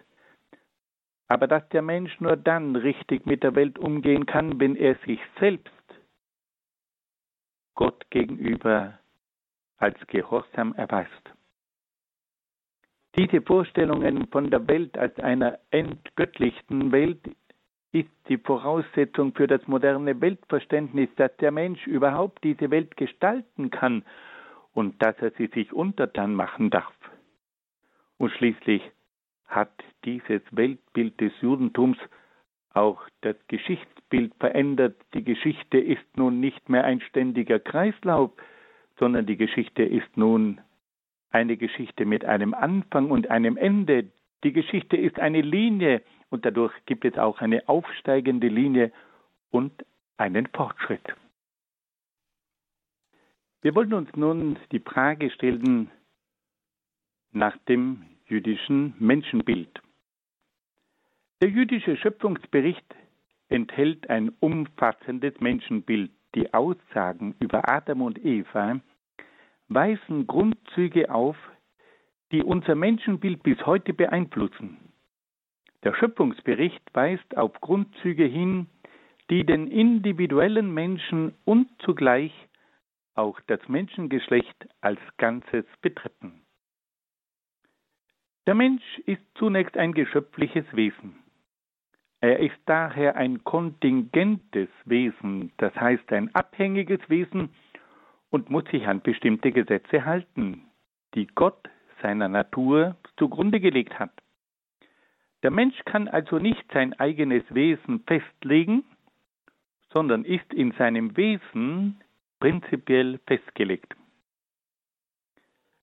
aber 1.27 1.47
dass 1.47 1.67
der 1.69 1.81
Mensch 1.81 2.19
nur 2.19 2.37
dann 2.37 2.75
richtig 2.75 3.25
mit 3.25 3.41
der 3.41 3.55
Welt 3.55 3.79
umgehen 3.79 4.25
kann, 4.25 4.59
wenn 4.59 4.75
er 4.75 4.95
sich 5.05 5.19
selbst 5.39 5.71
Gott 7.73 8.07
gegenüber 8.11 8.99
als 9.77 9.97
Gehorsam 10.07 10.75
erweist. 10.75 11.33
Diese 13.17 13.41
Vorstellungen 13.41 14.27
von 14.27 14.49
der 14.49 14.67
Welt 14.67 14.97
als 14.97 15.17
einer 15.19 15.59
entgöttlichten 15.71 16.91
Welt 16.91 17.19
ist 17.91 18.09
die 18.29 18.37
Voraussetzung 18.37 19.33
für 19.33 19.47
das 19.47 19.67
moderne 19.67 20.21
Weltverständnis, 20.21 21.09
dass 21.17 21.35
der 21.37 21.51
Mensch 21.51 21.85
überhaupt 21.87 22.41
diese 22.43 22.71
Welt 22.71 22.95
gestalten 22.95 23.69
kann 23.69 24.05
und 24.73 25.01
dass 25.01 25.17
er 25.19 25.31
sie 25.31 25.47
sich 25.47 25.73
untertan 25.73 26.33
machen 26.33 26.69
darf. 26.69 26.93
Und 28.17 28.31
schließlich 28.31 28.81
hat 29.45 29.71
dieses 30.05 30.41
Weltbild 30.51 31.19
des 31.19 31.33
Judentums 31.41 31.97
auch 32.73 33.01
das 33.19 33.35
Geschichtsbild 33.49 34.33
verändert. 34.39 34.95
Die 35.13 35.25
Geschichte 35.25 35.77
ist 35.77 36.05
nun 36.15 36.39
nicht 36.39 36.69
mehr 36.69 36.85
ein 36.85 37.01
ständiger 37.01 37.59
Kreislauf, 37.59 38.31
sondern 38.97 39.25
die 39.25 39.35
Geschichte 39.35 39.83
ist 39.83 40.15
nun 40.15 40.61
eine 41.31 41.57
Geschichte 41.57 42.05
mit 42.05 42.25
einem 42.25 42.53
Anfang 42.53 43.09
und 43.09 43.29
einem 43.31 43.57
Ende. 43.57 44.11
Die 44.43 44.53
Geschichte 44.53 44.97
ist 44.97 45.19
eine 45.19 45.41
Linie 45.41 46.01
und 46.29 46.45
dadurch 46.45 46.73
gibt 46.85 47.05
es 47.05 47.17
auch 47.17 47.39
eine 47.39 47.67
aufsteigende 47.67 48.47
Linie 48.47 48.91
und 49.49 49.85
einen 50.17 50.47
Fortschritt. 50.47 51.15
Wir 53.61 53.75
wollen 53.75 53.93
uns 53.93 54.09
nun 54.15 54.57
die 54.71 54.79
Frage 54.79 55.29
stellen 55.29 55.91
nach 57.31 57.55
dem 57.69 58.03
jüdischen 58.25 58.95
Menschenbild. 58.99 59.81
Der 61.41 61.49
jüdische 61.49 61.97
Schöpfungsbericht 61.97 62.95
enthält 63.49 64.09
ein 64.09 64.29
umfassendes 64.39 65.39
Menschenbild. 65.39 66.11
Die 66.33 66.53
Aussagen 66.53 67.35
über 67.39 67.69
Adam 67.69 68.01
und 68.03 68.23
Eva 68.23 68.79
weisen 69.73 70.27
Grundzüge 70.27 71.13
auf, 71.13 71.37
die 72.31 72.43
unser 72.43 72.75
Menschenbild 72.75 73.43
bis 73.43 73.65
heute 73.65 73.93
beeinflussen. 73.93 74.77
Der 75.83 75.93
Schöpfungsbericht 75.95 76.83
weist 76.93 77.37
auf 77.37 77.59
Grundzüge 77.61 78.25
hin, 78.25 78.67
die 79.29 79.45
den 79.45 79.67
individuellen 79.67 80.73
Menschen 80.73 81.33
und 81.45 81.69
zugleich 81.79 82.33
auch 83.15 83.39
das 83.47 83.59
Menschengeschlecht 83.67 84.67
als 84.81 84.99
Ganzes 85.17 85.65
betreffen. 85.81 86.41
Der 88.47 88.55
Mensch 88.55 88.83
ist 89.05 89.21
zunächst 89.35 89.77
ein 89.77 89.93
geschöpfliches 89.93 90.65
Wesen. 90.73 91.15
Er 92.19 92.39
ist 92.39 92.57
daher 92.65 93.15
ein 93.15 93.43
kontingentes 93.43 94.69
Wesen, 94.85 95.51
das 95.57 95.75
heißt 95.75 96.11
ein 96.13 96.33
abhängiges 96.35 96.99
Wesen 97.09 97.49
und 98.31 98.49
muss 98.49 98.65
sich 98.71 98.87
an 98.87 99.01
bestimmte 99.01 99.51
Gesetze 99.51 100.05
halten, 100.05 100.65
die 101.13 101.27
Gott 101.27 101.69
seiner 102.01 102.27
Natur 102.27 102.95
zugrunde 103.17 103.59
gelegt 103.59 103.99
hat. 103.99 104.11
Der 105.43 105.51
Mensch 105.51 105.77
kann 105.85 106.07
also 106.07 106.39
nicht 106.39 106.65
sein 106.73 106.93
eigenes 106.99 107.43
Wesen 107.53 108.03
festlegen, 108.07 108.83
sondern 109.91 110.23
ist 110.23 110.51
in 110.53 110.71
seinem 110.73 111.15
Wesen 111.17 112.01
prinzipiell 112.39 113.19
festgelegt. 113.27 113.95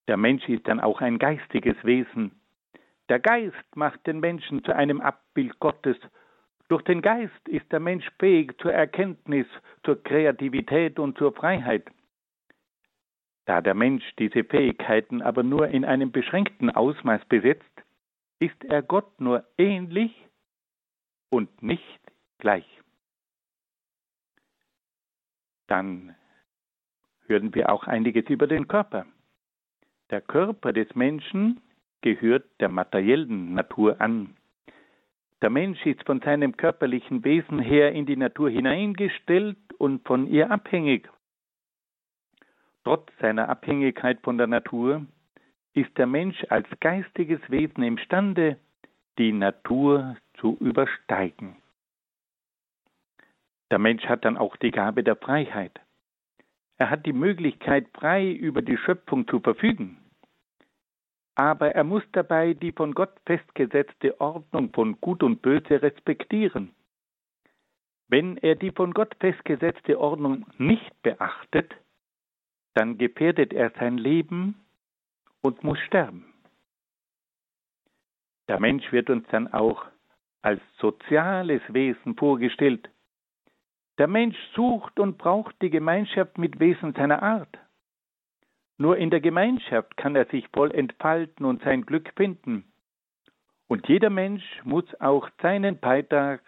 Der 0.09 0.17
Mensch 0.17 0.49
ist 0.49 0.67
dann 0.67 0.81
auch 0.81 1.01
ein 1.01 1.19
geistiges 1.19 1.77
Wesen. 1.85 2.33
Der 3.11 3.21
Geist 3.21 3.77
macht 3.77 4.07
den 4.07 4.21
Menschen 4.21 4.65
zu 4.65 4.75
einem 4.75 5.01
Abbild 5.01 5.59
Gottes. 5.61 5.97
Durch 6.69 6.83
den 6.83 7.03
Geist 7.03 7.49
ist 7.49 7.71
der 7.73 7.81
Mensch 7.81 8.09
fähig 8.19 8.59
zur 8.61 8.73
Erkenntnis, 8.73 9.47
zur 9.85 10.03
Kreativität 10.03 10.99
und 10.99 11.19
zur 11.19 11.33
Freiheit. 11.33 11.91
Da 13.49 13.63
der 13.63 13.73
Mensch 13.73 14.05
diese 14.19 14.45
Fähigkeiten 14.45 15.23
aber 15.23 15.43
nur 15.43 15.69
in 15.69 15.87
einem 15.87 16.13
beschränkten 16.13 16.69
Ausmaß 16.69 17.25
besitzt, 17.31 17.65
ist 18.41 18.63
er 18.65 18.83
Gott 18.83 19.23
nur 19.23 19.43
ähnlich 19.57 20.15
und 21.31 21.63
nicht 21.63 21.99
gleich. 22.37 22.67
Dann 25.67 26.15
hören 27.27 27.55
wir 27.55 27.73
auch 27.73 27.85
einiges 27.85 28.29
über 28.29 28.47
den 28.47 28.69
Körper. 28.69 29.07
Der 30.11 30.21
Körper 30.21 30.75
des 30.75 30.95
Menschen 30.95 31.63
gehört 32.03 32.45
der 32.61 32.69
materiellen 32.69 33.55
Natur 33.55 33.99
an. 33.99 34.37
Der 35.41 35.49
Mensch 35.49 35.87
ist 35.87 36.05
von 36.05 36.21
seinem 36.21 36.55
körperlichen 36.55 37.25
Wesen 37.25 37.61
her 37.61 37.93
in 37.93 38.05
die 38.05 38.17
Natur 38.17 38.51
hineingestellt 38.51 39.57
und 39.79 40.07
von 40.07 40.27
ihr 40.27 40.51
abhängig. 40.51 41.09
Trotz 42.89 43.13
seiner 43.21 43.51
Abhängigkeit 43.51 44.19
von 44.23 44.39
der 44.39 44.47
Natur 44.47 45.05
ist 45.75 45.91
der 45.99 46.07
Mensch 46.07 46.43
als 46.49 46.67
geistiges 46.81 47.39
Wesen 47.51 47.83
imstande, 47.83 48.57
die 49.19 49.31
Natur 49.31 50.17
zu 50.39 50.57
übersteigen. 50.59 51.57
Der 53.71 53.79
Mensch 53.79 54.07
hat 54.07 54.25
dann 54.25 54.39
auch 54.39 54.57
die 54.57 54.71
Gabe 54.71 55.05
der 55.05 55.17
Freiheit. 55.17 55.79
Er 56.79 56.89
hat 56.89 57.05
die 57.05 57.13
Möglichkeit, 57.13 57.89
frei 57.93 58.33
über 58.33 58.63
die 58.63 58.79
Schöpfung 58.79 59.29
zu 59.29 59.41
verfügen. 59.41 59.99
Aber 61.35 61.73
er 61.73 61.85
muss 61.85 62.05
dabei 62.13 62.55
die 62.55 62.73
von 62.73 62.95
Gott 62.95 63.13
festgesetzte 63.27 64.19
Ordnung 64.19 64.73
von 64.73 64.99
Gut 65.03 65.23
und 65.23 65.43
Böse 65.43 65.83
respektieren. 65.83 66.71
Wenn 68.09 68.39
er 68.39 68.55
die 68.55 68.71
von 68.71 68.95
Gott 68.95 69.15
festgesetzte 69.21 70.01
Ordnung 70.01 70.47
nicht 70.57 71.03
beachtet, 71.03 71.77
dann 72.75 72.99
gefährdet 72.99 73.53
er 73.53 73.71
sein 73.79 73.99
Leben 73.99 74.55
und 75.43 75.65
muss 75.65 75.79
sterben. 75.81 76.33
Der 78.49 78.61
Mensch 78.61 78.91
wird 78.93 79.11
uns 79.11 79.27
dann 79.31 79.53
auch 79.53 79.85
als 80.43 80.61
soziales 80.79 81.63
Wesen 81.69 82.17
vorgestellt. 82.17 82.89
Der 83.99 84.07
Mensch 84.07 84.37
sucht 84.55 84.99
und 85.01 85.19
braucht 85.19 85.61
die 85.61 85.71
Gemeinschaft 85.71 86.39
mit 86.39 86.61
Wesen 86.61 86.95
seiner 86.95 87.23
Art. 87.23 87.59
Nur 88.79 88.97
in 88.97 89.11
der 89.11 89.21
Gemeinschaft 89.21 89.97
kann 89.97 90.15
er 90.15 90.27
sich 90.27 90.47
voll 90.55 90.71
entfalten 90.71 91.45
und 91.45 91.63
sein 91.63 91.85
Glück 91.85 92.13
finden. 92.17 92.65
Und 93.67 93.89
jeder 93.89 94.09
Mensch 94.09 94.45
muss 94.65 94.85
auch 95.01 95.29
seinen 95.43 95.79
Beitrag 95.79 96.41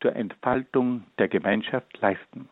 zur 0.00 0.14
Entfaltung 0.14 1.04
der 1.18 1.28
Gemeinschaft 1.28 1.98
leisten. 2.00 2.48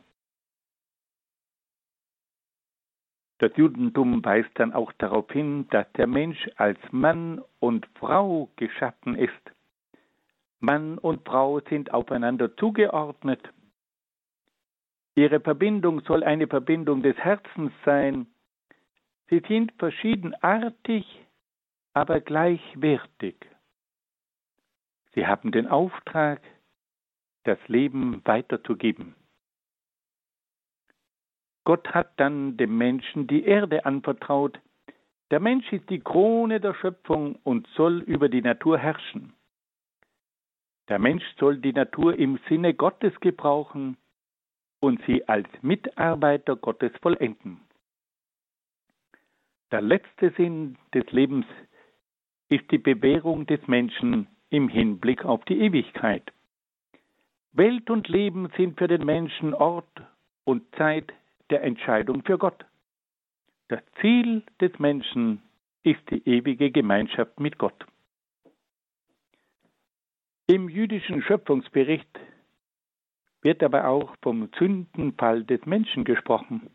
Das 3.43 3.51
Judentum 3.57 4.24
weist 4.24 4.51
dann 4.55 4.72
auch 4.72 4.93
darauf 4.99 5.28
hin, 5.32 5.66
dass 5.70 5.90
der 5.95 6.07
Mensch 6.07 6.49
als 6.59 6.78
Mann 6.93 7.43
und 7.59 7.88
Frau 7.99 8.49
geschaffen 8.55 9.16
ist. 9.16 9.32
Mann 10.61 10.97
und 10.97 11.26
Frau 11.26 11.59
sind 11.59 11.93
aufeinander 11.93 12.57
zugeordnet. 12.57 13.40
Ihre 15.16 15.40
Verbindung 15.40 16.03
soll 16.03 16.22
eine 16.22 16.47
Verbindung 16.47 17.03
des 17.03 17.16
Herzens 17.16 17.72
sein. 17.84 18.28
Sie 19.28 19.43
sind 19.49 19.72
verschiedenartig, 19.76 21.05
aber 21.95 22.20
gleichwertig. 22.20 23.34
Sie 25.14 25.26
haben 25.26 25.51
den 25.51 25.66
Auftrag, 25.66 26.40
das 27.43 27.59
Leben 27.66 28.24
weiterzugeben. 28.24 29.16
Gott 31.65 31.89
hat 31.95 32.13
dann 32.19 32.57
dem 32.57 32.77
Menschen 32.77 33.27
die 33.27 33.45
Erde 33.45 33.85
anvertraut. 33.85 34.59
Der 35.31 35.41
Mensch 35.41 35.73
ist 35.73 35.89
die 35.91 36.01
Krone 36.01 36.61
der 36.61 36.75
Schöpfung 36.75 37.37
und 37.45 37.67
soll 37.77 38.01
über 38.01 38.29
die 38.29 38.43
Natur 38.43 38.79
herrschen. 38.79 39.33
Der 40.89 40.99
Mensch 40.99 41.25
soll 41.39 41.59
die 41.59 41.73
Natur 41.73 42.19
im 42.19 42.39
Sinne 42.49 42.75
Gottes 42.75 43.19
gebrauchen 43.21 43.97
und 44.81 45.01
sie 45.07 45.27
als 45.29 45.49
Mitarbeiter 45.63 46.57
Gottes 46.57 46.93
vollenden. 47.01 47.61
Der 49.71 49.81
letzte 49.81 50.31
Sinn 50.37 50.77
des 50.93 51.11
Lebens 51.13 51.47
ist 52.49 52.71
die 52.71 52.79
Bewährung 52.79 53.47
des 53.47 53.67
Menschen 53.69 54.27
im 54.51 54.69
Hinblick 54.69 55.25
auf 55.25 55.45
die 55.47 55.59
Ewigkeit. 55.61 56.31
Welt 57.53 57.89
und 57.89 58.09
Leben 58.09 58.51
sind 58.57 58.79
für 58.79 58.89
den 58.89 59.07
Menschen 59.07 59.55
Ort 59.55 60.03
und 60.45 60.63
Zeit 60.77 61.13
der 61.53 61.63
Entscheidung 61.63 62.25
für 62.25 62.39
Gott. 62.39 62.65
Das 63.69 63.83
Ziel 64.01 64.43
des 64.61 64.77
Menschen 64.79 65.43
ist 65.83 66.01
die 66.11 66.27
ewige 66.27 66.71
Gemeinschaft 66.71 67.39
mit 67.39 67.59
Gott. 67.59 67.87
Im 70.47 70.71
jüdischen 70.71 71.23
Schöpfungsbericht 71.23 72.09
wird 73.43 73.63
aber 73.63 73.87
auch 73.87 74.17
vom 74.23 74.49
Sündenfall 74.59 75.45
des 75.45 75.65
Menschen 75.67 76.05
gesprochen. 76.05 76.71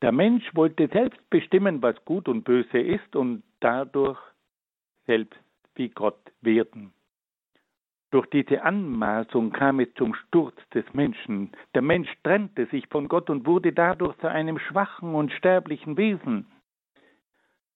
Der 0.00 0.12
Mensch 0.12 0.44
wollte 0.54 0.88
selbst 0.88 1.28
bestimmen, 1.28 1.82
was 1.82 2.02
gut 2.06 2.28
und 2.28 2.44
böse 2.44 2.78
ist 2.78 3.14
und 3.14 3.42
dadurch 3.60 4.18
selbst 5.06 5.38
wie 5.74 5.90
Gott 5.90 6.32
werden. 6.40 6.93
Durch 8.14 8.30
diese 8.30 8.62
Anmaßung 8.62 9.50
kam 9.50 9.80
es 9.80 9.92
zum 9.94 10.14
Sturz 10.14 10.54
des 10.72 10.84
Menschen. 10.94 11.50
Der 11.74 11.82
Mensch 11.82 12.08
trennte 12.22 12.66
sich 12.66 12.86
von 12.86 13.08
Gott 13.08 13.28
und 13.28 13.44
wurde 13.44 13.72
dadurch 13.72 14.16
zu 14.18 14.30
einem 14.30 14.60
schwachen 14.60 15.16
und 15.16 15.32
sterblichen 15.32 15.96
Wesen. 15.96 16.46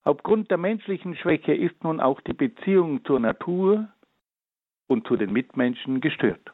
Aufgrund 0.04 0.48
der 0.52 0.58
menschlichen 0.58 1.16
Schwäche 1.16 1.54
ist 1.54 1.82
nun 1.82 1.98
auch 1.98 2.20
die 2.20 2.34
Beziehung 2.34 3.04
zur 3.04 3.18
Natur 3.18 3.88
und 4.86 5.08
zu 5.08 5.16
den 5.16 5.32
Mitmenschen 5.32 6.00
gestört. 6.00 6.52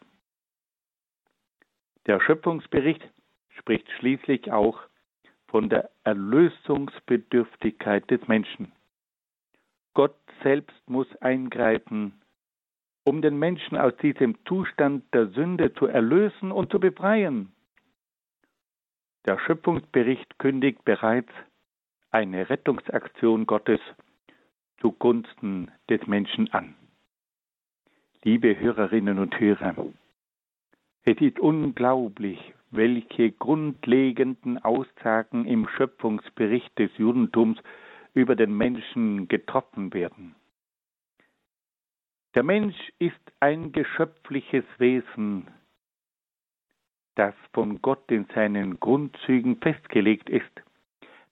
Der 2.07 2.23
Schöpfungsbericht 2.23 3.07
spricht 3.51 3.91
schließlich 3.99 4.51
auch 4.51 4.81
von 5.49 5.69
der 5.69 5.91
Erlösungsbedürftigkeit 6.05 8.11
des 8.11 8.27
Menschen. 8.29 8.73
Gott 9.93 10.17
selbst 10.43 10.89
muss 10.89 11.15
eingreifen, 11.17 12.19
um 13.05 13.21
den 13.21 13.39
Menschen 13.39 13.77
aus 13.77 13.97
diesem 13.99 14.37
Zustand 14.47 15.05
der 15.13 15.29
Sünde 15.29 15.73
zu 15.75 15.87
erlösen 15.87 16.51
und 16.51 16.73
zu 16.73 16.81
befreien. 16.81 17.53
Der 19.27 19.39
Schöpfungsbericht 19.39 20.39
kündigt 20.39 20.85
bereits 20.85 21.33
eine 22.11 22.49
Rettungsaktion 22.49 23.47
Gottes 23.47 23.81
zugunsten 24.81 25.71
des 25.89 26.07
Menschen 26.07 26.53
an. 26.53 26.75
Liebe 28.23 28.59
Hörerinnen 28.59 29.19
und 29.19 29.39
Hörer, 29.39 29.75
es 31.05 31.21
ist 31.21 31.39
unglaublich, 31.39 32.55
welche 32.71 33.33
grundlegenden 33.33 34.63
Aussagen 34.65 35.47
im 35.47 35.69
Schöpfungsbericht 35.69 36.79
des 36.79 36.91
Judentums 36.97 37.59
über 38.15 38.37
den 38.37 38.57
Menschen 38.57 39.29
getroffen 39.29 39.93
werden. 39.93 40.35
Der 42.35 42.43
Mensch 42.43 42.77
ist 42.99 43.21
ein 43.41 43.73
geschöpfliches 43.73 44.65
Wesen, 44.79 45.49
das 47.15 47.35
von 47.53 47.81
Gott 47.81 48.11
in 48.11 48.27
seinen 48.35 48.81
Grundzügen 48.81 49.57
festgelegt 49.57 50.29
ist. 50.29 50.51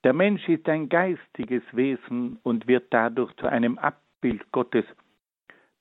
Der 0.04 0.12
Mensch 0.12 0.48
ist 0.48 0.68
ein 0.68 0.88
geistiges 0.88 1.62
Wesen 1.72 2.38
und 2.42 2.66
wird 2.66 2.86
dadurch 2.90 3.34
zu 3.36 3.46
einem 3.46 3.78
Abbild 3.78 4.50
Gottes 4.52 4.84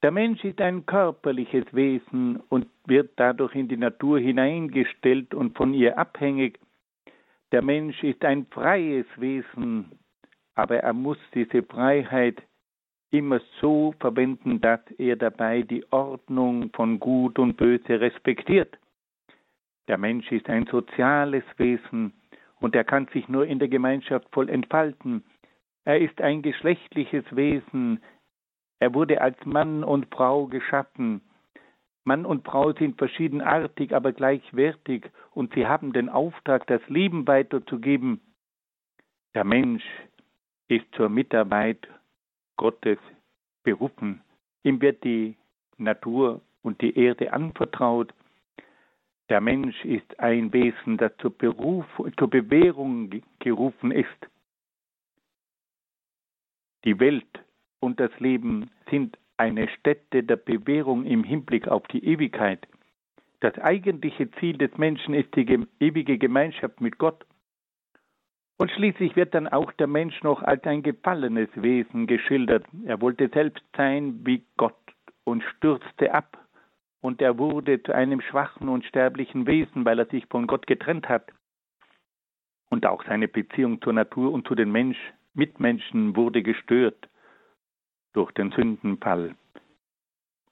der 0.04 0.10
Mensch 0.10 0.44
ist 0.44 0.60
ein 0.60 0.88
körperliches 0.88 1.66
Wesen 1.74 2.38
und 2.50 2.66
wird 2.86 3.12
dadurch 3.18 3.54
in 3.54 3.68
die 3.68 3.78
Natur 3.78 4.20
hineingestellt 4.20 5.36
und 5.36 5.56
von 5.56 5.76
ihr 5.76 5.98
abhängig. 6.00 6.60
Der 7.52 7.62
Mensch 7.62 8.02
ist 8.04 8.26
ein 8.26 8.48
freies 8.48 9.06
Wesen, 9.18 9.92
aber 10.56 10.78
er 10.78 10.94
muss 10.94 11.20
diese 11.36 11.62
Freiheit 11.62 12.42
immer 13.12 13.42
so 13.60 13.94
verwenden, 14.00 14.62
dass 14.62 14.80
er 14.98 15.16
dabei 15.16 15.62
die 15.62 15.86
Ordnung 15.92 16.72
von 16.74 17.00
Gut 17.00 17.38
und 17.38 17.58
Böse 17.58 18.00
respektiert. 18.00 18.78
Der 19.88 19.98
Mensch 19.98 20.32
ist 20.32 20.50
ein 20.50 20.66
soziales 20.68 21.44
Wesen 21.58 22.14
und 22.60 22.76
er 22.76 22.84
kann 22.84 23.08
sich 23.14 23.28
nur 23.28 23.46
in 23.46 23.60
der 23.60 23.68
Gemeinschaft 23.68 24.28
voll 24.32 24.50
entfalten. 24.50 25.24
Er 25.84 26.00
ist 26.00 26.22
ein 26.22 26.42
geschlechtliches 26.42 27.26
Wesen, 27.36 28.02
er 28.82 28.96
wurde 28.96 29.22
als 29.22 29.38
Mann 29.46 29.84
und 29.84 30.08
Frau 30.14 30.48
geschaffen. 30.48 31.22
Mann 32.04 32.26
und 32.26 32.44
Frau 32.44 32.74
sind 32.74 32.98
verschiedenartig, 32.98 33.96
aber 33.96 34.12
gleichwertig, 34.12 35.06
und 35.36 35.54
sie 35.54 35.68
haben 35.68 35.94
den 35.94 36.10
Auftrag, 36.10 36.66
das 36.66 36.82
Leben 36.88 37.28
weiterzugeben. 37.28 38.22
Der 39.36 39.44
Mensch 39.44 39.84
ist 40.68 40.86
zur 40.96 41.10
Mitarbeit 41.10 41.88
Gottes 42.58 43.00
berufen. 43.64 44.22
Ihm 44.64 44.82
wird 44.82 45.04
die 45.04 45.36
Natur 45.78 46.42
und 46.62 46.82
die 46.82 46.96
Erde 46.98 47.34
anvertraut. 47.34 48.14
Der 49.30 49.42
Mensch 49.42 49.84
ist 49.86 50.20
ein 50.20 50.52
Wesen, 50.54 50.98
das 50.98 51.16
zur, 51.18 51.32
Beruf, 51.32 51.86
zur 52.18 52.30
Bewährung 52.30 53.10
gerufen 53.40 53.92
ist. 53.92 54.28
Die 56.84 57.00
Welt 57.00 57.44
und 57.80 58.00
das 58.00 58.12
Leben 58.20 58.70
sind 58.90 59.18
eine 59.38 59.68
Stätte 59.70 60.24
der 60.24 60.36
Bewährung 60.36 61.06
im 61.06 61.24
Hinblick 61.24 61.68
auf 61.68 61.88
die 61.88 62.04
Ewigkeit. 62.06 62.68
Das 63.40 63.58
eigentliche 63.58 64.30
Ziel 64.34 64.58
des 64.58 64.78
Menschen 64.78 65.16
ist 65.16 65.36
die 65.36 65.66
ewige 65.80 66.18
Gemeinschaft 66.18 66.80
mit 66.80 67.00
Gott. 67.00 67.26
Und 68.62 68.70
schließlich 68.70 69.16
wird 69.16 69.34
dann 69.34 69.48
auch 69.48 69.72
der 69.72 69.88
Mensch 69.88 70.22
noch 70.22 70.44
als 70.44 70.64
ein 70.66 70.84
gefallenes 70.84 71.50
Wesen 71.56 72.06
geschildert. 72.06 72.64
Er 72.86 73.02
wollte 73.02 73.28
selbst 73.34 73.64
sein 73.76 74.24
wie 74.24 74.46
Gott 74.56 74.78
und 75.24 75.42
stürzte 75.42 76.14
ab 76.14 76.38
und 77.02 77.24
er 77.24 77.40
wurde 77.40 77.82
zu 77.82 77.92
einem 77.92 78.22
schwachen 78.22 78.70
und 78.70 78.86
sterblichen 78.86 79.48
Wesen, 79.48 79.84
weil 79.84 79.98
er 79.98 80.06
sich 80.06 80.28
von 80.28 80.46
Gott 80.46 80.68
getrennt 80.68 81.10
hat. 81.10 81.32
Und 82.70 82.86
auch 82.86 83.04
seine 83.06 83.28
Beziehung 83.28 83.82
zur 83.82 83.94
Natur 83.94 84.32
und 84.32 84.48
zu 84.48 84.54
den 84.54 84.72
Mensch, 84.72 85.00
Mitmenschen 85.34 86.16
wurde 86.16 86.44
gestört 86.44 87.10
durch 88.14 88.32
den 88.34 88.52
Sündenfall. 88.52 89.34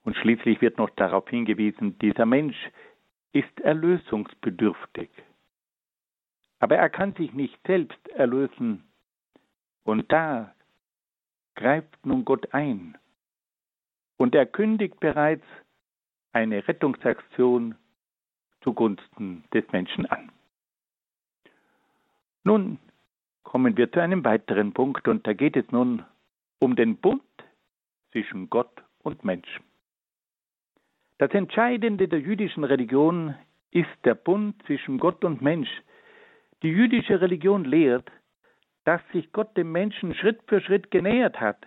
Und 0.02 0.16
schließlich 0.16 0.60
wird 0.60 0.78
noch 0.78 0.90
darauf 0.96 1.28
hingewiesen, 1.28 1.96
dieser 2.00 2.26
Mensch 2.26 2.56
ist 3.32 3.60
erlösungsbedürftig. 3.60 5.10
Aber 6.60 6.76
er 6.76 6.88
kann 6.88 7.14
sich 7.14 7.32
nicht 7.32 7.58
selbst 7.66 8.08
erlösen. 8.08 8.84
Und 9.82 10.12
da 10.12 10.54
greift 11.56 12.06
nun 12.06 12.24
Gott 12.24 12.54
ein. 12.54 12.96
Und 14.16 14.34
er 14.34 14.46
kündigt 14.46 15.00
bereits 15.00 15.44
eine 16.32 16.66
Rettungsaktion 16.68 17.74
zugunsten 18.60 19.44
des 19.52 19.64
Menschen 19.72 20.06
an. 20.06 20.30
Nun 22.44 22.78
kommen 23.42 23.76
wir 23.76 23.90
zu 23.90 24.00
einem 24.00 24.24
weiteren 24.24 24.72
Punkt 24.72 25.08
und 25.08 25.26
da 25.26 25.32
geht 25.32 25.56
es 25.56 25.70
nun 25.70 26.04
um 26.58 26.76
den 26.76 26.96
Bund 26.96 27.22
zwischen 28.12 28.50
Gott 28.50 28.82
und 29.02 29.24
Mensch. 29.24 29.60
Das 31.18 31.30
Entscheidende 31.32 32.08
der 32.08 32.20
jüdischen 32.20 32.64
Religion 32.64 33.34
ist 33.70 33.90
der 34.04 34.14
Bund 34.14 34.62
zwischen 34.66 34.98
Gott 34.98 35.24
und 35.24 35.42
Mensch. 35.42 35.70
Die 36.62 36.68
jüdische 36.68 37.20
Religion 37.20 37.64
lehrt, 37.64 38.10
dass 38.84 39.00
sich 39.12 39.32
Gott 39.32 39.56
dem 39.56 39.72
Menschen 39.72 40.14
Schritt 40.14 40.40
für 40.46 40.60
Schritt 40.60 40.90
genähert 40.90 41.40
hat, 41.40 41.66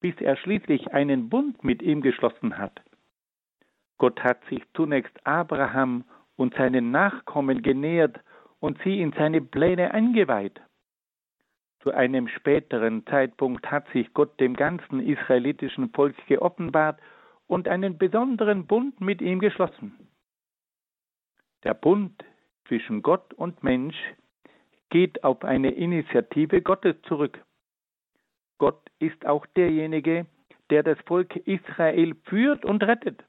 bis 0.00 0.14
er 0.20 0.36
schließlich 0.36 0.92
einen 0.92 1.28
Bund 1.28 1.62
mit 1.64 1.82
ihm 1.82 2.00
geschlossen 2.00 2.56
hat. 2.56 2.80
Gott 3.98 4.22
hat 4.22 4.44
sich 4.46 4.62
zunächst 4.74 5.26
Abraham 5.26 6.04
und 6.36 6.54
seinen 6.54 6.90
Nachkommen 6.90 7.62
genähert 7.62 8.20
und 8.60 8.78
sie 8.82 9.00
in 9.00 9.12
seine 9.12 9.40
Pläne 9.40 9.92
eingeweiht. 9.92 10.60
Zu 11.80 11.92
einem 11.92 12.28
späteren 12.28 13.06
Zeitpunkt 13.06 13.70
hat 13.70 13.88
sich 13.92 14.12
Gott 14.12 14.38
dem 14.40 14.54
ganzen 14.54 15.00
israelitischen 15.00 15.90
Volk 15.90 16.16
geoffenbart 16.26 17.00
und 17.46 17.68
einen 17.68 17.96
besonderen 17.96 18.66
Bund 18.66 19.00
mit 19.00 19.22
ihm 19.22 19.38
geschlossen. 19.38 19.94
Der 21.64 21.74
Bund 21.74 22.24
zwischen 22.68 23.02
Gott 23.02 23.34
und 23.34 23.62
Mensch 23.62 23.96
geht 24.90 25.24
auf 25.24 25.44
eine 25.44 25.70
Initiative 25.72 26.62
Gottes 26.62 26.96
zurück. 27.02 27.42
Gott 28.58 28.80
ist 28.98 29.26
auch 29.26 29.46
derjenige, 29.56 30.26
der 30.70 30.82
das 30.82 30.98
Volk 31.06 31.36
Israel 31.36 32.14
führt 32.24 32.64
und 32.64 32.82
rettet. 32.82 33.22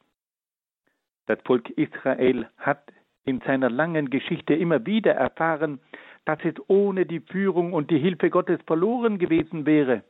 Das 1.26 1.40
Volk 1.46 1.70
Israel 1.72 2.50
hat 2.58 2.92
in 3.26 3.42
seiner 3.42 3.70
langen 3.70 4.10
Geschichte 4.10 4.54
immer 4.54 4.86
wieder 4.86 5.14
erfahren, 5.14 5.80
dass 6.26 6.40
es 6.44 6.56
ohne 6.68 7.06
die 7.06 7.20
Führung 7.20 7.74
und 7.74 7.92
die 7.92 8.00
Hilfe 8.00 8.30
Gottes 8.30 8.60
verloren 8.66 9.18
gewesen 9.18 9.66
wäre. 9.66 10.04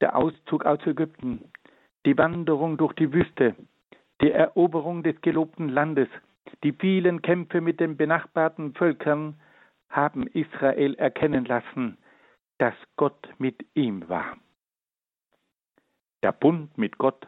Der 0.00 0.16
Auszug 0.16 0.64
aus 0.64 0.84
Ägypten, 0.86 1.50
die 2.06 2.16
Wanderung 2.16 2.76
durch 2.76 2.92
die 2.94 3.12
Wüste, 3.12 3.54
die 4.20 4.30
Eroberung 4.30 5.02
des 5.02 5.20
gelobten 5.20 5.68
Landes, 5.68 6.08
die 6.62 6.72
vielen 6.72 7.22
Kämpfe 7.22 7.60
mit 7.60 7.80
den 7.80 7.96
benachbarten 7.96 8.74
Völkern 8.74 9.40
haben 9.88 10.26
Israel 10.28 10.94
erkennen 10.94 11.44
lassen, 11.44 11.98
dass 12.58 12.74
Gott 12.96 13.28
mit 13.38 13.64
ihm 13.74 14.08
war. 14.08 14.36
Der 16.22 16.32
Bund 16.32 16.78
mit 16.78 16.98
Gott 16.98 17.26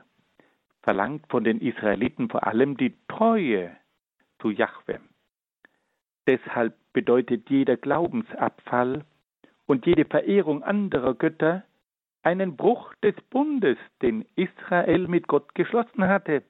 verlangt 0.82 1.26
von 1.28 1.44
den 1.44 1.60
Israeliten 1.60 2.28
vor 2.28 2.46
allem 2.46 2.76
die 2.76 2.94
Treue 3.08 3.76
zu 4.40 4.50
Jahwe. 4.50 5.00
Deshalb 6.26 6.76
bedeutet 6.92 7.50
jeder 7.50 7.76
Glaubensabfall 7.76 9.04
und 9.66 9.86
jede 9.86 10.04
Verehrung 10.04 10.62
anderer 10.62 11.14
Götter 11.14 11.64
einen 12.22 12.56
Bruch 12.56 12.94
des 13.02 13.14
Bundes, 13.30 13.76
den 14.00 14.24
Israel 14.36 15.08
mit 15.08 15.26
Gott 15.26 15.54
geschlossen 15.54 16.06
hatte. 16.06 16.42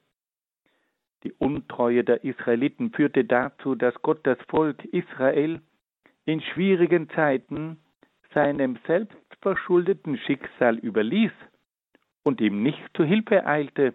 Die 1.24 1.32
Untreue 1.32 2.04
der 2.04 2.22
Israeliten 2.22 2.92
führte 2.92 3.24
dazu, 3.24 3.74
dass 3.74 3.94
Gott 4.02 4.26
das 4.26 4.38
Volk 4.48 4.84
Israel 4.84 5.60
in 6.26 6.40
schwierigen 6.40 7.08
Zeiten 7.10 7.78
seinem 8.34 8.78
selbstverschuldeten 8.86 10.18
Schicksal 10.18 10.76
überließ 10.78 11.32
und 12.24 12.40
ihm 12.40 12.62
nicht 12.62 12.82
zu 12.94 13.04
Hilfe 13.04 13.46
eilte. 13.46 13.94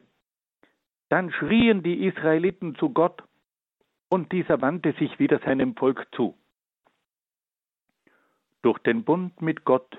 Dann 1.09 1.31
schrien 1.31 1.83
die 1.83 2.05
Israeliten 2.05 2.75
zu 2.75 2.89
Gott, 2.89 3.23
und 4.09 4.31
dieser 4.31 4.61
wandte 4.61 4.93
sich 4.93 5.19
wieder 5.19 5.39
seinem 5.39 5.75
Volk 5.75 6.07
zu. 6.13 6.35
Durch 8.63 8.79
den 8.79 9.03
Bund 9.03 9.39
mit 9.41 9.65
Gott 9.65 9.97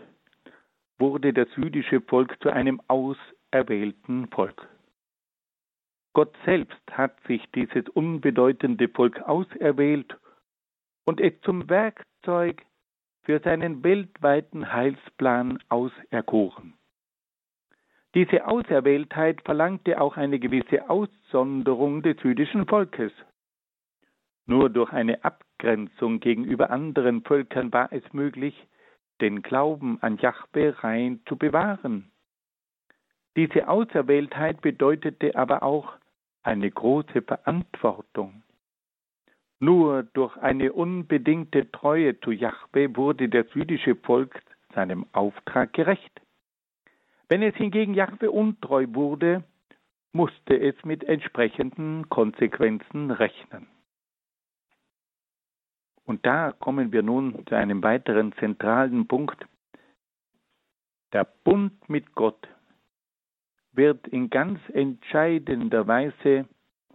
wurde 0.99 1.33
das 1.33 1.49
jüdische 1.57 2.01
Volk 2.01 2.37
zu 2.43 2.51
einem 2.51 2.81
auserwählten 2.89 4.29
Volk. 4.29 4.69
Gott 6.13 6.35
selbst 6.45 6.83
hat 6.91 7.21
sich 7.27 7.43
dieses 7.53 7.89
unbedeutende 7.91 8.89
Volk 8.89 9.21
auserwählt 9.23 10.17
und 11.05 11.21
es 11.21 11.41
zum 11.43 11.69
Werkzeug 11.69 12.63
für 13.23 13.41
seinen 13.41 13.85
weltweiten 13.85 14.73
Heilsplan 14.73 15.59
auserkoren. 15.69 16.75
Diese 18.15 18.47
Auserwähltheit 18.49 19.41
verlangte 19.43 20.01
auch 20.01 20.17
eine 20.17 20.41
gewisse 20.41 20.91
Aussonderung 20.91 22.03
des 22.03 22.17
jüdischen 22.25 22.67
Volkes. 22.67 23.13
Nur 24.47 24.69
durch 24.69 24.93
eine 24.93 25.23
Abgrenzung 25.25 26.19
gegenüber 26.19 26.71
anderen 26.71 27.23
Völkern 27.23 27.73
war 27.73 27.93
es 27.93 28.03
möglich, 28.13 28.67
den 29.21 29.43
Glauben 29.43 30.03
an 30.03 30.17
Jahwe 30.17 30.83
rein 30.83 31.21
zu 31.29 31.37
bewahren. 31.37 32.10
Diese 33.37 33.69
Auserwähltheit 33.69 34.61
bedeutete 34.61 35.37
aber 35.37 35.63
auch 35.63 35.95
eine 36.43 36.71
große 36.71 37.23
Verantwortung. 37.23 38.43
Nur 39.61 40.05
durch 40.15 40.37
eine 40.39 40.73
unbedingte 40.73 41.71
Treue 41.71 42.19
zu 42.21 42.33
Jahwe 42.33 42.97
wurde 42.97 43.29
das 43.29 43.47
jüdische 43.55 43.95
Volk 43.95 44.43
seinem 44.75 45.07
Auftrag 45.13 45.73
gerecht. 45.75 46.21
Wenn 47.29 47.43
es 47.43 47.55
hingegen 47.57 47.95
Jahwe 47.95 48.31
untreu 48.31 48.87
wurde, 48.91 49.45
musste 50.13 50.59
es 50.59 50.75
mit 50.85 51.05
entsprechenden 51.05 52.09
Konsequenzen 52.09 53.11
rechnen. 53.11 53.69
Und 56.05 56.27
da 56.27 56.53
kommen 56.53 56.91
wir 56.91 57.03
nun 57.03 57.47
zu 57.47 57.55
einem 57.55 57.83
weiteren 57.85 58.33
zentralen 58.33 59.07
Punkt. 59.07 59.47
Der 61.13 61.25
Bund 61.45 61.89
mit 61.89 62.15
Gott 62.15 62.49
wird 63.73 64.07
in 64.09 64.31
ganz 64.31 64.59
entscheidender 64.73 65.87
Weise 65.87 66.47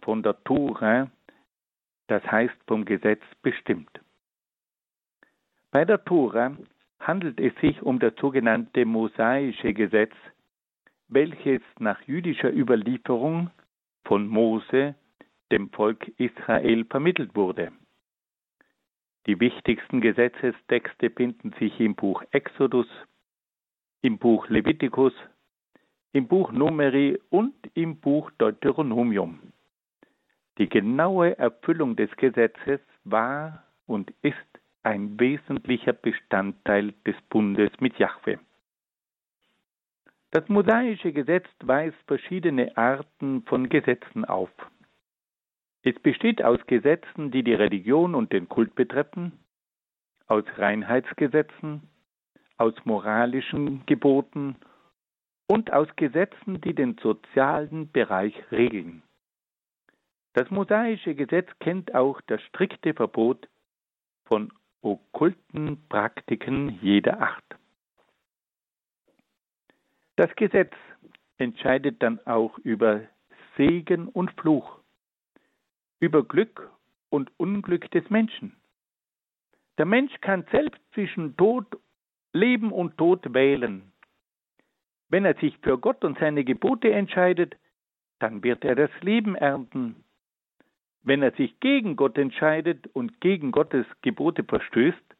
von 0.02 0.22
der 0.22 0.42
Tora, 0.44 1.10
das 2.06 2.22
heißt 2.24 2.56
vom 2.66 2.84
Gesetz, 2.84 3.22
bestimmt. 3.42 4.00
Bei 5.70 5.84
der 5.84 6.04
Tora 6.04 6.56
handelt 7.00 7.40
es 7.40 7.54
sich 7.60 7.82
um 7.82 7.98
das 7.98 8.14
sogenannte 8.20 8.84
mosaische 8.84 9.74
Gesetz, 9.74 10.14
welches 11.08 11.62
nach 11.78 12.00
jüdischer 12.02 12.52
Überlieferung 12.52 13.50
von 14.04 14.26
Mose 14.26 14.94
dem 15.52 15.70
Volk 15.70 16.08
Israel 16.18 16.84
vermittelt 16.84 17.34
wurde. 17.34 17.72
Die 19.26 19.38
wichtigsten 19.40 20.00
Gesetzestexte 20.00 21.10
finden 21.10 21.52
sich 21.58 21.78
im 21.80 21.94
Buch 21.94 22.22
Exodus, 22.30 22.86
im 24.02 24.18
Buch 24.18 24.48
Levitikus, 24.48 25.12
im 26.12 26.28
Buch 26.28 26.52
Numeri 26.52 27.18
und 27.30 27.54
im 27.74 28.00
Buch 28.00 28.30
Deuteronomium. 28.38 29.40
Die 30.58 30.68
genaue 30.68 31.38
Erfüllung 31.38 31.96
des 31.96 32.10
Gesetzes 32.16 32.80
war 33.04 33.64
und 33.86 34.12
ist 34.22 34.36
ein 34.82 35.18
wesentlicher 35.18 35.92
Bestandteil 35.92 36.94
des 37.04 37.16
Bundes 37.28 37.70
mit 37.80 37.98
Jahwe. 37.98 38.38
Das 40.30 40.48
mosaische 40.48 41.12
Gesetz 41.12 41.46
weist 41.62 41.96
verschiedene 42.06 42.76
Arten 42.76 43.42
von 43.46 43.68
Gesetzen 43.68 44.24
auf. 44.24 44.50
Es 45.82 45.98
besteht 46.00 46.42
aus 46.42 46.58
Gesetzen, 46.66 47.30
die 47.30 47.42
die 47.42 47.54
Religion 47.54 48.14
und 48.14 48.32
den 48.32 48.48
Kult 48.48 48.74
betreffen, 48.74 49.32
aus 50.26 50.44
Reinheitsgesetzen, 50.56 51.88
aus 52.56 52.74
moralischen 52.84 53.84
Geboten 53.86 54.56
und 55.46 55.72
aus 55.72 55.88
Gesetzen, 55.96 56.60
die 56.60 56.74
den 56.74 56.96
sozialen 56.98 57.90
Bereich 57.90 58.34
regeln. 58.50 59.02
Das 60.32 60.50
mosaische 60.50 61.14
Gesetz 61.14 61.48
kennt 61.60 61.94
auch 61.94 62.20
das 62.26 62.42
strikte 62.42 62.92
Verbot 62.94 63.48
von 64.26 64.52
okkulten 64.82 65.88
Praktiken 65.88 66.78
jeder 66.82 67.20
Art. 67.20 67.44
Das 70.16 70.34
Gesetz 70.36 70.72
entscheidet 71.38 72.02
dann 72.02 72.20
auch 72.26 72.58
über 72.58 73.02
Segen 73.56 74.08
und 74.08 74.30
Fluch, 74.32 74.78
über 76.00 76.22
Glück 76.24 76.70
und 77.10 77.30
Unglück 77.38 77.90
des 77.90 78.08
Menschen. 78.10 78.56
Der 79.78 79.86
Mensch 79.86 80.12
kann 80.20 80.46
selbst 80.50 80.80
zwischen 80.94 81.36
Tod, 81.36 81.66
Leben 82.32 82.72
und 82.72 82.96
Tod 82.96 83.32
wählen. 83.34 83.92
Wenn 85.08 85.24
er 85.24 85.34
sich 85.34 85.56
für 85.58 85.78
Gott 85.78 86.04
und 86.04 86.18
seine 86.18 86.44
Gebote 86.44 86.92
entscheidet, 86.92 87.56
dann 88.18 88.42
wird 88.42 88.64
er 88.64 88.74
das 88.74 88.90
Leben 89.00 89.34
ernten. 89.34 90.04
Wenn 91.02 91.22
er 91.22 91.32
sich 91.32 91.60
gegen 91.60 91.96
Gott 91.96 92.18
entscheidet 92.18 92.88
und 92.88 93.20
gegen 93.20 93.52
Gottes 93.52 93.86
Gebote 94.02 94.42
verstößt, 94.42 95.16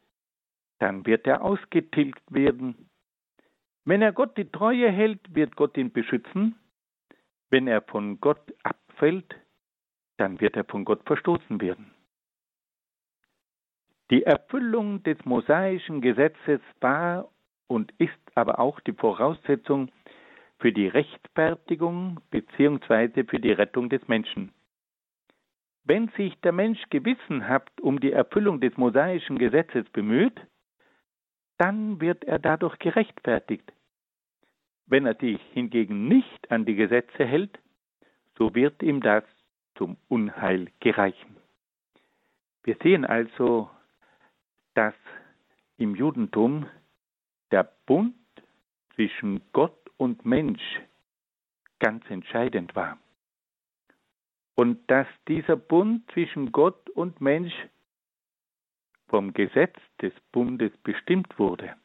dann 0.78 1.06
wird 1.06 1.26
er 1.26 1.42
ausgetilgt 1.42 2.32
werden. 2.32 2.90
Wenn 3.84 4.02
er 4.02 4.12
Gott 4.12 4.36
die 4.36 4.50
Treue 4.50 4.90
hält, 4.90 5.34
wird 5.34 5.54
Gott 5.54 5.76
ihn 5.76 5.92
beschützen. 5.92 6.56
Wenn 7.50 7.68
er 7.68 7.82
von 7.82 8.20
Gott 8.20 8.52
abfällt, 8.64 9.36
dann 10.16 10.40
wird 10.40 10.56
er 10.56 10.64
von 10.64 10.84
Gott 10.84 11.02
verstoßen 11.06 11.60
werden. 11.60 11.92
Die 14.10 14.24
Erfüllung 14.24 15.02
des 15.04 15.24
mosaischen 15.24 16.00
Gesetzes 16.00 16.60
war 16.80 17.28
und 17.66 17.92
ist 17.98 18.12
aber 18.34 18.58
auch 18.58 18.80
die 18.80 18.92
Voraussetzung 18.92 19.90
für 20.58 20.72
die 20.72 20.88
Rechtfertigung 20.88 22.20
bzw. 22.30 23.24
für 23.24 23.40
die 23.40 23.52
Rettung 23.52 23.88
des 23.88 24.06
Menschen. 24.08 24.52
Wenn 25.84 26.08
sich 26.16 26.34
der 26.40 26.52
Mensch 26.52 26.82
gewissenhaft 26.90 27.80
um 27.80 28.00
die 28.00 28.12
Erfüllung 28.12 28.60
des 28.60 28.76
mosaischen 28.76 29.38
Gesetzes 29.38 29.88
bemüht, 29.90 30.40
dann 31.58 32.00
wird 32.00 32.24
er 32.24 32.38
dadurch 32.38 32.78
gerechtfertigt. 32.78 33.72
Wenn 34.86 35.06
er 35.06 35.14
sich 35.14 35.40
hingegen 35.52 36.08
nicht 36.08 36.50
an 36.50 36.64
die 36.64 36.74
Gesetze 36.74 37.24
hält, 37.24 37.58
so 38.36 38.54
wird 38.54 38.82
ihm 38.82 39.00
das 39.00 39.24
zum 39.76 39.96
Unheil 40.08 40.68
gereichen. 40.80 41.36
Wir 42.62 42.76
sehen 42.82 43.04
also, 43.04 43.70
dass 44.74 44.94
im 45.76 45.94
Judentum 45.94 46.66
der 47.50 47.70
Bund 47.86 48.14
zwischen 48.94 49.40
Gott 49.52 49.78
und 49.96 50.24
Mensch 50.24 50.80
ganz 51.78 52.08
entscheidend 52.10 52.74
war. 52.74 52.98
Und 54.54 54.90
dass 54.90 55.06
dieser 55.28 55.56
Bund 55.56 56.10
zwischen 56.12 56.50
Gott 56.52 56.88
und 56.90 57.20
Mensch 57.20 57.54
vom 59.08 59.32
Gesetz 59.34 59.76
des 60.00 60.12
Bundes 60.32 60.72
bestimmt 60.78 61.38
wurde. 61.38 61.76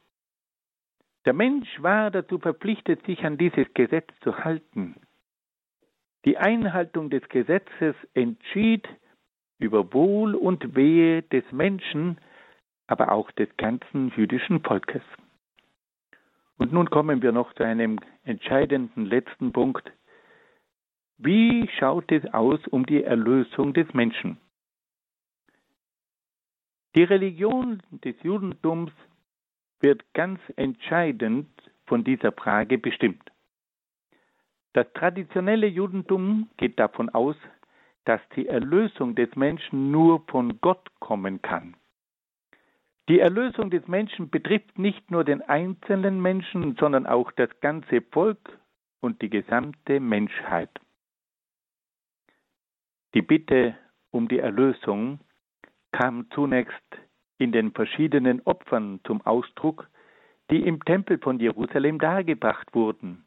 Der 1.26 1.34
Mensch 1.34 1.70
war 1.82 2.10
dazu 2.10 2.40
verpflichtet, 2.40 3.06
sich 3.06 3.24
an 3.24 3.38
dieses 3.38 3.72
Gesetz 3.74 4.08
zu 4.22 4.44
halten. 4.44 4.96
Die 6.26 6.38
Einhaltung 6.38 7.10
des 7.10 7.28
Gesetzes 7.30 7.96
entschied 8.14 8.88
über 9.60 9.94
Wohl 9.94 10.34
und 10.34 10.76
Wehe 10.76 11.22
des 11.22 11.44
Menschen, 11.52 12.18
aber 12.88 13.12
auch 13.12 13.30
des 13.32 13.50
ganzen 13.58 14.12
jüdischen 14.16 14.62
Volkes. 14.62 15.04
Und 16.62 16.72
nun 16.72 16.92
kommen 16.92 17.24
wir 17.24 17.32
noch 17.32 17.52
zu 17.54 17.64
einem 17.64 17.98
entscheidenden 18.24 19.08
letzten 19.08 19.52
Punkt. 19.52 19.92
Wie 21.18 21.68
schaut 21.80 22.12
es 22.12 22.24
aus 22.36 22.60
um 22.68 22.86
die 22.86 23.04
Erlösung 23.04 23.74
des 23.74 23.92
Menschen? 23.96 24.38
Die 26.94 27.02
Religion 27.02 27.82
des 27.90 28.14
Judentums 28.22 28.92
wird 29.80 30.04
ganz 30.14 30.40
entscheidend 30.56 31.50
von 31.88 32.04
dieser 32.04 32.32
Frage 32.32 32.78
bestimmt. 32.78 33.32
Das 34.74 34.86
traditionelle 34.94 35.66
Judentum 35.66 36.48
geht 36.58 36.78
davon 36.78 37.10
aus, 37.10 37.38
dass 38.06 38.22
die 38.36 38.46
Erlösung 38.46 39.16
des 39.16 39.36
Menschen 39.36 39.90
nur 39.90 40.24
von 40.28 40.62
Gott 40.62 40.88
kommen 41.00 41.42
kann. 41.42 41.76
Die 43.12 43.20
Erlösung 43.20 43.70
des 43.70 43.86
Menschen 43.90 44.30
betrifft 44.30 44.80
nicht 44.80 45.12
nur 45.12 45.26
den 45.26 45.42
einzelnen 45.42 46.22
Menschen, 46.22 46.78
sondern 46.80 47.06
auch 47.06 47.30
das 47.34 47.50
ganze 47.60 48.00
Volk 48.00 48.58
und 49.02 49.22
die 49.22 49.30
gesamte 49.30 50.00
Menschheit. 50.00 50.70
Die 53.14 53.22
Bitte 53.22 53.76
um 54.12 54.30
die 54.30 54.40
Erlösung 54.40 55.20
kam 55.92 56.32
zunächst 56.32 56.72
in 57.38 57.52
den 57.52 57.74
verschiedenen 57.74 58.44
Opfern 58.46 59.02
zum 59.04 59.20
Ausdruck, 59.24 59.90
die 60.50 60.66
im 60.66 60.82
Tempel 60.86 61.18
von 61.18 61.38
Jerusalem 61.42 62.00
dargebracht 62.00 62.74
wurden. 62.74 63.26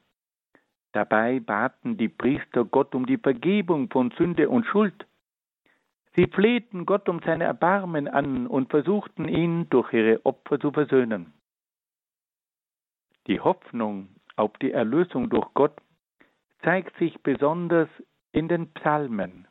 Dabei 0.93 1.41
baten 1.41 1.99
die 1.99 2.09
Priester 2.09 2.65
Gott 2.65 2.95
um 2.95 3.05
die 3.05 3.19
Vergebung 3.19 3.91
von 3.91 4.13
Sünde 4.13 4.49
und 4.49 4.65
Schuld. 4.65 5.05
Sie 6.15 6.27
flehten 6.29 6.87
Gott 6.87 7.09
um 7.09 7.21
seine 7.25 7.45
Erbarmen 7.45 8.07
an 8.07 8.47
und 8.47 8.71
versuchten 8.71 9.29
ihn 9.29 9.69
durch 9.71 9.93
ihre 9.93 10.25
Opfer 10.25 10.61
zu 10.61 10.71
versöhnen. 10.71 11.33
Die 13.27 13.41
Hoffnung 13.41 14.09
auf 14.37 14.53
die 14.59 14.71
Erlösung 14.71 15.29
durch 15.29 15.47
Gott 15.55 15.77
zeigt 16.63 16.97
sich 16.99 17.21
besonders 17.23 17.89
in 18.33 18.49
den 18.49 18.73
Psalmen, 18.75 19.49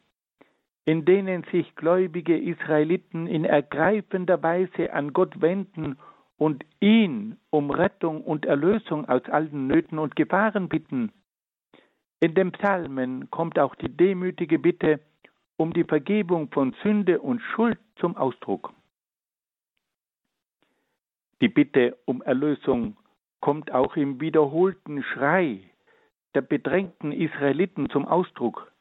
in 0.86 1.06
denen 1.06 1.44
sich 1.52 1.76
gläubige 1.76 2.38
Israeliten 2.38 3.28
in 3.28 3.46
ergreifender 3.46 4.42
Weise 4.42 4.94
an 4.94 5.12
Gott 5.12 5.42
wenden 5.42 5.98
und 6.38 6.66
ihn 6.80 7.38
um 7.50 7.72
Rettung 7.72 8.22
und 8.22 8.46
Erlösung 8.46 9.08
aus 9.08 9.24
allen 9.26 9.68
Nöten 9.68 10.00
und 10.00 10.16
Gefahren 10.16 10.70
bitten. 10.70 11.12
In 12.20 12.36
den 12.36 12.52
Psalmen 12.54 13.30
kommt 13.32 13.60
auch 13.60 13.76
die 13.76 13.90
demütige 13.90 14.60
Bitte 14.60 15.02
um 15.58 15.74
die 15.74 15.84
Vergebung 15.84 16.50
von 16.52 16.76
Sünde 16.84 17.22
und 17.22 17.42
Schuld 17.42 17.80
zum 17.98 18.18
Ausdruck. 18.18 18.74
Die 21.42 21.50
Bitte 21.50 21.98
um 22.06 22.22
Erlösung 22.22 22.98
kommt 23.40 23.72
auch 23.72 23.96
im 23.96 24.22
wiederholten 24.22 25.04
Schrei 25.04 25.60
der 26.34 26.42
bedrängten 26.42 27.12
Israeliten 27.12 27.90
zum 27.90 28.08
Ausdruck. 28.08 28.72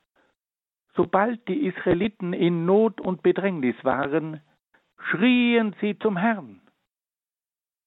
Sobald 0.94 1.46
die 1.48 1.66
Israeliten 1.66 2.32
in 2.32 2.64
Not 2.64 3.00
und 3.00 3.22
Bedrängnis 3.22 3.76
waren, 3.82 4.40
schrien 4.98 5.74
sie 5.80 5.98
zum 5.98 6.16
Herrn. 6.16 6.60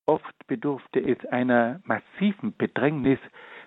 Oft 0.07 0.35
bedurfte 0.47 0.99
es 0.99 1.25
einer 1.27 1.81
massiven 1.85 2.55
Bedrängnis, 2.57 3.19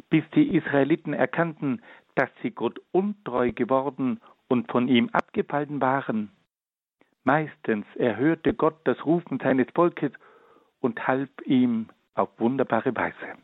bis 0.08 0.24
die 0.34 0.54
Israeliten 0.56 1.12
erkannten, 1.12 1.82
dass 2.14 2.30
sie 2.42 2.50
Gott 2.50 2.80
untreu 2.92 3.52
geworden 3.52 4.20
und 4.48 4.70
von 4.70 4.88
ihm 4.88 5.08
abgefallen 5.12 5.80
waren. 5.80 6.30
Meistens 7.24 7.86
erhörte 7.96 8.54
Gott 8.54 8.80
das 8.84 9.04
Rufen 9.04 9.38
seines 9.38 9.66
Volkes 9.74 10.12
und 10.80 11.06
half 11.06 11.28
ihm 11.44 11.88
auf 12.14 12.30
wunderbare 12.38 12.94
Weise. 12.96 13.38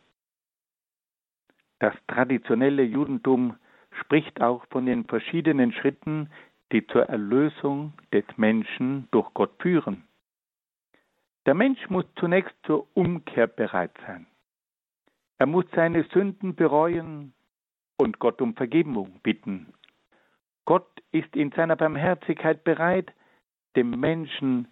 Das 1.78 1.94
traditionelle 2.06 2.82
Judentum 2.82 3.56
spricht 4.00 4.40
auch 4.40 4.64
von 4.70 4.86
den 4.86 5.04
verschiedenen 5.04 5.72
Schritten, 5.72 6.30
die 6.72 6.86
zur 6.86 7.04
Erlösung 7.08 7.92
des 8.12 8.24
Menschen 8.36 9.06
durch 9.10 9.32
Gott 9.34 9.54
führen. 9.60 10.04
Der 11.46 11.54
Mensch 11.54 11.90
muss 11.90 12.06
zunächst 12.16 12.54
zur 12.64 12.86
Umkehr 12.96 13.46
bereit 13.46 13.92
sein. 14.06 14.26
Er 15.38 15.46
muss 15.46 15.66
seine 15.74 16.04
Sünden 16.04 16.54
bereuen 16.54 17.34
und 17.98 18.18
Gott 18.18 18.40
um 18.40 18.54
Vergebung 18.54 19.20
bitten. 19.22 19.74
Gott 20.64 20.88
ist 21.12 21.34
in 21.36 21.52
seiner 21.52 21.76
Barmherzigkeit 21.76 22.64
bereit, 22.64 23.12
dem 23.76 23.90
Menschen 23.90 24.68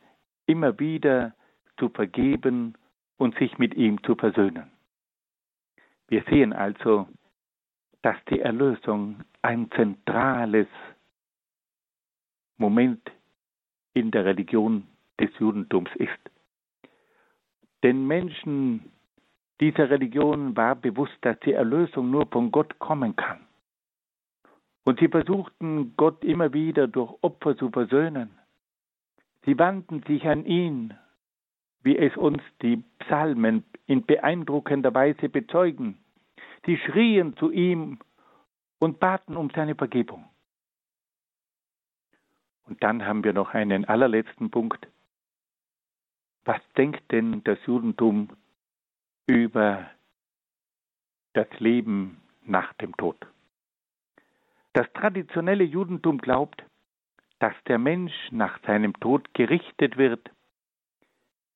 immer 0.47 0.79
wieder 0.79 1.35
zu 1.79 1.89
vergeben 1.89 2.75
und 3.17 3.37
sich 3.39 3.59
mit 3.59 3.75
ihm 3.75 4.03
zu 4.03 4.15
versöhnen. 4.15 4.71
Wir 6.09 6.23
sehen 6.29 6.53
also, 6.53 7.09
dass 8.03 8.17
die 8.29 8.41
Erlösung 8.41 9.23
ein 9.43 9.71
zentrales 9.73 10.69
Moment 12.57 13.11
in 13.95 14.11
der 14.11 14.25
Religion 14.25 14.87
des 15.21 15.31
Judentums 15.39 15.91
ist. 15.97 16.11
Den 17.83 18.07
Menschen 18.07 18.93
dieser 19.61 19.91
Religion 19.91 20.57
war 20.57 20.75
bewusst, 20.75 21.17
dass 21.23 21.39
die 21.41 21.53
Erlösung 21.53 22.11
nur 22.11 22.27
von 22.27 22.51
Gott 22.51 22.79
kommen 22.79 23.15
kann. 23.17 23.41
Und 24.85 24.99
sie 24.99 25.09
versuchten 25.09 25.95
Gott 25.97 26.25
immer 26.25 26.53
wieder 26.53 26.89
durch 26.89 27.15
Opfer 27.23 27.57
zu 27.57 27.71
versöhnen. 27.71 28.31
Sie 29.45 29.59
wandten 29.59 30.03
sich 30.03 30.27
an 30.27 30.45
ihn, 30.45 30.95
wie 31.83 31.97
es 31.99 32.17
uns 32.17 32.43
die 32.63 32.83
Psalmen 33.01 33.65
in 33.87 34.05
beeindruckender 34.05 34.95
Weise 34.95 35.29
bezeugen. 35.29 35.99
Sie 36.65 36.77
schrien 36.79 37.37
zu 37.37 37.51
ihm 37.51 37.99
und 38.79 39.01
baten 39.01 39.37
um 39.37 39.51
seine 39.51 39.75
Vergebung. 39.75 40.25
Und 42.65 42.83
dann 42.83 43.05
haben 43.05 43.25
wir 43.25 43.33
noch 43.33 43.55
einen 43.55 43.85
allerletzten 43.85 44.51
Punkt. 44.51 44.87
Was 46.45 46.61
denkt 46.77 47.11
denn 47.13 47.43
das 47.45 47.59
Judentum 47.67 48.29
über 49.27 49.91
das 51.35 51.49
Leben 51.59 52.21
nach 52.45 52.73
dem 52.75 52.97
Tod? 52.97 53.17
Das 54.75 54.91
traditionelle 54.95 55.65
Judentum 55.65 56.19
glaubt, 56.19 56.65
dass 57.41 57.55
der 57.67 57.79
Mensch 57.79 58.15
nach 58.31 58.59
seinem 58.65 58.95
Tod 59.01 59.35
gerichtet 59.35 59.99
wird. 59.99 60.31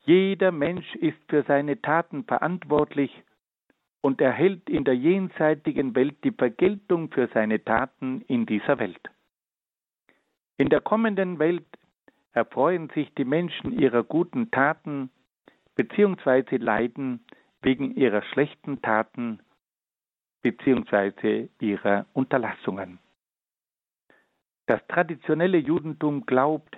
Jeder 0.05 0.53
Mensch 0.53 0.95
ist 0.97 1.19
für 1.29 1.43
seine 1.45 1.81
Taten 1.81 2.25
verantwortlich 2.25 3.11
und 4.03 4.21
erhält 4.21 4.69
in 4.69 4.85
der 4.85 4.95
jenseitigen 4.97 5.95
Welt 5.95 6.23
die 6.25 6.31
Vergeltung 6.31 7.11
für 7.11 7.29
seine 7.29 7.65
Taten 7.65 8.21
in 8.29 8.47
dieser 8.47 8.79
Welt. 8.79 9.11
In 10.59 10.69
der 10.69 10.81
kommenden 10.81 11.39
Welt 11.39 11.67
erfreuen 12.33 12.91
sich 12.91 13.13
die 13.15 13.25
Menschen 13.25 13.73
ihrer 13.73 14.05
guten 14.05 14.51
Taten 14.51 15.11
beziehungsweise 15.75 16.57
leiden 16.57 17.25
wegen 17.63 17.97
ihrer 17.97 18.23
schlechten 18.23 18.83
Taten 18.83 19.41
beziehungsweise 20.43 21.49
ihrer 21.61 22.07
Unterlassungen. 22.13 22.99
Das 24.67 24.81
traditionelle 24.89 25.59
Judentum 25.59 26.27
glaubt 26.27 26.77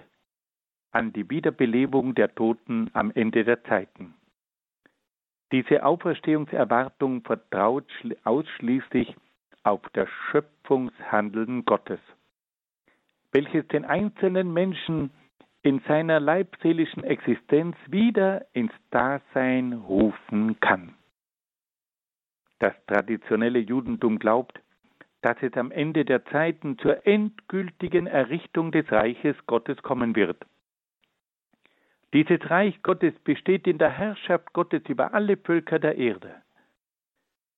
an 0.93 1.13
die 1.13 1.29
Wiederbelebung 1.29 2.15
der 2.15 2.35
Toten 2.35 2.91
am 2.93 3.11
Ende 3.11 3.45
der 3.45 3.63
Zeiten. 3.65 4.15
Diese 5.53 5.85
Auferstehungserwartung 5.85 7.23
vertraut 7.23 7.91
ausschließlich 8.25 9.17
auf 9.63 9.81
das 9.93 10.09
Schöpfungshandeln 10.31 11.65
Gottes 11.65 12.01
welches 13.33 13.67
den 13.69 13.85
einzelnen 13.85 14.53
Menschen 14.53 15.11
in 15.63 15.81
seiner 15.87 16.21
leibseelischen 16.21 17.05
Existenz 17.05 17.77
wieder 17.89 18.47
ins 18.53 18.73
Dasein 18.91 19.73
rufen 19.73 20.59
kann. 20.61 20.95
Das 22.59 22.75
traditionelle 22.87 23.59
Judentum 23.59 24.19
glaubt, 24.19 24.61
dass 25.23 25.37
es 25.43 25.53
am 25.55 25.71
Ende 25.71 26.05
der 26.05 26.25
Zeiten 26.27 26.79
zur 26.79 27.07
endgültigen 27.07 28.07
Errichtung 28.07 28.73
des 28.73 28.91
Reiches 28.91 29.37
Gottes 29.47 29.83
kommen 29.83 30.15
wird. 30.15 30.45
Dieses 32.13 32.49
Reich 32.51 32.83
Gottes 32.83 33.15
besteht 33.25 33.67
in 33.67 33.79
der 33.79 33.91
Herrschaft 33.91 34.53
Gottes 34.53 34.83
über 34.89 35.13
alle 35.13 35.37
Völker 35.37 35.79
der 35.79 35.97
Erde. 35.97 36.43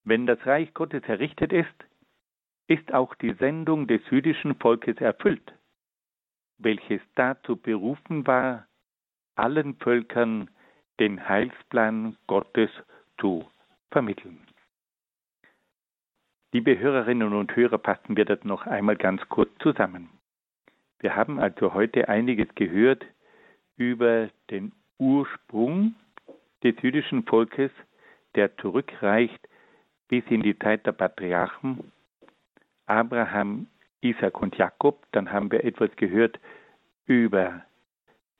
Wenn 0.04 0.26
das 0.26 0.44
Reich 0.46 0.74
Gottes 0.74 1.02
errichtet 1.04 1.52
ist, 1.52 1.66
ist 2.66 2.92
auch 2.92 3.14
die 3.16 3.34
Sendung 3.34 3.86
des 3.86 4.00
jüdischen 4.10 4.54
Volkes 4.56 4.96
erfüllt 4.96 5.52
welches 6.62 7.00
dazu 7.14 7.56
berufen 7.56 8.26
war, 8.26 8.66
allen 9.34 9.76
Völkern 9.76 10.50
den 10.98 11.28
Heilsplan 11.28 12.16
Gottes 12.26 12.70
zu 13.18 13.48
vermitteln. 13.90 14.46
Liebe 16.52 16.76
Hörerinnen 16.80 17.32
und 17.32 17.54
Hörer, 17.54 17.78
fassen 17.78 18.16
wir 18.16 18.24
das 18.24 18.42
noch 18.42 18.66
einmal 18.66 18.96
ganz 18.96 19.22
kurz 19.28 19.50
zusammen. 19.60 20.10
Wir 20.98 21.14
haben 21.14 21.38
also 21.38 21.74
heute 21.74 22.08
einiges 22.08 22.48
gehört 22.56 23.06
über 23.76 24.30
den 24.50 24.72
Ursprung 24.98 25.94
des 26.64 26.74
jüdischen 26.82 27.22
Volkes, 27.22 27.70
der 28.34 28.56
zurückreicht 28.56 29.38
bis 30.08 30.24
in 30.28 30.42
die 30.42 30.58
Zeit 30.58 30.84
der 30.86 30.92
Patriarchen 30.92 31.92
Abraham, 32.86 33.68
Isaac 34.00 34.42
und 34.42 34.56
Jakob. 34.56 35.06
Dann 35.12 35.30
haben 35.30 35.52
wir 35.52 35.62
etwas 35.62 35.94
gehört 35.94 36.40
über 37.06 37.64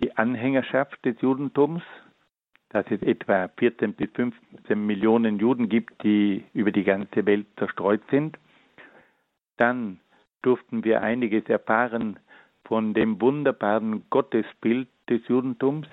die 0.01 0.17
Anhängerschaft 0.17 1.05
des 1.05 1.15
Judentums, 1.21 1.85
dass 2.71 2.87
es 2.91 3.03
etwa 3.03 3.49
14 3.59 3.95
bis 3.95 4.11
15 4.13 4.87
Millionen 4.87 5.39
Juden 5.39 5.69
gibt, 5.69 6.03
die 6.03 6.45
über 6.55 6.71
die 6.73 6.85
ganze 6.85 7.27
Welt 7.27 7.47
zerstreut 7.59 8.03
sind. 8.11 8.39
Dann 9.57 10.01
durften 10.43 10.85
wir 10.85 11.03
einiges 11.03 11.45
erfahren 11.49 12.19
von 12.65 12.95
dem 12.95 13.21
wunderbaren 13.21 14.09
Gottesbild 14.09 14.89
des 15.09 15.27
Judentums, 15.27 15.89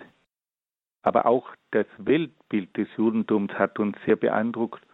aber 1.02 1.26
auch 1.26 1.50
das 1.72 1.88
Weltbild 1.98 2.78
des 2.78 2.88
Judentums 2.96 3.52
hat 3.54 3.80
uns 3.80 3.98
sehr 4.06 4.16
beeindruckt. 4.16 4.86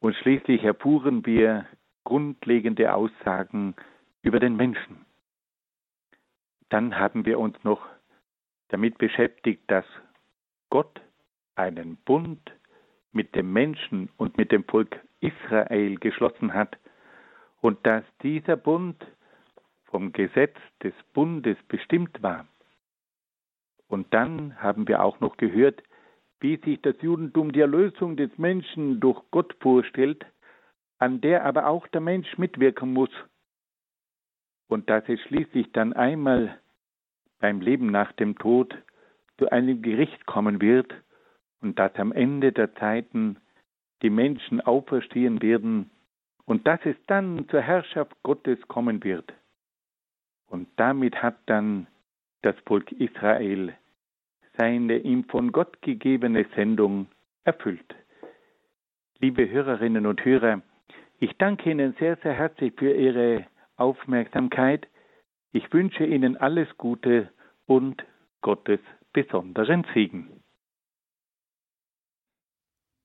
Und 0.00 0.14
schließlich 0.16 0.64
erfuhren 0.64 1.24
wir 1.24 1.66
grundlegende 2.04 2.92
Aussagen 2.92 3.74
über 4.22 4.40
den 4.40 4.56
Menschen. 4.56 5.06
Dann 6.68 6.98
haben 6.98 7.24
wir 7.24 7.38
uns 7.38 7.62
noch 7.62 7.86
damit 8.68 8.98
beschäftigt, 8.98 9.62
dass 9.68 9.84
Gott 10.70 11.00
einen 11.54 11.96
Bund 11.96 12.52
mit 13.12 13.34
dem 13.34 13.52
Menschen 13.52 14.10
und 14.16 14.36
mit 14.36 14.52
dem 14.52 14.64
Volk 14.64 15.00
Israel 15.20 15.96
geschlossen 15.96 16.54
hat 16.54 16.78
und 17.60 17.84
dass 17.86 18.04
dieser 18.22 18.56
Bund 18.56 19.04
vom 19.84 20.12
Gesetz 20.12 20.56
des 20.82 20.92
Bundes 21.14 21.56
bestimmt 21.68 22.22
war. 22.22 22.46
Und 23.88 24.12
dann 24.12 24.60
haben 24.60 24.88
wir 24.88 25.02
auch 25.02 25.20
noch 25.20 25.36
gehört, 25.36 25.82
wie 26.40 26.56
sich 26.58 26.82
das 26.82 26.96
Judentum 27.00 27.52
die 27.52 27.60
Erlösung 27.60 28.16
des 28.16 28.36
Menschen 28.36 29.00
durch 29.00 29.22
Gott 29.30 29.56
vorstellt, 29.60 30.26
an 30.98 31.20
der 31.20 31.44
aber 31.44 31.66
auch 31.66 31.86
der 31.88 32.00
Mensch 32.00 32.36
mitwirken 32.36 32.92
muss 32.92 33.10
und 34.68 34.90
dass 34.90 35.08
es 35.08 35.20
schließlich 35.22 35.72
dann 35.72 35.92
einmal 35.92 36.60
beim 37.38 37.60
Leben 37.60 37.90
nach 37.90 38.12
dem 38.12 38.36
Tod 38.38 38.76
zu 39.38 39.50
einem 39.50 39.82
Gericht 39.82 40.26
kommen 40.26 40.60
wird 40.60 40.92
und 41.60 41.78
dass 41.78 41.94
am 41.96 42.12
Ende 42.12 42.52
der 42.52 42.74
Zeiten 42.74 43.38
die 44.02 44.10
Menschen 44.10 44.60
auferstehen 44.60 45.42
werden 45.42 45.90
und 46.44 46.66
dass 46.66 46.80
es 46.84 46.96
dann 47.06 47.48
zur 47.48 47.60
Herrschaft 47.60 48.14
Gottes 48.22 48.58
kommen 48.68 49.02
wird. 49.04 49.32
Und 50.46 50.68
damit 50.76 51.22
hat 51.22 51.36
dann 51.46 51.86
das 52.42 52.54
Volk 52.66 52.92
Israel 52.92 53.74
seine 54.56 54.98
ihm 54.98 55.24
von 55.24 55.52
Gott 55.52 55.82
gegebene 55.82 56.46
Sendung 56.54 57.08
erfüllt. 57.44 57.94
Liebe 59.18 59.48
Hörerinnen 59.50 60.06
und 60.06 60.24
Hörer, 60.24 60.62
ich 61.18 61.36
danke 61.38 61.70
Ihnen 61.70 61.94
sehr, 61.98 62.16
sehr 62.16 62.34
herzlich 62.34 62.74
für 62.76 62.92
Ihre 62.92 63.46
Aufmerksamkeit. 63.76 64.86
Ich 65.52 65.72
wünsche 65.72 66.04
Ihnen 66.04 66.36
alles 66.36 66.68
Gute 66.76 67.30
und 67.66 68.04
Gottes 68.42 68.80
besonderen 69.16 69.86
Segen. 69.94 70.28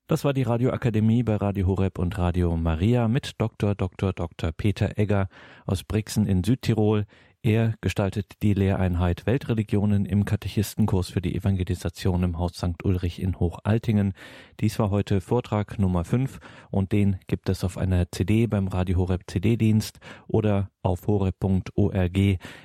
Das 0.08 0.26
war 0.26 0.34
die 0.34 0.44
Radioakademie 0.44 1.24
bei 1.24 1.38
Radio 1.38 1.68
Horeb 1.68 1.98
und 1.98 2.18
Radio 2.18 2.58
Maria 2.58 3.08
mit 3.08 3.36
Dr. 3.38 3.76
Dr. 3.76 4.12
Dr. 4.12 4.52
Peter 4.52 4.98
Egger 4.98 5.30
aus 5.66 5.86
Brixen 5.86 6.26
in 6.26 6.44
Südtirol. 6.44 7.06
Er 7.44 7.74
gestaltet 7.82 8.44
die 8.44 8.54
Lehreinheit 8.54 9.26
Weltreligionen 9.26 10.06
im 10.06 10.26
Katechistenkurs 10.26 11.10
für 11.10 11.24
die 11.24 11.34
Evangelisation 11.34 12.22
im 12.22 12.38
Haus 12.38 12.54
St. 12.54 12.84
Ulrich 12.84 13.20
in 13.20 13.40
Hochaltingen. 13.40 14.14
Dies 14.60 14.78
war 14.78 14.92
heute 14.92 15.22
Vortrag 15.22 15.80
Nummer 15.80 16.06
5 16.06 16.40
und 16.70 16.92
den 16.92 17.18
gibt 17.26 17.50
es 17.50 17.64
auf 17.64 17.80
einer 17.80 18.12
CD 18.12 18.46
beim 18.46 18.68
Radio 18.68 19.00
Horeb 19.00 19.24
CD-Dienst 19.26 20.00
oder 20.28 20.70
auf 20.84 21.08
horeb.org 21.08 22.18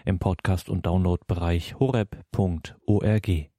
im 0.05 0.19
Podcast- 0.19 0.69
und 0.69 0.85
Downloadbereich 0.85 1.77
horeb.org. 1.81 3.56